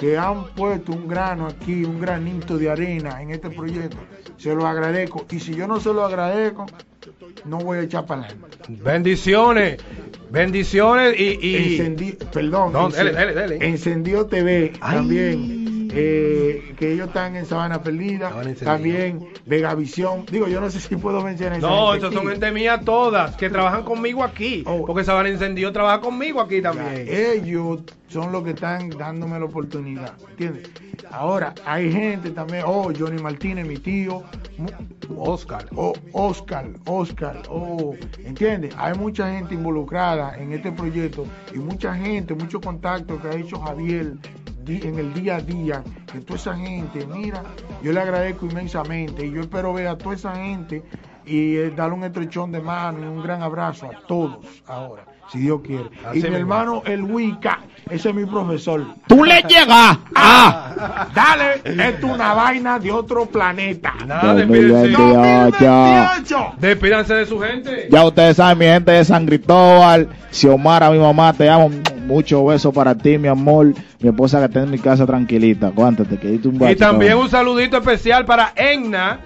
que 0.00 0.16
han 0.18 0.44
puesto 0.54 0.92
un 0.92 1.06
grano 1.06 1.46
aquí, 1.46 1.84
un 1.84 2.00
granito 2.00 2.56
de 2.56 2.70
arena 2.70 3.20
en 3.22 3.30
este 3.30 3.50
proyecto, 3.50 3.96
se 4.36 4.54
lo 4.54 4.66
agradezco. 4.66 5.24
Y 5.30 5.38
si 5.38 5.54
yo 5.54 5.68
no 5.68 5.78
se 5.80 5.92
lo 5.92 6.04
agradezco, 6.04 6.66
no 7.44 7.58
voy 7.58 7.78
a 7.78 7.82
echar 7.82 8.04
para 8.06 8.22
adelante. 8.24 8.58
Bendiciones. 8.68 9.78
Bendiciones 10.30 11.18
y. 11.18 11.38
y- 11.40 12.12
perdón, 12.32 12.72
No, 12.72 12.88
Encen- 12.90 12.96
dele, 12.96 13.12
dele, 13.12 13.34
dele. 13.34 13.66
Encendió 13.66 14.26
TV 14.26 14.72
Ay. 14.80 14.96
también, 14.96 15.67
eh, 15.92 16.74
que 16.78 16.92
ellos 16.92 17.08
están 17.08 17.36
en 17.36 17.46
Sabana 17.46 17.82
Perdida, 17.82 18.30
Sabana 18.30 18.54
también 18.54 19.28
Vegavisión. 19.46 20.24
Digo, 20.30 20.48
yo 20.48 20.60
no 20.60 20.70
sé 20.70 20.80
si 20.80 20.96
puedo 20.96 21.22
mencionar 21.22 21.58
esa 21.58 21.68
no, 21.68 21.94
esas 21.94 22.12
son 22.12 22.28
gente 22.28 22.50
mía 22.52 22.80
todas 22.84 23.36
que 23.36 23.50
trabajan 23.50 23.84
conmigo 23.84 24.22
aquí. 24.24 24.62
Oh. 24.66 24.84
Porque 24.86 25.04
Sabana 25.04 25.28
Encendido 25.28 25.72
trabaja 25.72 26.00
conmigo 26.00 26.40
aquí 26.40 26.60
también. 26.62 27.06
Ellos 27.08 27.80
son 28.08 28.32
los 28.32 28.42
que 28.42 28.50
están 28.50 28.90
dándome 28.90 29.38
la 29.38 29.44
oportunidad, 29.44 30.14
¿entiendes? 30.30 30.70
Ahora, 31.10 31.54
hay 31.64 31.92
gente 31.92 32.30
también, 32.30 32.64
oh, 32.66 32.92
Johnny 32.98 33.20
Martínez, 33.22 33.66
mi 33.66 33.76
tío, 33.76 34.22
Oscar. 35.16 35.66
oh, 35.74 35.94
Oscar, 36.12 36.66
Oscar, 36.86 37.42
oh, 37.48 37.94
¿entiendes? 38.24 38.74
Hay 38.76 38.94
mucha 38.94 39.30
gente 39.32 39.54
involucrada 39.54 40.36
en 40.38 40.52
este 40.52 40.72
proyecto 40.72 41.26
y 41.54 41.58
mucha 41.58 41.94
gente, 41.94 42.34
mucho 42.34 42.60
contacto 42.60 43.20
que 43.20 43.28
ha 43.28 43.36
hecho 43.36 43.58
Javier 43.60 44.14
en 44.76 44.98
el 44.98 45.14
día 45.14 45.36
a 45.36 45.40
día, 45.40 45.82
que 46.12 46.20
toda 46.20 46.38
esa 46.38 46.54
gente, 46.54 47.06
mira, 47.06 47.42
yo 47.82 47.92
le 47.92 48.00
agradezco 48.00 48.46
inmensamente 48.46 49.26
y 49.26 49.32
yo 49.32 49.40
espero 49.40 49.72
ver 49.72 49.88
a 49.88 49.96
toda 49.96 50.14
esa 50.14 50.34
gente 50.36 50.82
y 51.24 51.56
eh, 51.56 51.72
darle 51.74 51.94
un 51.94 52.04
estrechón 52.04 52.52
de 52.52 52.60
mano 52.60 53.00
y 53.00 53.04
un 53.04 53.22
gran 53.22 53.42
abrazo 53.42 53.86
a 53.86 54.06
todos 54.06 54.38
ahora, 54.66 55.04
si 55.30 55.40
Dios 55.40 55.60
quiere. 55.64 55.90
Así 56.06 56.20
y 56.20 56.30
mi 56.30 56.36
hermano 56.36 56.82
el 56.84 57.02
Wicca, 57.02 57.60
ese 57.90 58.10
es 58.10 58.14
mi 58.14 58.26
profesor. 58.26 58.84
¡Tú 59.06 59.24
le 59.24 59.42
llegas! 59.42 59.98
¡Ah! 60.14 61.06
Dale, 61.14 61.54
esto 61.64 62.06
es 62.06 62.12
una 62.12 62.34
vaina 62.34 62.78
de 62.78 62.92
otro 62.92 63.26
planeta. 63.26 63.94
Nada, 64.06 64.34
despídense. 64.34 64.92
2028. 64.92 65.64
2028. 65.64 66.54
Despídanse 66.58 67.14
de 67.14 67.26
su 67.26 67.40
gente. 67.40 67.88
Ya 67.90 68.04
ustedes 68.04 68.36
saben, 68.36 68.58
mi 68.58 68.64
gente 68.66 68.92
de 68.92 69.04
San 69.04 69.26
Cristóbal, 69.26 70.08
Xiomara, 70.30 70.90
mi 70.90 70.98
mamá, 70.98 71.32
te 71.32 71.48
amo. 71.48 71.70
Mucho 72.08 72.44
beso 72.46 72.72
para 72.72 72.96
ti, 72.96 73.18
mi 73.18 73.28
amor. 73.28 73.74
Mi 74.00 74.08
esposa 74.08 74.38
que 74.40 74.46
está 74.46 74.62
en 74.62 74.70
mi 74.70 74.78
casa 74.78 75.06
tranquilita. 75.06 75.66
Aguántate, 75.68 76.18
que 76.18 76.28
diste 76.28 76.48
un 76.48 76.56
Y 76.56 76.58
bachito. 76.58 76.86
también 76.86 77.16
un 77.18 77.28
saludito 77.28 77.76
especial 77.76 78.24
para 78.24 78.52
Egna, 78.56 79.20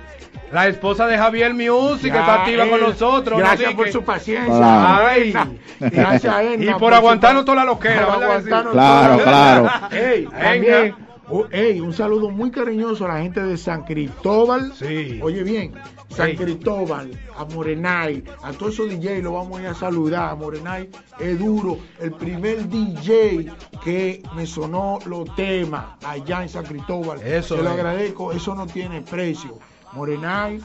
la 0.53 0.67
esposa 0.67 1.07
de 1.07 1.17
Javier 1.17 1.55
Music, 1.55 2.13
que 2.13 2.19
está 2.19 2.43
activa 2.43 2.67
con 2.67 2.81
eh, 2.81 2.83
nosotros. 2.89 3.39
¿no? 3.39 3.45
Gracias 3.45 3.73
por 3.75 3.85
que- 3.87 3.93
su 3.93 4.03
paciencia. 4.03 4.55
Claro. 4.55 5.07
Ay. 5.09 5.35
Gracias 5.81 6.35
a. 6.35 6.45
Y 6.55 6.75
por 6.79 6.93
aguantarnos 6.93 7.45
toda 7.45 7.59
la 7.59 7.65
loquera, 7.65 8.05
Claro, 8.07 9.17
toda- 9.17 9.23
claro. 9.23 9.69
Ey, 9.93 10.27
también, 10.27 10.95
oh, 11.29 11.47
ey, 11.51 11.81
un 11.81 11.93
saludo 11.95 12.31
muy 12.31 12.51
cariñoso 12.51 13.05
a 13.07 13.15
la 13.15 13.21
gente 13.23 13.41
de 13.43 13.57
San 13.57 13.85
Cristóbal. 13.85 14.73
Sí. 14.75 15.21
Oye 15.23 15.43
bien, 15.45 15.73
San. 16.15 16.37
Cristóbal, 16.37 17.11
a 17.37 17.45
Morenay, 17.45 18.23
a 18.43 18.53
todos 18.53 18.75
esos 18.75 18.89
DJ 18.91 19.23
lo 19.23 19.33
vamos 19.33 19.59
a 19.59 19.63
ir 19.63 19.69
a 19.69 19.75
saludar. 19.75 20.31
A 20.31 20.35
Morenay 20.35 20.89
es 21.19 21.39
duro, 21.39 21.79
el 22.01 22.13
primer 22.13 22.69
DJ 22.69 23.53
que 23.83 24.23
me 24.35 24.47
sonó 24.47 24.99
los 25.07 25.35
temas 25.35 25.97
allá 26.05 26.43
en 26.43 26.49
San 26.49 26.65
Cristóbal. 26.65 27.21
Eso 27.23 27.57
Se 27.57 27.63
lo 27.63 27.71
agradezco, 27.71 28.33
eso 28.33 28.55
no 28.55 28.67
tiene 28.67 29.03
precio. 29.03 29.59
Morenay, 29.93 30.59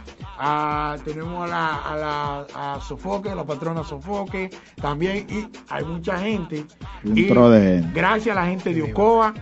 tenemos 1.04 1.44
a 1.44 1.48
la, 1.48 1.76
a 1.76 1.96
la 1.98 2.76
a 2.76 2.82
Sofoque, 2.82 3.36
la 3.36 3.44
patrona 3.44 3.84
Sofoque, 3.84 4.50
también, 4.82 5.28
y 5.30 5.48
hay 5.70 5.84
mucha 5.84 6.18
gente. 6.18 6.66
Un 7.04 7.18
Y 7.18 7.28
tro 7.28 7.50
de 7.50 7.62
gente. 7.62 7.92
Gracias 7.94 8.38
a 8.38 8.40
la 8.40 8.48
gente 8.48 8.74
de 8.74 8.84
Ocoa, 8.84 9.34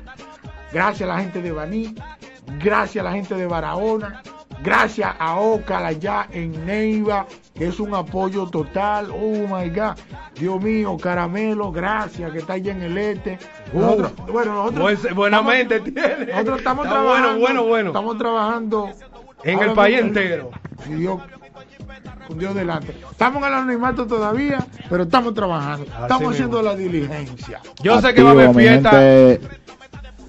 gracias 0.73 1.07
a 1.07 1.13
la 1.13 1.19
gente 1.21 1.41
de 1.41 1.51
Baní, 1.51 1.95
gracias 2.59 3.03
a 3.05 3.09
la 3.09 3.13
gente 3.15 3.35
de 3.35 3.45
Barahona, 3.47 4.21
gracias 4.63 5.13
a 5.19 5.35
Ocal 5.39 5.85
allá 5.85 6.27
en 6.31 6.65
Neiva, 6.65 7.25
que 7.53 7.67
es 7.67 7.79
un 7.79 7.93
apoyo 7.95 8.47
total. 8.47 9.09
Oh 9.11 9.47
my 9.47 9.69
God, 9.69 9.95
Dios 10.39 10.61
mío, 10.61 10.97
Caramelo, 10.97 11.71
gracias, 11.71 12.31
que 12.31 12.39
está 12.39 12.53
allá 12.53 12.71
en 12.71 12.81
el 12.83 12.97
este. 12.97 13.37
Nosotros- 13.73 14.11
bueno, 14.31 14.53
nosotros 14.53 15.01
Buen- 15.03 15.15
buena 15.15 15.37
estamos- 15.37 15.53
mente 15.53 15.79
tiene. 15.91 16.25
nosotros 16.31 16.57
estamos 16.59 16.85
Está 16.85 16.97
trabajando. 16.97 17.27
Bueno, 17.29 17.39
bueno, 17.39 17.63
bueno. 17.65 17.89
Estamos 17.89 18.17
trabajando 18.17 18.89
En 19.43 19.59
el 19.59 19.73
país 19.73 19.95
mismo, 20.03 20.07
entero. 20.19 20.51
Si 20.85 20.93
Dios, 20.93 21.21
con 22.27 22.39
Dios 22.39 22.55
delante. 22.55 22.95
Estamos 23.11 23.41
en 23.43 23.47
el 23.49 23.53
anonimato 23.53 24.07
todavía, 24.07 24.65
pero 24.89 25.03
estamos 25.03 25.33
trabajando. 25.35 25.85
estamos 25.85 26.19
mismo. 26.19 26.29
haciendo 26.31 26.61
la 26.63 26.75
diligencia. 26.75 27.61
Yo 27.83 28.01
sé 28.01 28.13
que 28.13 28.23
va 28.23 28.29
a 28.29 28.33
haber 28.33 28.53
fiesta. 28.55 28.91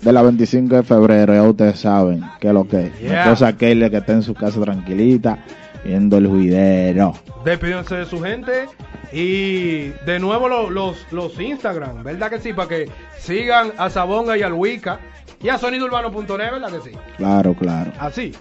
De 0.07 0.13
la 0.13 0.23
25 0.23 0.77
de 0.77 0.83
febrero, 0.85 1.35
ya 1.35 1.43
ustedes 1.43 1.81
saben 1.81 2.23
qué 2.41 2.49
es 2.49 2.55
lo 2.55 2.67
que 2.67 2.87
es. 2.87 2.99
Yeah. 3.01 3.23
esposa 3.25 3.57
Kelly 3.57 3.91
que 3.91 3.97
está 3.99 4.13
en 4.13 4.23
su 4.23 4.35
casa 4.35 4.61
tranquilita, 4.61 5.39
viendo 5.85 6.17
el 6.17 6.27
juidero. 6.29 7.15
Despídense 7.45 7.97
de 7.97 8.07
su 8.07 8.21
gente. 8.23 8.67
Y 9.13 9.89
de 10.05 10.19
nuevo 10.21 10.49
lo- 10.49 10.71
los, 10.71 10.97
los 11.13 11.39
Instagram, 11.41 12.03
¿verdad 12.03 12.31
que 12.31 12.41
sí? 12.41 12.53
Para 12.53 12.69
que 12.69 12.89
sigan 13.19 13.73
a 13.79 13.89
Sabonga 13.91 14.37
y 14.37 14.43
al 14.43 14.53
Wicca. 14.53 14.99
Y 15.43 15.49
a 15.49 15.59
sonidourbano.net, 15.59 16.29
¿verdad 16.53 16.71
que 16.71 16.91
sí? 16.91 16.97
Claro, 17.17 17.55
claro. 17.55 17.93
Así. 17.99 18.33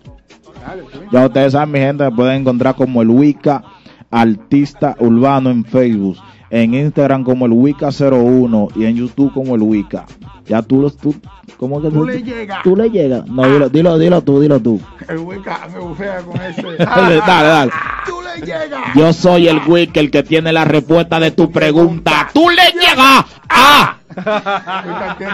Ya 1.12 1.26
ustedes 1.28 1.52
saben, 1.54 1.72
mi 1.72 1.80
gente, 1.80 2.04
me 2.04 2.12
pueden 2.12 2.42
encontrar 2.42 2.76
como 2.76 3.02
el 3.02 3.10
Wicca 3.10 3.64
Artista 4.10 4.96
Urbano 5.00 5.50
en 5.52 5.66
Facebook, 5.66 6.18
en 6.56 6.74
Instagram 6.74 7.26
como 7.26 7.46
el 7.46 7.52
Wicca01 7.52 8.72
y 8.78 8.86
en 8.86 8.96
YouTube 8.96 9.34
como 9.34 9.56
el 9.56 9.62
Wicca. 9.62 10.06
Ya 10.46 10.62
tú 10.62 10.82
los 10.82 10.96
tú, 10.96 11.14
¿cómo 11.58 11.82
que 11.82 11.90
Tú 11.90 12.06
le 12.06 12.24
llegas. 12.24 12.64
Tú 12.64 12.78
le 12.78 12.90
llegas. 12.90 13.28
No, 13.28 13.44
dilo, 13.44 13.68
dilo, 13.70 13.98
dilo 13.98 14.22
tú, 14.22 14.40
dilo 14.40 14.60
tú. 14.62 14.80
El 15.10 15.18
Wicca 15.18 15.68
me 15.74 15.80
bufea 15.80 16.22
con 16.22 16.42
ese. 16.42 16.62
dale, 16.78 17.18
dale. 17.18 17.72
Tú 18.06 18.22
le 18.22 18.46
llegas. 18.46 18.94
Yo 18.96 19.12
soy 19.12 19.50
el 19.50 19.60
Wicca, 19.68 20.00
el 20.00 20.10
que 20.10 20.24
tiene 20.24 20.54
la 20.54 20.64
respuesta 20.64 21.20
de 21.20 21.32
tu 21.32 21.52
pregunta. 21.52 22.30
¡Tú 22.34 22.50
le 22.50 22.64
llegas! 22.72 23.26
¡Ah! 23.50 23.98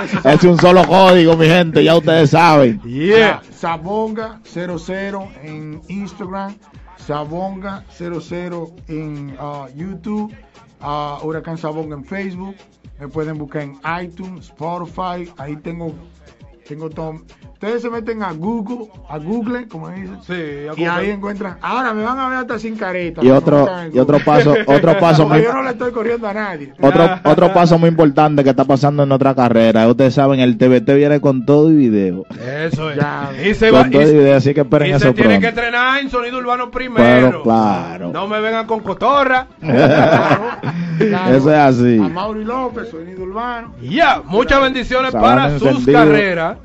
Su- 0.09 0.27
Es 0.27 0.43
un 0.43 0.57
solo 0.57 0.83
código, 0.87 1.37
mi 1.37 1.45
gente, 1.45 1.83
ya 1.83 1.95
ustedes 1.95 2.31
saben. 2.31 2.81
Yeah. 2.81 3.41
Sabonga 3.51 4.39
00 4.43 5.27
en 5.43 5.81
Instagram, 5.87 6.55
Sabonga 6.97 7.83
00 7.95 8.71
en 8.87 9.35
ah, 9.39 9.67
YouTube, 9.75 10.33
ah, 10.81 11.19
Huracán 11.23 11.57
Sabonga 11.57 11.95
en 11.95 12.03
Facebook. 12.05 12.55
Me 12.99 13.07
pueden 13.07 13.37
buscar 13.37 13.63
en 13.63 13.79
iTunes, 14.03 14.45
Spotify. 14.49 15.31
Ahí 15.37 15.55
tengo, 15.57 15.93
tengo 16.67 16.89
todo. 16.89 17.21
Ustedes 17.53 17.81
se 17.83 17.89
meten 17.89 18.23
a 18.23 18.31
Google, 18.33 18.87
a 19.07 19.17
Google, 19.17 19.67
como 19.67 19.89
dicen. 19.89 20.17
Sí, 20.25 20.67
a 20.67 20.79
y 20.79 20.85
ahí 20.85 21.09
encuentran. 21.11 21.57
Ahora 21.61 21.93
me 21.93 22.03
van 22.03 22.17
a 22.17 22.29
ver 22.29 22.37
hasta 22.39 22.57
sin 22.57 22.75
careta. 22.75 23.23
Y 23.23 23.29
otro, 23.29 23.67
y 23.93 23.99
otro 23.99 24.17
paso, 24.19 24.55
otro 24.65 24.97
paso 24.99 25.27
muy, 25.27 25.43
yo 25.43 25.53
no 25.53 25.63
le 25.63 25.71
estoy 25.71 25.91
corriendo 25.91 26.27
a 26.27 26.33
nadie. 26.33 26.73
otro, 26.81 27.07
otro 27.23 27.53
paso 27.53 27.77
muy 27.77 27.89
importante 27.89 28.43
que 28.43 28.49
está 28.49 28.65
pasando 28.65 29.03
en 29.03 29.09
nuestra 29.09 29.35
carrera. 29.35 29.87
Ustedes 29.87 30.15
saben, 30.15 30.39
el 30.39 30.57
TBT 30.57 30.95
viene 30.95 31.21
con 31.21 31.45
todo 31.45 31.69
y 31.71 31.75
video. 31.75 32.25
Eso 32.39 32.89
es. 32.89 32.97
Ya. 32.97 33.29
Y 33.45 33.53
se 33.53 33.69
va. 33.69 33.81
Con 33.81 33.91
todo 33.91 34.01
y 34.01 34.05
Y, 34.05 34.13
video, 34.13 34.37
así 34.37 34.53
que 34.53 34.61
esperen 34.61 34.89
y 34.89 34.91
eso 34.93 35.07
se 35.07 35.13
tiene 35.13 35.39
que 35.39 35.47
entrenar 35.47 35.99
en 35.99 36.09
sonido 36.09 36.39
urbano 36.39 36.71
primero. 36.71 37.03
Pero 37.03 37.43
claro. 37.43 38.11
No 38.11 38.27
me 38.27 38.41
vengan 38.41 38.65
con 38.65 38.79
cotorra. 38.79 39.47
Claro. 41.09 41.35
Eso 41.35 41.51
es 41.51 41.57
así. 41.57 41.97
A 41.99 42.07
Mauri 42.09 42.43
López, 42.43 42.89
sonido 42.89 43.23
urbano. 43.23 43.73
Ya, 43.81 44.21
muchas 44.25 44.61
bendiciones 44.61 45.11
para 45.11 45.57
sus 45.57 45.67
encendido. 45.67 45.99
carreras. 45.99 46.57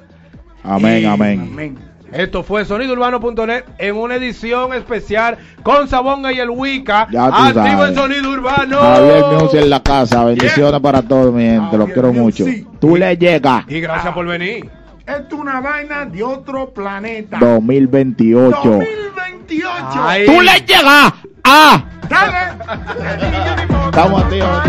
Amén, 0.63 1.03
Y- 1.03 1.07
amén. 1.07 1.49
Amén. 1.53 1.79
Esto 2.13 2.43
fue 2.45 2.65
sonidourbano.net 2.65 3.65
en 3.79 3.97
una 3.97 4.15
edición 4.15 4.73
especial 4.73 5.37
con 5.63 5.89
Sabonga 5.89 6.33
y 6.33 6.39
el 6.39 6.49
Wicca. 6.51 7.09
Ya 7.11 7.29
tú 7.29 7.35
Activo 7.35 7.65
sabes. 7.65 7.89
el 7.91 7.95
sonido 7.97 8.31
urbano. 8.31 8.79
Javier 8.81 9.25
Music 9.43 9.61
en 9.61 9.71
la 9.71 9.83
casa. 9.83 10.25
Bendiciones 10.25 10.81
para 10.81 11.03
todos, 11.03 11.35
mi 11.35 11.43
gente. 11.43 11.77
Los 11.77 11.89
Javier 11.89 11.93
quiero 11.95 12.13
mucho. 12.13 12.45
Tú 12.81 12.97
le 12.97 13.17
llegas. 13.17 13.65
Y 13.69 13.81
gracias 13.81 14.15
por 14.15 14.25
venir. 14.27 14.71
Esto 15.07 15.35
es 15.37 15.41
una 15.41 15.61
vaina 15.61 16.05
de 16.07 16.23
otro 16.23 16.71
planeta. 16.71 17.39
2028. 17.39 18.57
2028. 18.65 19.71
Ay. 20.01 20.27
Tú 20.27 20.41
le 20.41 20.53
llegas. 20.67 21.13
Ah! 21.49 21.81
Dale! 22.09 22.59
Estamos 23.87 24.25
atentos, 24.25 24.67